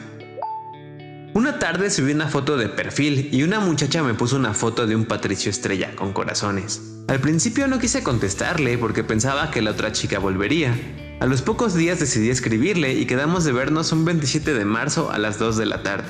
[1.38, 4.96] Una tarde subí una foto de perfil y una muchacha me puso una foto de
[4.96, 6.82] un Patricio Estrella con corazones.
[7.08, 10.74] Al principio no quise contestarle porque pensaba que la otra chica volvería.
[11.20, 15.20] A los pocos días decidí escribirle y quedamos de vernos un 27 de marzo a
[15.20, 16.08] las 2 de la tarde.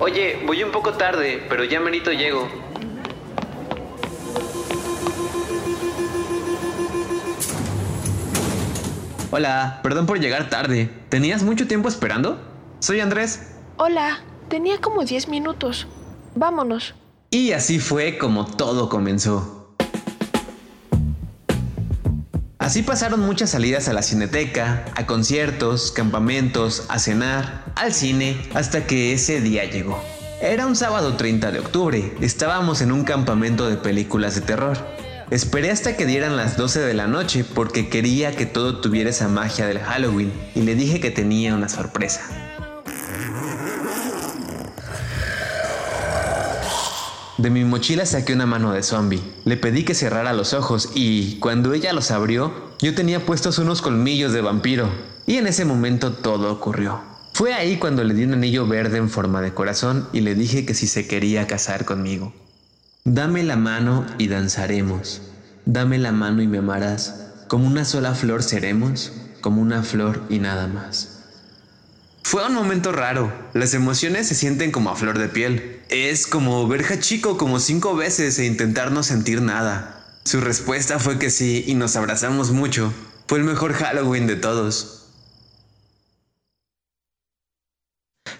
[0.00, 2.48] Oye, voy un poco tarde, pero ya merito llego.
[9.30, 10.90] Hola, perdón por llegar tarde.
[11.08, 12.50] ¿Tenías mucho tiempo esperando?
[12.80, 13.51] Soy Andrés.
[13.78, 15.86] Hola, tenía como 10 minutos.
[16.34, 16.94] Vámonos.
[17.30, 19.74] Y así fue como todo comenzó.
[22.58, 28.86] Así pasaron muchas salidas a la cineteca, a conciertos, campamentos, a cenar, al cine, hasta
[28.86, 30.00] que ese día llegó.
[30.40, 34.76] Era un sábado 30 de octubre, estábamos en un campamento de películas de terror.
[35.30, 39.28] Esperé hasta que dieran las 12 de la noche porque quería que todo tuviera esa
[39.28, 42.41] magia del Halloween y le dije que tenía una sorpresa.
[47.42, 49.20] De mi mochila saqué una mano de zombie.
[49.44, 53.82] Le pedí que cerrara los ojos y, cuando ella los abrió, yo tenía puestos unos
[53.82, 54.88] colmillos de vampiro.
[55.26, 57.00] Y en ese momento todo ocurrió.
[57.32, 60.64] Fue ahí cuando le di un anillo verde en forma de corazón y le dije
[60.64, 62.32] que si se quería casar conmigo.
[63.02, 65.22] Dame la mano y danzaremos.
[65.64, 67.32] Dame la mano y me amarás.
[67.48, 71.11] Como una sola flor seremos, como una flor y nada más.
[72.22, 73.32] Fue un momento raro.
[73.52, 75.82] Las emociones se sienten como a flor de piel.
[75.88, 80.18] Es como ver Chico como cinco veces e intentar no sentir nada.
[80.24, 82.92] Su respuesta fue que sí y nos abrazamos mucho.
[83.26, 85.08] Fue el mejor Halloween de todos.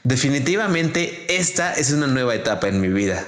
[0.04, 3.26] Definitivamente esta es una nueva etapa en mi vida.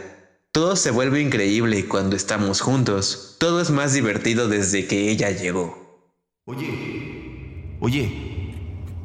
[0.52, 3.36] Todo se vuelve increíble cuando estamos juntos.
[3.38, 6.08] Todo es más divertido desde que ella llegó.
[6.46, 8.33] Oye, oye,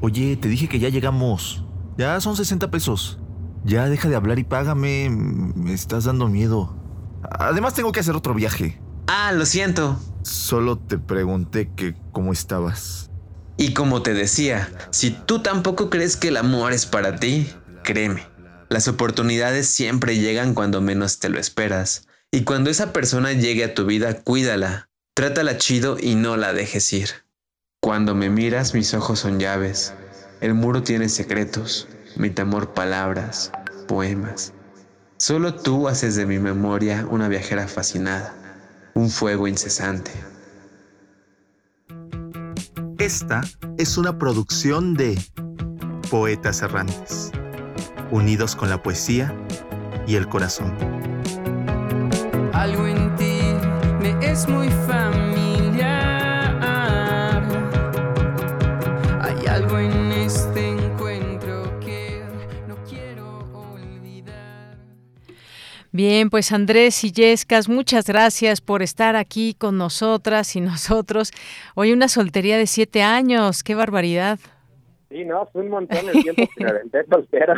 [0.01, 1.63] oye, te dije que ya llegamos.
[1.97, 3.19] Ya son 60 pesos.
[3.63, 5.09] Ya deja de hablar y págame.
[5.09, 6.75] Me estás dando miedo.
[7.23, 8.81] Además tengo que hacer otro viaje.
[9.07, 9.99] Ah, lo siento.
[10.21, 13.09] Solo te pregunté que cómo estabas.
[13.57, 17.49] Y como te decía, si tú tampoco crees que el amor es para ti,
[17.83, 18.23] créeme,
[18.69, 22.07] las oportunidades siempre llegan cuando menos te lo esperas.
[22.31, 26.93] Y cuando esa persona llegue a tu vida, cuídala, trátala chido y no la dejes
[26.93, 27.09] ir.
[27.81, 29.93] Cuando me miras, mis ojos son llaves.
[30.41, 31.87] El muro tiene secretos,
[32.17, 33.53] mi temor palabras,
[33.87, 34.53] poemas.
[35.15, 38.35] Solo tú haces de mi memoria una viajera fascinada,
[38.95, 40.11] un fuego incesante.
[42.97, 43.41] Esta
[43.77, 45.17] es una producción de
[46.11, 47.31] Poetas Errantes,
[48.11, 49.33] unidos con la poesía
[50.05, 50.75] y el corazón.
[52.51, 53.39] Algo en ti
[54.01, 55.08] me es muy familiar.
[65.99, 71.33] Bien, pues Andrés y Yescas, muchas gracias por estar aquí con nosotras y nosotros.
[71.75, 74.39] Hoy una soltería de siete años, qué barbaridad.
[75.09, 77.53] Sí, no, fue un montón el tiempo que me aventé soltero.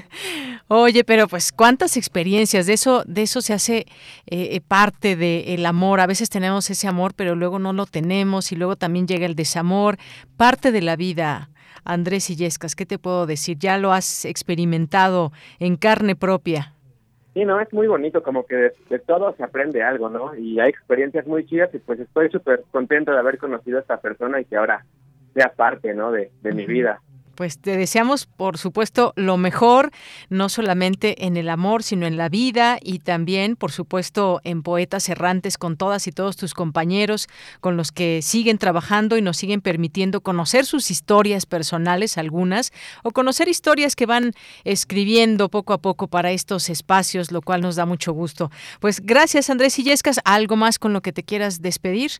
[0.68, 3.84] Oye, pero pues cuántas experiencias, de eso, de eso se hace eh,
[4.26, 6.00] eh, parte del amor.
[6.00, 9.34] A veces tenemos ese amor, pero luego no lo tenemos y luego también llega el
[9.34, 9.98] desamor.
[10.38, 11.50] Parte de la vida,
[11.84, 13.58] Andrés y Yescas, ¿qué te puedo decir?
[13.58, 16.72] Ya lo has experimentado en carne propia.
[17.36, 20.34] Sí, no, es muy bonito, como que de, de todo se aprende algo, ¿no?
[20.34, 24.00] Y hay experiencias muy chidas y pues estoy súper contento de haber conocido a esta
[24.00, 24.86] persona y que ahora
[25.34, 26.12] sea parte, ¿no?
[26.12, 27.02] De, de mi vida.
[27.36, 29.92] Pues te deseamos, por supuesto, lo mejor,
[30.30, 35.06] no solamente en el amor, sino en la vida y también, por supuesto, en Poetas
[35.10, 37.28] Errantes con todas y todos tus compañeros
[37.60, 42.72] con los que siguen trabajando y nos siguen permitiendo conocer sus historias personales, algunas,
[43.02, 44.32] o conocer historias que van
[44.64, 48.50] escribiendo poco a poco para estos espacios, lo cual nos da mucho gusto.
[48.80, 50.20] Pues gracias, Andrés Illescas.
[50.24, 52.12] ¿Algo más con lo que te quieras despedir?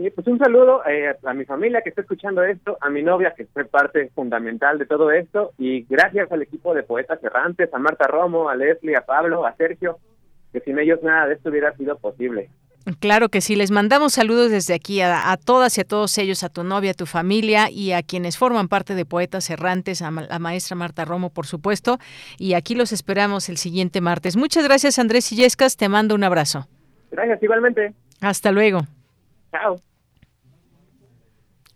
[0.00, 3.34] Sí, pues un saludo eh, a mi familia que está escuchando esto, a mi novia
[3.36, 7.78] que fue parte fundamental de todo esto y gracias al equipo de Poetas Errantes, a
[7.78, 9.98] Marta Romo, a Leslie, a Pablo, a Sergio,
[10.54, 12.48] que sin ellos nada de esto hubiera sido posible.
[12.98, 16.44] Claro que sí, les mandamos saludos desde aquí a, a, todas y a todos ellos,
[16.44, 20.10] a tu novia, a tu familia y a quienes forman parte de Poetas Errantes, a
[20.10, 21.98] la maestra Marta Romo, por supuesto,
[22.38, 24.38] y aquí los esperamos el siguiente martes.
[24.38, 26.68] Muchas gracias, Andrés Illescas, te mando un abrazo.
[27.10, 27.92] Gracias, igualmente.
[28.22, 28.80] Hasta luego.
[29.52, 29.76] Chao.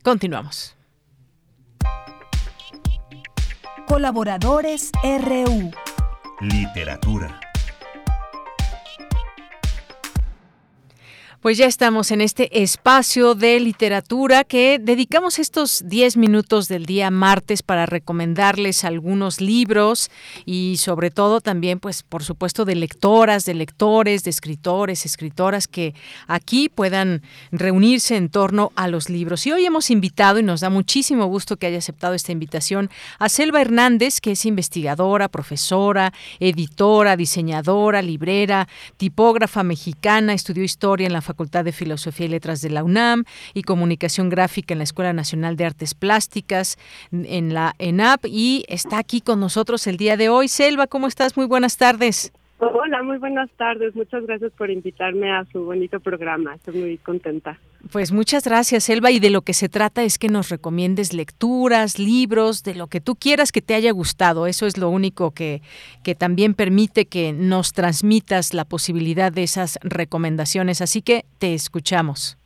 [0.04, 0.76] Continuamos.
[3.88, 5.70] Colaboradores RU.
[6.40, 7.40] Literatura.
[11.44, 17.10] Pues ya estamos en este espacio de literatura que dedicamos estos 10 minutos del día
[17.10, 20.10] martes para recomendarles algunos libros
[20.46, 25.94] y sobre todo también, pues por supuesto, de lectoras, de lectores, de escritores, escritoras que
[26.28, 27.20] aquí puedan
[27.52, 29.46] reunirse en torno a los libros.
[29.46, 32.88] Y hoy hemos invitado, y nos da muchísimo gusto que haya aceptado esta invitación,
[33.18, 38.66] a Selva Hernández, que es investigadora, profesora, editora, diseñadora, librera,
[38.96, 41.33] tipógrafa mexicana, estudió historia en la Facultad
[41.64, 43.24] de Filosofía y Letras de la UNAM
[43.54, 46.78] y Comunicación Gráfica en la Escuela Nacional de Artes Plásticas
[47.12, 50.48] en la ENAP y está aquí con nosotros el día de hoy.
[50.48, 51.36] Selva, ¿cómo estás?
[51.36, 52.32] Muy buenas tardes.
[52.58, 53.94] Hola, muy buenas tardes.
[53.96, 56.54] Muchas gracias por invitarme a su bonito programa.
[56.54, 57.58] Estoy muy contenta.
[57.90, 59.10] Pues muchas gracias, Elba.
[59.10, 63.00] Y de lo que se trata es que nos recomiendes lecturas, libros, de lo que
[63.00, 64.46] tú quieras que te haya gustado.
[64.46, 65.62] Eso es lo único que,
[66.04, 70.80] que también permite que nos transmitas la posibilidad de esas recomendaciones.
[70.80, 72.38] Así que te escuchamos.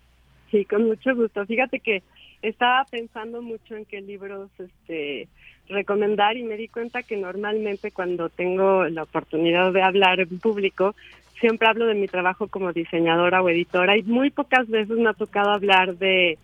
[0.51, 1.45] Sí, con mucho gusto.
[1.45, 2.03] Fíjate que
[2.41, 5.29] estaba pensando mucho en qué libros este
[5.69, 10.95] recomendar y me di cuenta que normalmente cuando tengo la oportunidad de hablar en público,
[11.41, 15.15] siempre hablo de mi trabajo como diseñadora o editora y muy pocas veces me ha
[15.15, 16.39] tocado hablar de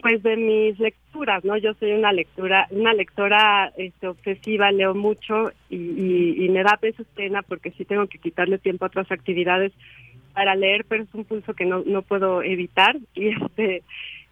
[0.00, 1.56] pues de mis lecturas, ¿no?
[1.56, 6.76] Yo soy una lectura, una lectora este, obsesiva, leo mucho y, y, y me da
[6.76, 9.72] peso pena porque sí tengo que quitarle tiempo a otras actividades
[10.34, 13.82] para leer, pero es un pulso que no, no puedo evitar y este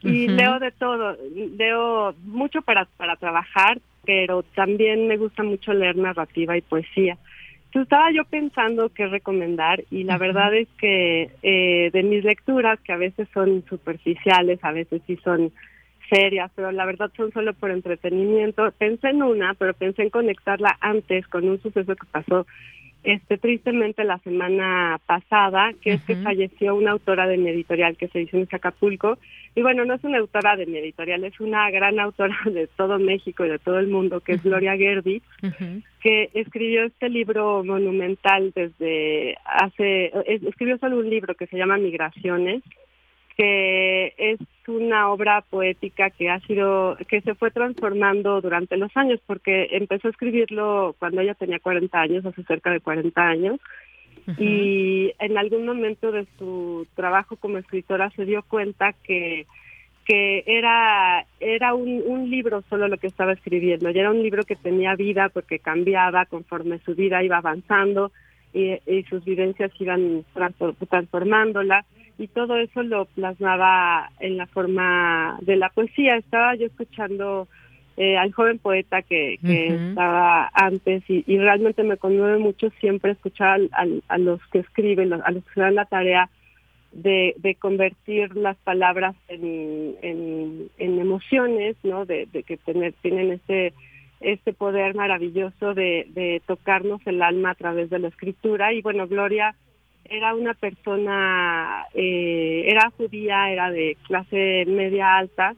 [0.02, 0.34] y uh -huh.
[0.34, 1.16] leo de todo,
[1.56, 7.18] leo mucho para para trabajar, pero también me gusta mucho leer narrativa y poesía.
[7.66, 12.80] Entonces estaba yo pensando qué recomendar y la verdad es que eh, de mis lecturas,
[12.80, 15.52] que a veces son superficiales, a veces sí son
[16.10, 20.76] serias, pero la verdad son solo por entretenimiento, pensé en una, pero pensé en conectarla
[20.80, 22.46] antes con un suceso que pasó
[23.02, 28.08] este tristemente la semana pasada, que es que falleció una autora de mi editorial que
[28.08, 29.18] se hizo en Acapulco.
[29.54, 32.98] Y bueno, no es una autora de mi editorial, es una gran autora de todo
[32.98, 35.22] México y de todo el mundo, que es Gloria Gerdi,
[36.00, 42.62] que escribió este libro monumental desde hace, escribió solo un libro que se llama Migraciones,
[43.40, 44.38] que es
[44.68, 50.08] una obra poética que ha sido, que se fue transformando durante los años, porque empezó
[50.08, 53.58] a escribirlo cuando ella tenía 40 años, hace cerca de 40 años,
[54.36, 59.46] y en algún momento de su trabajo como escritora se dio cuenta que
[60.04, 64.44] que era era un, un libro solo lo que estaba escribiendo, y era un libro
[64.44, 68.12] que tenía vida porque cambiaba conforme su vida iba avanzando
[68.52, 70.26] y, y sus vivencias iban
[70.90, 71.86] transformándola
[72.20, 76.16] y todo eso lo plasmaba en la forma de la poesía.
[76.16, 77.48] Estaba yo escuchando
[77.96, 84.18] eh, al joven poeta que, estaba antes y, realmente me conmueve mucho siempre escuchar a
[84.18, 86.28] los que escriben, a los que se dan la tarea
[86.92, 92.04] de, convertir las palabras en, en, emociones, ¿no?
[92.04, 93.72] De, que tener, tienen este
[94.20, 99.08] este poder maravilloso de, de tocarnos el alma a través de la escritura y bueno
[99.08, 99.54] Gloria
[100.10, 105.54] era una persona, eh, era judía, era de clase media alta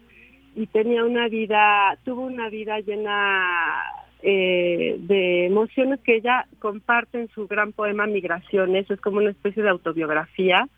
[0.54, 3.82] y tenía una vida, tuvo una vida llena
[4.22, 9.62] eh, de emociones que ella comparte en su gran poema Migraciones, es como una especie
[9.62, 10.68] de autobiografía.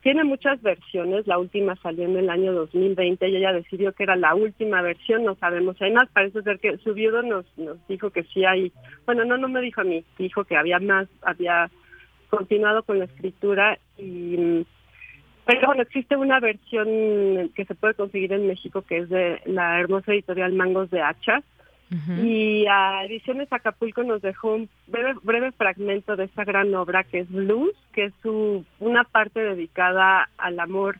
[0.00, 4.16] Tiene muchas versiones, la última salió en el año 2020 y ella decidió que era
[4.16, 8.08] la última versión, no sabemos hay más, parece ser que su viudo nos, nos dijo
[8.08, 8.72] que sí hay,
[9.04, 11.68] bueno, no, no me dijo a mí, dijo que había más, había
[12.28, 14.66] continuado con la escritura y
[15.48, 16.86] pero bueno, existe una versión
[17.54, 21.42] que se puede conseguir en México que es de la hermosa editorial Mangos de Hacha.
[22.22, 27.20] Y a Ediciones Acapulco nos dejó un breve, breve fragmento de esta gran obra que
[27.20, 30.98] es Blues, que es su, una parte dedicada al amor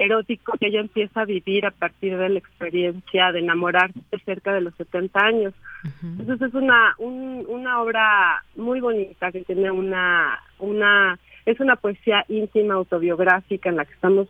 [0.00, 4.62] erótico que ella empieza a vivir a partir de la experiencia de enamorarse cerca de
[4.62, 5.54] los 70 años.
[6.02, 12.74] Entonces es una una obra muy bonita que tiene una una es una poesía íntima
[12.74, 14.28] autobiográfica en la que estamos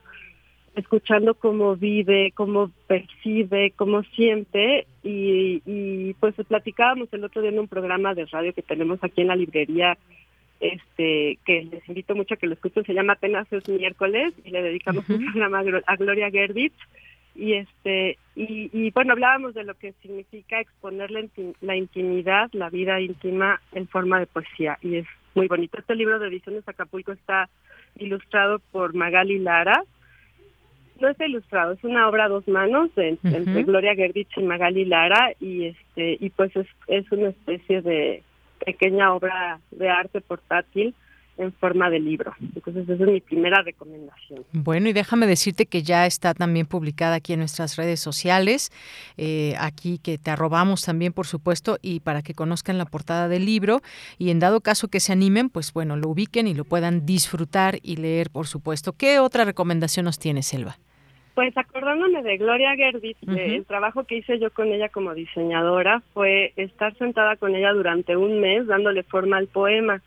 [0.74, 7.58] escuchando cómo vive, cómo percibe, cómo siente y, y pues platicábamos el otro día en
[7.58, 9.98] un programa de radio que tenemos aquí en la librería
[10.60, 14.50] este que les invito mucho a que lo escuchen, se llama Apenas es miércoles y
[14.50, 16.76] le dedicamos un programa a Gloria Gerditz.
[17.34, 23.60] Y este y, bueno hablábamos de lo que significa exponer la, intimidad la vida íntima
[23.72, 25.78] en forma de poesía y es muy bonito.
[25.78, 27.48] Este libro de ediciones Acapulco está
[27.96, 29.84] ilustrado por Magali Lara.
[31.00, 34.84] No está ilustrado es una obra a dos manos de, entre Gloria Gerditz y Magali
[34.84, 38.22] Lara y este y pues es, es una especie de
[38.64, 40.94] pequeña obra de arte portátil
[41.40, 42.34] en forma de libro.
[42.54, 44.44] Entonces, esa es mi primera recomendación.
[44.52, 48.70] Bueno, y déjame decirte que ya está también publicada aquí en nuestras redes sociales,
[49.16, 53.46] eh, aquí que te arrobamos también, por supuesto, y para que conozcan la portada del
[53.46, 53.80] libro
[54.18, 57.78] y en dado caso que se animen, pues bueno, lo ubiquen y lo puedan disfrutar
[57.82, 58.92] y leer, por supuesto.
[58.92, 60.76] ¿Qué otra recomendación nos tiene, Selva?
[61.40, 66.52] Pues acordándome de Gloria Gerditz, el trabajo que hice yo con ella como diseñadora fue
[66.56, 70.02] estar sentada con ella durante un mes dándole forma al poema.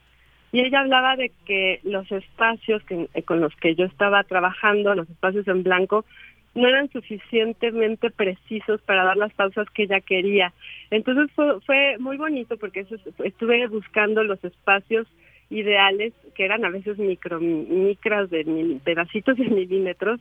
[0.51, 4.93] Y ella hablaba de que los espacios que, eh, con los que yo estaba trabajando,
[4.93, 6.05] los espacios en blanco,
[6.53, 10.53] no eran suficientemente precisos para dar las pausas que ella quería.
[10.91, 12.85] Entonces fue, fue muy bonito porque
[13.23, 15.07] estuve buscando los espacios
[15.49, 20.19] ideales que eran a veces micro micras de pedacitos de milímetros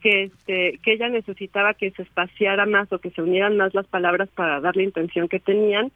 [0.00, 3.86] que este que ella necesitaba que se espaciara más o que se unieran más las
[3.86, 5.92] palabras para dar la intención que tenían.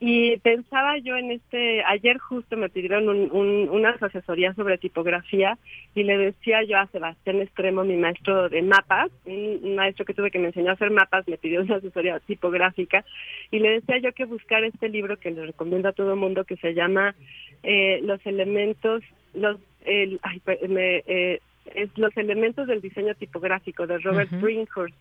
[0.00, 5.56] Y pensaba yo en este ayer justo me pidieron un, unas asesorías sobre tipografía
[5.94, 10.32] y le decía yo a Sebastián Extremo mi maestro de mapas un, maestro que tuve
[10.32, 13.04] que me enseñó a hacer mapas me pidió una asesoría tipográfica
[13.52, 16.56] y le decía yo que buscar este libro que le recomiendo a todo mundo que
[16.56, 17.14] se llama
[17.62, 19.02] eh, los elementos
[19.32, 21.40] los el, ay, me, eh,
[21.74, 24.96] es Los elementos del diseño tipográfico de Robert Brinkhurst.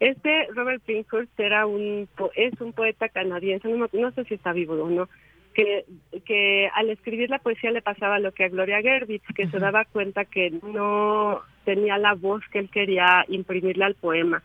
[0.00, 4.90] Este Robert Brinkhurst era un es un poeta canadiense, no, sé si está vivo o
[4.90, 5.08] no,
[5.54, 5.84] que,
[6.24, 9.84] que al escribir la poesía le pasaba lo que a Gloria Gerbitz, que se daba
[9.84, 14.42] cuenta que no tenía la voz que él quería imprimirle al poema.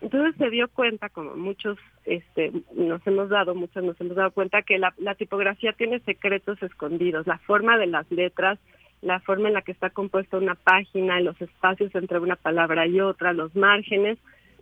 [0.00, 4.62] Entonces se dio cuenta, como muchos este, nos hemos dado, muchos nos hemos dado cuenta
[4.62, 8.58] que la, la tipografía tiene secretos escondidos, la forma de las letras,
[9.02, 13.00] la forma en la que está compuesta una página, los espacios entre una palabra y
[13.00, 14.18] otra, los márgenes,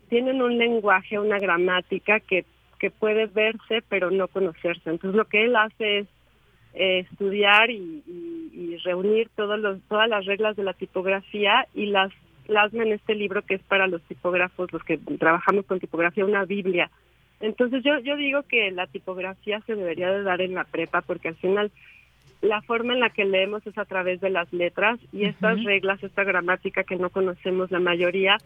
[0.09, 2.45] tienen un lenguaje, una gramática que,
[2.79, 4.91] que puede verse pero no conocerse.
[4.91, 6.07] Entonces lo que él hace es
[6.75, 12.13] eh, estudiar y, y, reunir todos los, todas las reglas de la tipografía y las
[12.47, 16.45] plasma en este libro que es para los tipógrafos, los que trabajamos con tipografía, una
[16.45, 16.91] Biblia.
[17.41, 21.29] Entonces yo, yo digo que la tipografía se debería de dar en la prepa porque
[21.29, 21.71] al final
[22.41, 26.03] la forma en la que leemos es a través de las letras y estas reglas,
[26.03, 28.39] esta gramática que no conocemos la mayoría,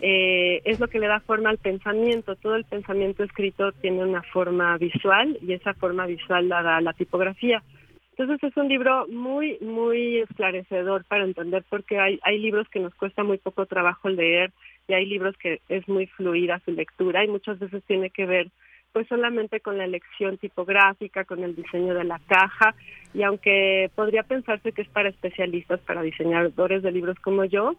[0.00, 2.36] eh, es lo que le da forma al pensamiento.
[2.36, 6.92] Todo el pensamiento escrito tiene una forma visual y esa forma visual la da la
[6.92, 7.62] tipografía.
[8.16, 12.94] Entonces es un libro muy, muy esclarecedor para entender porque hay, hay libros que nos
[12.94, 14.50] cuesta muy poco trabajo leer
[14.88, 18.48] y hay libros que es muy fluida su lectura y muchas veces tiene que ver
[18.92, 22.74] pues solamente con la elección tipográfica, con el diseño de la caja
[23.14, 27.76] y aunque podría pensarse que es para especialistas, para diseñadores de libros como yo,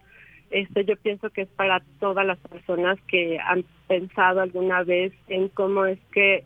[0.51, 5.49] este yo pienso que es para todas las personas que han pensado alguna vez en
[5.49, 6.43] cómo es que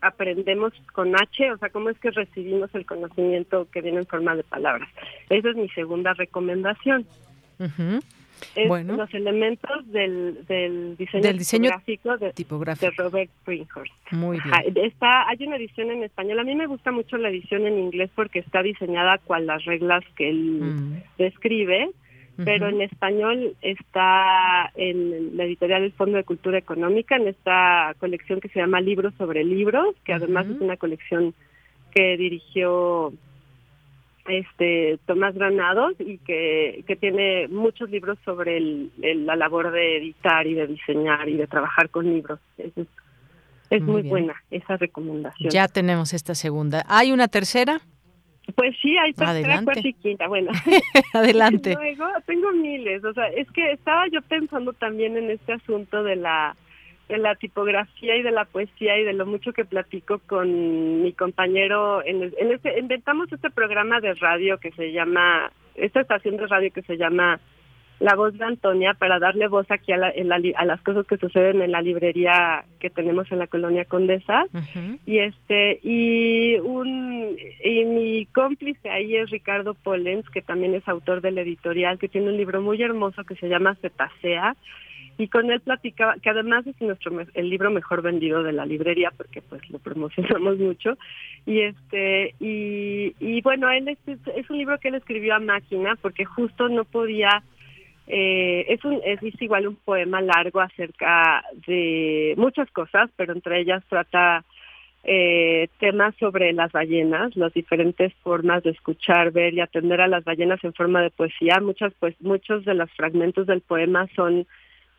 [0.00, 4.34] aprendemos con H, o sea, cómo es que recibimos el conocimiento que viene en forma
[4.34, 4.88] de palabras.
[5.28, 7.06] Esa es mi segunda recomendación.
[8.66, 8.96] Bueno.
[8.96, 11.70] Los elementos del, del diseño, del diseño
[12.34, 13.94] tipográfico, de, Robert Springhurst.
[14.12, 14.86] Muy bien.
[14.86, 16.38] Está, hay una edición en español.
[16.40, 20.04] A mí me gusta mucho la edición en inglés porque está diseñada con las reglas
[20.16, 21.02] que él mm.
[21.18, 21.90] describe
[22.44, 28.40] pero en español está en la editorial del Fondo de Cultura Económica, en esta colección
[28.40, 31.34] que se llama Libros sobre Libros, que además es una colección
[31.90, 33.12] que dirigió
[34.30, 38.92] este Tomás Granados y que, que tiene muchos libros sobre el,
[39.26, 42.40] la labor de editar y de diseñar y de trabajar con libros.
[42.56, 42.72] Es,
[43.70, 45.50] es muy, muy buena esa recomendación.
[45.50, 46.84] Ya tenemos esta segunda.
[46.88, 47.80] ¿Hay una tercera?
[48.54, 50.26] Pues sí, hay tercera, cuarta y quinta.
[50.26, 50.50] Bueno,
[51.12, 51.74] adelante.
[51.78, 53.04] Luego tengo miles.
[53.04, 56.56] O sea, es que estaba yo pensando también en este asunto de la
[57.08, 61.12] de la tipografía y de la poesía y de lo mucho que platico con mi
[61.12, 66.46] compañero en, en este inventamos este programa de radio que se llama esta estación de
[66.46, 67.40] radio que se llama
[68.00, 71.72] la voz de Antonia para darle voz aquí a, a las cosas que suceden en
[71.72, 74.44] la librería que tenemos en la colonia Condesa.
[75.04, 81.20] Y este y un y mi cómplice ahí es Ricardo Polens que también es autor
[81.20, 84.54] del editorial que tiene un libro muy hermoso que se llama Cetasea
[85.18, 89.12] y con él platicaba que además es nuestro el libro mejor vendido de la librería
[89.16, 90.96] porque pues lo promocionamos mucho
[91.44, 96.24] y este y, y bueno él es, un libro que él escribió a máquina porque
[96.24, 97.42] justo no podía
[98.06, 103.84] eh, es, un, es, igual un poema largo acerca de muchas cosas, pero entre ellas
[103.86, 104.44] trata
[105.04, 110.24] eh, temas sobre las ballenas, las diferentes formas de escuchar, ver y atender a las
[110.24, 111.60] ballenas en forma de poesía.
[111.60, 114.46] Muchas, pues, muchos de los fragmentos del poema son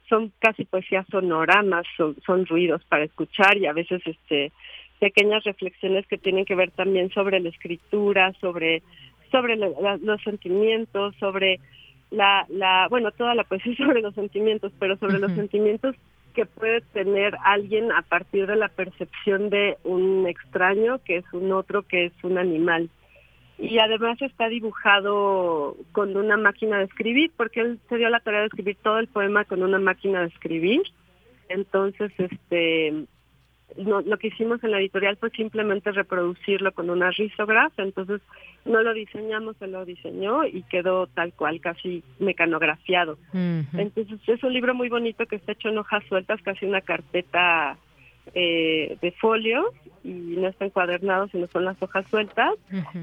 [0.09, 4.51] son casi poesía sonora, más son, son ruidos para escuchar y a veces este
[4.99, 8.83] pequeñas reflexiones que tienen que ver también sobre la escritura, sobre
[9.31, 11.59] sobre los sentimientos, sobre
[12.11, 15.95] la, la, bueno, toda la poesía sobre los sentimientos, pero sobre los sentimientos
[16.33, 21.51] que puede tener alguien a partir de la percepción de un extraño, que es un
[21.51, 22.89] otro, que es un animal.
[23.59, 28.41] Y además está dibujado con una máquina de escribir, porque él se dio la tarea
[28.41, 30.81] de escribir todo el poema con una máquina de escribir.
[31.49, 33.05] Entonces, este,
[33.77, 38.21] no, lo que hicimos en la editorial fue simplemente reproducirlo con una risograph, entonces
[38.65, 43.17] no lo diseñamos, se lo diseñó y quedó tal cual, casi mecanografiado.
[43.33, 47.77] Entonces es un libro muy bonito que está hecho en hojas sueltas, casi una carpeta
[48.33, 49.73] eh, de folio
[50.03, 52.53] y no está encuadernado, sino son las hojas sueltas.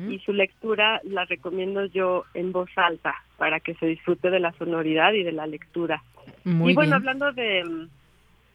[0.09, 4.53] Y su lectura la recomiendo yo en voz alta para que se disfrute de la
[4.53, 6.03] sonoridad y de la lectura.
[6.44, 7.89] y bueno, hablando de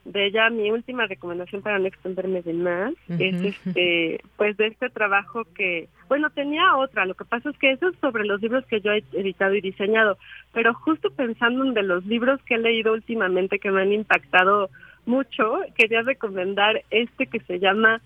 [0.05, 4.89] de ella mi última recomendación para no extenderme de más es este pues de este
[4.89, 7.05] trabajo que bueno tenía otra.
[7.05, 9.61] Lo que pasa es que eso es sobre los libros que yo he editado y
[9.61, 10.17] diseñado.
[10.53, 14.69] Pero justo pensando en de los libros que he leído últimamente que me han impactado
[15.05, 18.01] mucho quería recomendar este que se llama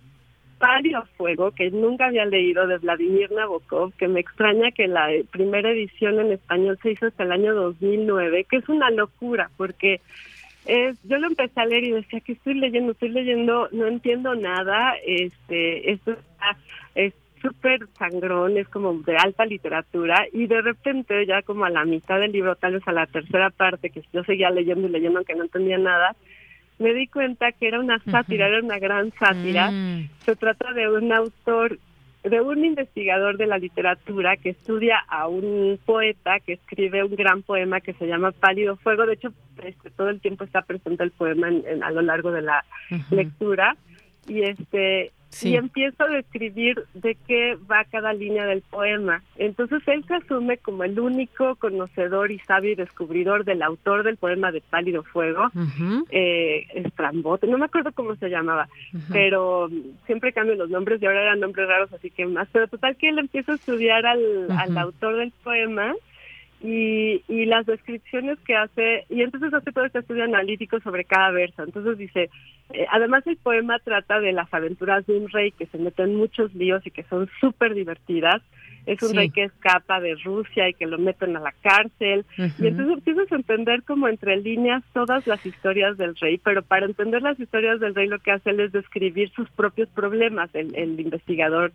[0.57, 5.72] Palio Fuego, que nunca había leído de Vladimir Nabokov, que me extraña que la primera
[5.72, 10.01] edición en español se hizo hasta el año 2009, que es una locura, porque
[10.67, 14.95] yo lo empecé a leer y decía que estoy leyendo, estoy leyendo, no entiendo nada,
[15.05, 16.15] este, esto
[16.95, 21.85] es súper sangrón, es como de alta literatura y de repente ya como a la
[21.85, 25.19] mitad del libro, tal vez a la tercera parte, que yo seguía leyendo y leyendo
[25.19, 26.15] aunque no entendía nada,
[26.80, 29.72] me di cuenta que era una sátira, era una gran sátira.
[29.72, 30.10] Mm.
[30.26, 31.80] Se trata de un autor,
[32.23, 37.43] de un investigador de la literatura que estudia a un poeta que escribe un gran
[37.43, 39.06] poema que se llama Pálido Fuego.
[39.06, 39.31] De hecho,
[39.64, 42.65] este, todo el tiempo está presente el poema en- en- a lo largo de la
[43.11, 43.76] lectura.
[44.27, 45.49] Y este Sí.
[45.49, 49.21] y empiezo a describir de qué va cada línea del poema.
[49.35, 54.15] Entonces él se asume como el único conocedor y sabio y descubridor del autor del
[54.15, 55.51] poema de Pálido Fuego,
[56.09, 58.69] eh, Estrambote, no me acuerdo cómo se llamaba,
[59.11, 59.69] pero
[60.05, 62.47] siempre cambian los nombres y ahora eran nombres raros, así que más.
[62.53, 65.93] Pero total que él empieza a estudiar al, al autor del poema
[66.65, 71.29] y, y las descripciones que hace, y entonces hace todo este estudio analítico sobre cada
[71.31, 71.63] verso.
[71.63, 72.29] Entonces dice,
[72.73, 76.15] eh, además el poema trata de las aventuras de un rey que se mete en
[76.15, 78.41] muchos líos y que son súper divertidas.
[78.87, 79.15] Es un Sí.
[79.17, 82.23] rey que escapa de Rusia y que lo meten a la cárcel.
[82.37, 86.85] Y entonces empiezas a entender como entre líneas todas las historias del rey, pero para
[86.85, 90.75] entender las historias del rey lo que hace él es describir sus propios problemas, el,
[90.75, 91.71] el investigador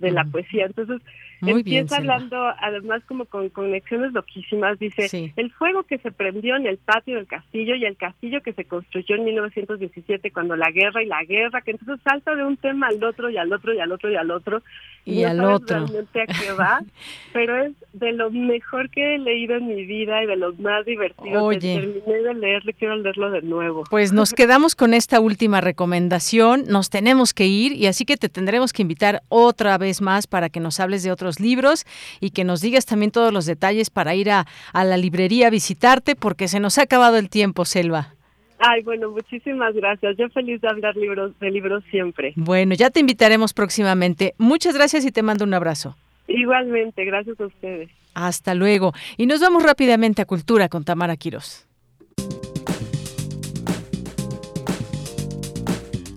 [0.00, 0.66] de la poesía.
[0.66, 1.00] Entonces
[1.40, 2.14] Muy bien, empieza Selva.
[2.14, 5.32] hablando además como con conexiones loquísimas, dice, Sí.
[5.36, 8.64] el fuego que se prendió en el patio del castillo y el castillo que se
[8.66, 12.88] construyó en 1917 cuando la guerra y la guerra, que entonces salta de un tema
[12.88, 14.62] al otro y al otro y al otro y al otro.
[15.06, 15.78] Y no al otro.
[15.78, 16.80] realmente a qué va,
[17.32, 20.84] pero es de lo mejor que he leído en mi vida y de los más
[20.84, 21.42] divertidos.
[21.42, 21.80] Oye.
[21.80, 23.84] Terminé de leerlo, quiero leerlo de nuevo.
[23.88, 28.28] Pues nos quedamos con esta última recomendación, nos tenemos que ir y así que te
[28.28, 31.84] tendremos que invitar otra vez más para que nos hables de otros libros
[32.20, 35.50] y que nos digas también todos los detalles para ir a, a la librería a
[35.50, 38.14] visitarte porque se nos ha acabado el tiempo, Selva.
[38.60, 40.16] Ay, bueno, muchísimas gracias.
[40.18, 42.34] Yo feliz de hablar libros, de libros siempre.
[42.36, 44.34] Bueno, ya te invitaremos próximamente.
[44.36, 45.96] Muchas gracias y te mando un abrazo.
[46.28, 47.90] Igualmente, gracias a ustedes.
[48.14, 48.92] Hasta luego.
[49.16, 51.66] Y nos vamos rápidamente a Cultura con Tamara Quirós.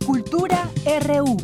[0.05, 0.69] Cultura
[1.07, 1.37] RU.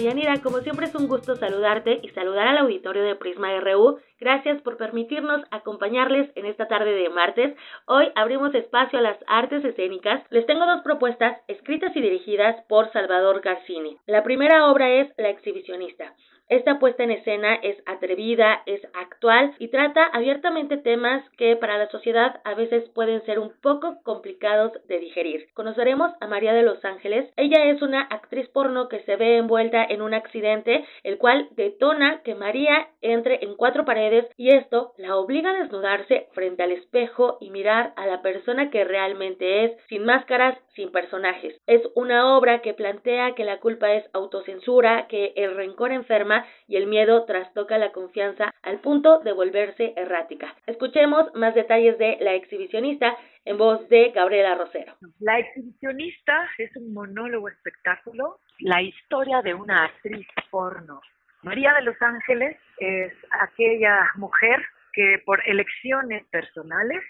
[0.00, 3.98] Deyanira, como siempre es un gusto saludarte y saludar al auditorio de Prisma RU.
[4.18, 7.54] Gracias por permitirnos acompañarles en esta tarde de martes.
[7.84, 10.22] Hoy abrimos espacio a las artes escénicas.
[10.30, 13.98] Les tengo dos propuestas escritas y dirigidas por Salvador Garcini.
[14.06, 16.14] La primera obra es La exhibicionista.
[16.50, 21.88] Esta puesta en escena es atrevida, es actual y trata abiertamente temas que para la
[21.90, 25.46] sociedad a veces pueden ser un poco complicados de digerir.
[25.54, 27.32] Conoceremos a María de los Ángeles.
[27.36, 32.22] Ella es una actriz porno que se ve envuelta en un accidente, el cual detona
[32.24, 37.38] que María entre en cuatro paredes y esto la obliga a desnudarse frente al espejo
[37.40, 41.60] y mirar a la persona que realmente es, sin máscaras, sin personajes.
[41.66, 46.76] Es una obra que plantea que la culpa es autocensura, que el rencor enferma y
[46.76, 50.56] el miedo trastoca la confianza al punto de volverse errática.
[50.66, 54.94] Escuchemos más detalles de La exhibicionista en voz de Gabriela Rosero.
[55.18, 61.02] La exhibicionista es un monólogo espectáculo, la historia de una actriz porno.
[61.42, 67.02] María de los Ángeles es aquella mujer que por elecciones personales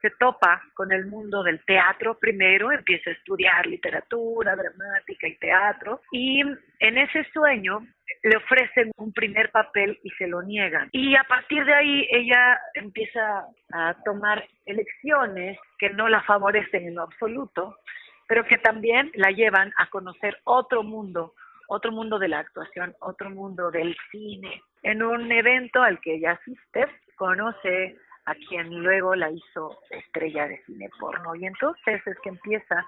[0.00, 6.00] se topa con el mundo del teatro primero, empieza a estudiar literatura, dramática y teatro,
[6.12, 7.86] y en ese sueño
[8.22, 10.88] le ofrecen un primer papel y se lo niegan.
[10.92, 16.94] Y a partir de ahí ella empieza a tomar elecciones que no la favorecen en
[16.94, 17.78] lo absoluto,
[18.26, 21.34] pero que también la llevan a conocer otro mundo,
[21.68, 24.62] otro mundo de la actuación, otro mundo del cine.
[24.82, 27.96] En un evento al que ella asiste, conoce
[28.28, 31.34] a quien luego la hizo estrella de cine porno.
[31.34, 32.84] Y entonces es que empieza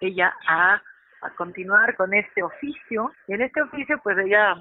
[0.00, 0.82] ella a,
[1.22, 3.12] a continuar con este oficio.
[3.28, 4.56] Y en este oficio pues ella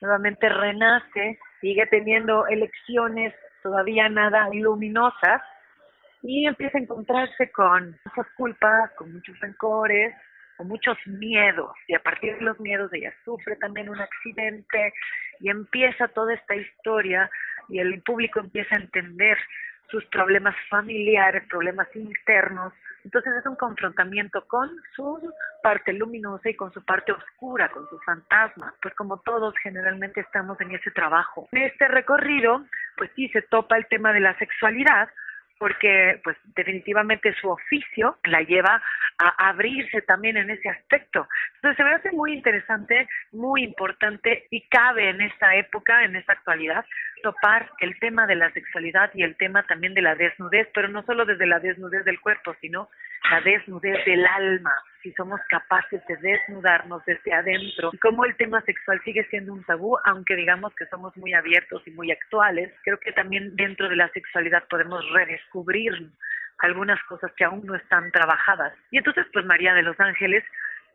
[0.00, 5.42] nuevamente renace, sigue teniendo elecciones todavía nada luminosas
[6.22, 10.14] y empieza a encontrarse con muchas culpas, con muchos rencores,
[10.56, 11.70] con muchos miedos.
[11.86, 14.92] Y a partir de los miedos ella sufre también un accidente
[15.38, 17.30] y empieza toda esta historia
[17.68, 19.38] y el público empieza a entender
[19.90, 22.72] sus problemas familiares, problemas internos.
[23.04, 25.32] Entonces es un confrontamiento con su
[25.62, 28.74] parte luminosa y con su parte oscura, con su fantasma.
[28.82, 31.48] Pues como todos generalmente estamos en ese trabajo.
[31.52, 32.64] En este recorrido,
[32.96, 35.08] pues sí se topa el tema de la sexualidad,
[35.58, 38.82] porque pues definitivamente su oficio la lleva
[39.18, 41.28] a abrirse también en ese aspecto.
[41.56, 46.32] Entonces se me hace muy interesante, muy importante y cabe en esta época, en esta
[46.32, 46.84] actualidad,
[47.22, 51.02] topar el tema de la sexualidad y el tema también de la desnudez, pero no
[51.04, 52.88] solo desde la desnudez del cuerpo, sino
[53.30, 54.72] la desnudez del alma,
[55.02, 59.64] si somos capaces de desnudarnos desde adentro, y cómo el tema sexual sigue siendo un
[59.64, 63.96] tabú, aunque digamos que somos muy abiertos y muy actuales, creo que también dentro de
[63.96, 66.10] la sexualidad podemos redescubrir
[66.58, 68.72] algunas cosas que aún no están trabajadas.
[68.90, 70.44] Y entonces, pues María de los Ángeles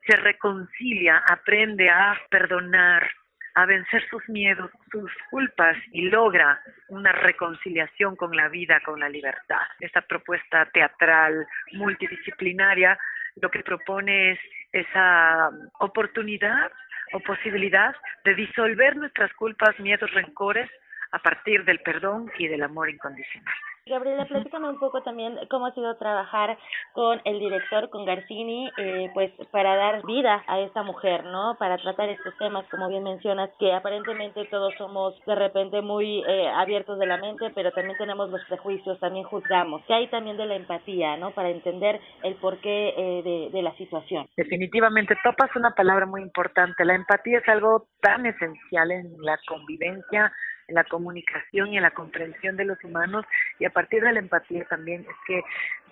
[0.05, 3.09] se reconcilia, aprende a perdonar,
[3.55, 6.59] a vencer sus miedos, sus culpas y logra
[6.89, 9.61] una reconciliación con la vida, con la libertad.
[9.80, 12.97] Esta propuesta teatral multidisciplinaria
[13.41, 14.39] lo que propone es
[14.71, 15.49] esa
[15.80, 16.71] oportunidad
[17.13, 20.69] o posibilidad de disolver nuestras culpas, miedos, rencores
[21.11, 23.53] a partir del perdón y del amor incondicional.
[23.85, 26.57] Gabriela, platícame un poco también cómo ha sido trabajar
[26.93, 31.57] con el director, con Garcini, eh, pues para dar vida a esta mujer, ¿no?
[31.60, 36.47] Para tratar estos temas, como bien mencionas, que aparentemente todos somos de repente muy eh,
[36.47, 39.84] abiertos de la mente, pero también tenemos los prejuicios, también juzgamos.
[39.85, 41.31] Que hay también de la empatía, ¿no?
[41.31, 44.27] Para entender el porqué eh, de, de la situación.
[44.38, 46.85] Definitivamente, topas una palabra muy importante.
[46.85, 50.31] La empatía es algo tan esencial en la convivencia
[50.68, 53.26] en la comunicación y en la comprensión de los humanos
[53.60, 55.41] y a partir de la empatía también es que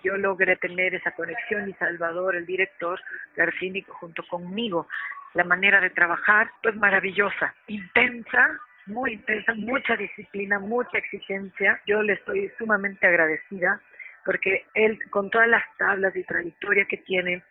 [0.02, 3.00] yo logré tener esa conexión y Salvador, el director
[3.36, 4.88] Garcini, junto conmigo,
[5.34, 11.80] la manera de trabajar pues maravillosa, intensa, muy intensa, mucha disciplina, mucha exigencia.
[11.86, 13.80] Yo le estoy sumamente agradecida
[14.24, 17.42] porque él, con todas las tablas y trayectoria que tiene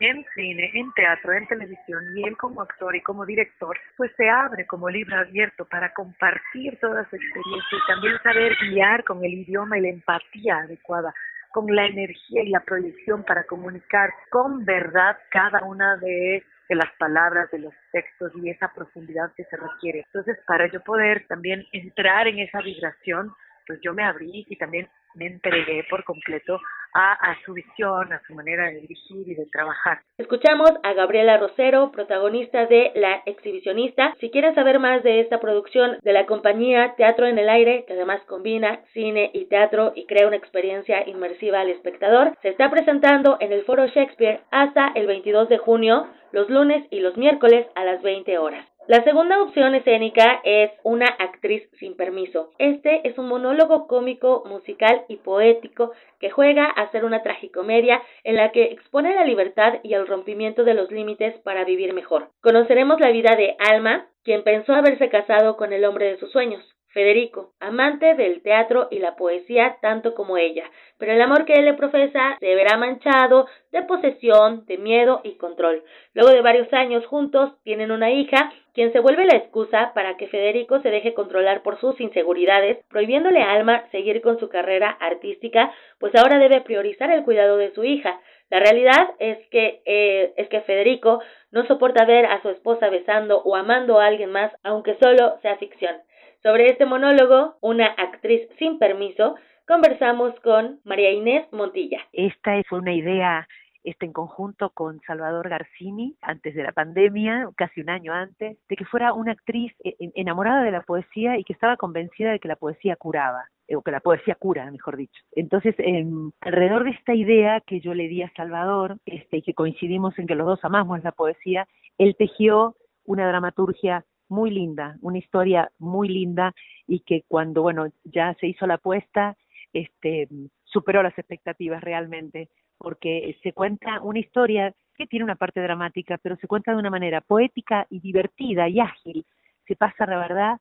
[0.00, 4.28] en cine, en teatro, en televisión, y él como actor y como director, pues se
[4.28, 9.34] abre como libro abierto para compartir toda su experiencia y también saber guiar con el
[9.34, 11.12] idioma y la empatía adecuada
[11.50, 16.90] con la energía y la proyección para comunicar con verdad cada una de, de, las
[16.98, 20.04] palabras, de los textos y esa profundidad que se requiere.
[20.06, 23.32] Entonces, para yo poder también entrar en esa vibración,
[23.70, 26.58] pues yo me abrí y también me entregué por completo
[26.92, 30.00] a, su visión, a su manera de dirigir y de trabajar.
[30.18, 34.12] Escuchamos a Gabriela Rosero, protagonista de La Exhibicionista.
[34.18, 37.92] Si quieren saber más de esta producción de la compañía Teatro en el Aire, que
[37.92, 43.36] además combina cine y teatro y crea una experiencia inmersiva al espectador, se está presentando
[43.38, 47.84] en el Foro Shakespeare hasta el 22 de junio, los lunes y los miércoles a
[47.84, 48.69] las 20 horas.
[48.90, 52.50] La segunda opción escénica es Una actriz sin permiso.
[52.58, 58.34] Este es un monólogo cómico, musical y poético que juega a ser una tragicomedia en
[58.34, 62.30] la que expone la libertad y el rompimiento de los límites para vivir mejor.
[62.40, 66.64] Conoceremos la vida de Alma, quien pensó haberse casado con el hombre de sus sueños.
[66.92, 70.64] Federico, amante del teatro y la poesía tanto como ella,
[70.98, 75.36] pero el amor que él le profesa se verá manchado de posesión, de miedo y
[75.36, 75.84] control.
[76.14, 80.28] Luego de varios años juntos, tienen una hija, quien se vuelve la excusa para que
[80.28, 85.72] Federico se deje controlar por sus inseguridades, prohibiéndole a Alma seguir con su carrera artística,
[85.98, 88.20] pues ahora debe priorizar el cuidado de su hija.
[88.50, 91.20] La realidad es que, eh, es que Federico
[91.52, 95.56] no soporta ver a su esposa besando o amando a alguien más, aunque solo sea
[95.56, 95.96] ficción.
[96.42, 99.36] Sobre este monólogo, una actriz sin permiso,
[99.66, 102.00] conversamos con María Inés Montilla.
[102.12, 103.46] Esta fue una idea
[103.84, 108.76] este, en conjunto con Salvador Garcini antes de la pandemia, casi un año antes, de
[108.76, 112.48] que fuera una actriz eh, enamorada de la poesía y que estaba convencida de que
[112.48, 115.22] la poesía curaba eh, o que la poesía cura, mejor dicho.
[115.32, 116.04] Entonces, eh,
[116.40, 120.26] alrededor de esta idea que yo le di a Salvador, este, y que coincidimos en
[120.26, 121.66] que los dos amamos la poesía,
[121.96, 126.54] él tejió una dramaturgia muy linda, una historia muy linda
[126.86, 129.36] y que cuando, bueno, ya se hizo la apuesta,
[129.72, 130.28] este,
[130.64, 132.48] superó las expectativas realmente,
[132.80, 136.88] porque se cuenta una historia que tiene una parte dramática, pero se cuenta de una
[136.88, 139.26] manera poética y divertida y ágil.
[139.66, 140.58] Se pasa, la verdad,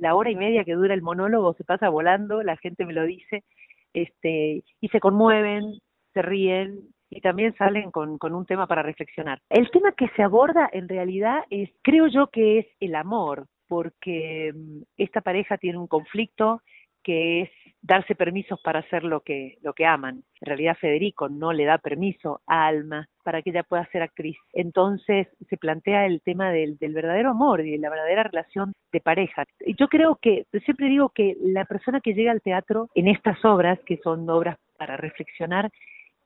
[0.00, 3.04] la hora y media que dura el monólogo se pasa volando, la gente me lo
[3.04, 3.44] dice,
[3.92, 5.78] este, y se conmueven,
[6.14, 6.80] se ríen,
[7.10, 9.40] y también salen con, con un tema para reflexionar.
[9.50, 14.52] El tema que se aborda en realidad es, creo yo que es el amor, porque
[14.54, 16.62] mm, esta pareja tiene un conflicto
[17.08, 20.24] que es darse permisos para hacer lo que, lo que aman.
[20.42, 24.36] En realidad Federico no le da permiso a Alma para que ella pueda ser actriz.
[24.52, 29.00] Entonces se plantea el tema del, del verdadero amor y de la verdadera relación de
[29.00, 29.46] pareja.
[29.78, 33.78] Yo creo que, siempre digo que la persona que llega al teatro en estas obras,
[33.86, 35.70] que son obras para reflexionar,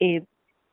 [0.00, 0.24] eh,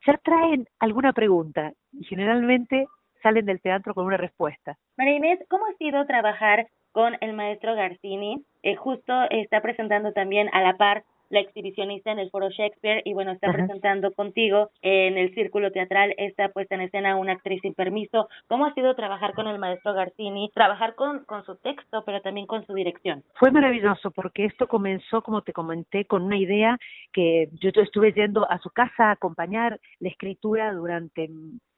[0.08, 2.88] ya traen alguna pregunta y generalmente
[3.22, 4.76] salen del teatro con una respuesta.
[4.98, 8.44] María Inés, ¿cómo ha sido trabajar con el maestro Garcini?
[8.64, 13.14] Eh, justo está presentando también a la par la exhibicionista en el Foro Shakespeare y
[13.14, 17.74] bueno, está presentando contigo en el Círculo Teatral esta puesta en escena Una actriz sin
[17.74, 18.28] permiso.
[18.48, 22.48] ¿Cómo ha sido trabajar con el maestro Garcini, trabajar con, con su texto, pero también
[22.48, 23.24] con su dirección?
[23.36, 26.78] Fue maravilloso porque esto comenzó, como te comenté, con una idea
[27.14, 31.30] que yo estuve yendo a su casa a acompañar la escritura durante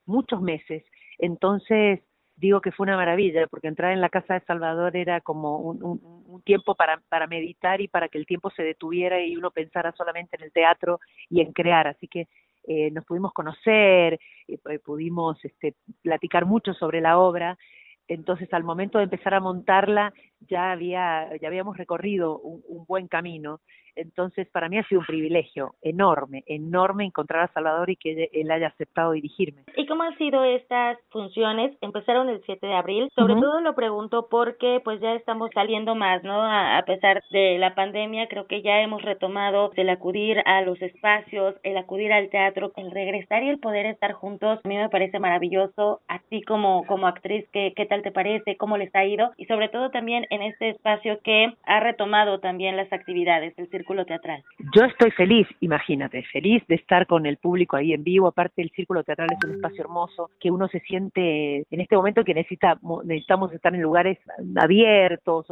[0.06, 0.84] muchos meses.
[1.18, 2.02] Entonces,
[2.42, 6.42] digo que fue una maravilla, porque entrar en la casa de Salvador era como un,
[6.44, 10.38] tiempo para, para meditar y para que el tiempo se detuviera y uno pensara solamente
[10.38, 11.00] en el teatro
[11.30, 11.88] y en crear.
[11.88, 12.28] Así que
[12.64, 17.60] eh, nos pudimos conocer, eh, pudimos este, platicar mucho sobre la obra.
[18.08, 23.62] Entonces, al momento de empezar a montarla, ya había ya habíamos recorrido un buen camino
[23.96, 28.52] entonces, para mí ha sido un privilegio enorme, enorme encontrar a Salvador y que él
[28.52, 29.64] haya aceptado dirigirme.
[29.76, 31.76] ¿Y cómo han sido estas funciones?
[31.82, 33.10] Empezaron el 7 de abril.
[33.16, 36.42] Sobre todo lo pregunto porque pues ya estamos saliendo más, ¿no?
[36.42, 41.56] A, pesar de la pandemia, creo que ya hemos retomado el acudir a los espacios,
[41.64, 44.60] el acudir al teatro, el regresar y el poder estar juntos.
[44.64, 46.02] A mí me parece maravilloso.
[46.08, 48.58] A ti como, como actriz, ¿qué, ¿qué tal te parece?
[48.58, 49.32] ¿Cómo les ha ido?
[49.38, 54.06] Y sobre todo también en este espacio que ha retomado también las actividades, el círculo
[54.06, 54.44] teatral?
[54.76, 58.28] Yo estoy feliz, imagínate, feliz de estar con el público ahí en vivo.
[58.28, 62.24] Aparte, el círculo teatral es un espacio hermoso que uno se siente en este momento
[62.24, 64.20] que necesita, necesitamos estar en lugares
[64.56, 65.48] abiertos,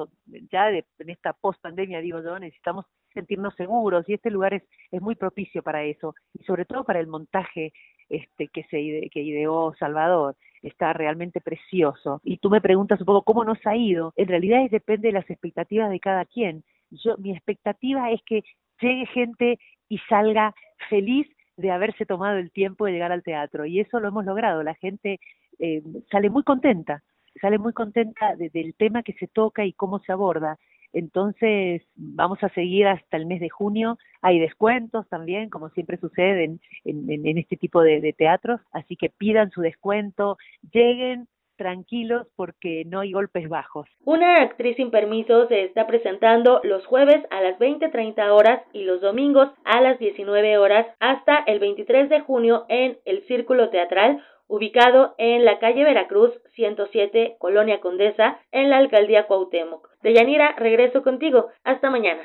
[0.51, 5.01] ya en esta post pandemia, digo yo, necesitamos sentirnos seguros y este lugar es, es
[5.01, 6.13] muy propicio para eso.
[6.33, 7.73] Y sobre todo para el montaje
[8.09, 12.21] este que se que ideó Salvador está realmente precioso.
[12.23, 15.29] Y tú me preguntas un poco cómo nos ha ido en realidad depende de las
[15.29, 18.43] expectativas de cada quien yo mi expectativa es que
[18.81, 20.53] llegue gente y salga
[20.89, 23.65] feliz de haberse tomado el tiempo de llegar al teatro.
[23.65, 24.63] Y eso lo hemos logrado.
[24.63, 25.19] La gente
[25.59, 27.03] eh, sale muy contenta
[27.39, 30.57] sale muy contenta del tema que se toca y cómo se aborda.
[30.91, 33.97] Entonces vamos a seguir hasta el mes de junio.
[34.21, 38.59] Hay descuentos también como siempre sucede en, en, este tipo de, de teatros.
[38.71, 40.37] Así que pidan su descuento
[40.71, 41.27] lleguen
[41.59, 43.87] tranquilos porque no hay golpes bajos.
[44.05, 49.01] Una actriz sin permiso se está presentando los jueves a las 20.30 horas y los
[49.01, 55.13] domingos a las 19 horas hasta el 23 de junio en el Círculo Teatral ubicado
[55.19, 59.87] en la calle Veracruz 107, Colonia Condesa, en la alcaldía Cuauhtémoc.
[60.01, 61.49] Deyanira, regreso contigo.
[61.63, 62.23] Hasta mañana.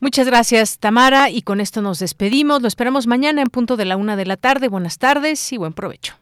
[0.00, 2.62] Muchas gracias, Tamara, y con esto nos despedimos.
[2.62, 4.68] Lo esperamos mañana en punto de la una de la tarde.
[4.68, 6.21] Buenas tardes y buen provecho.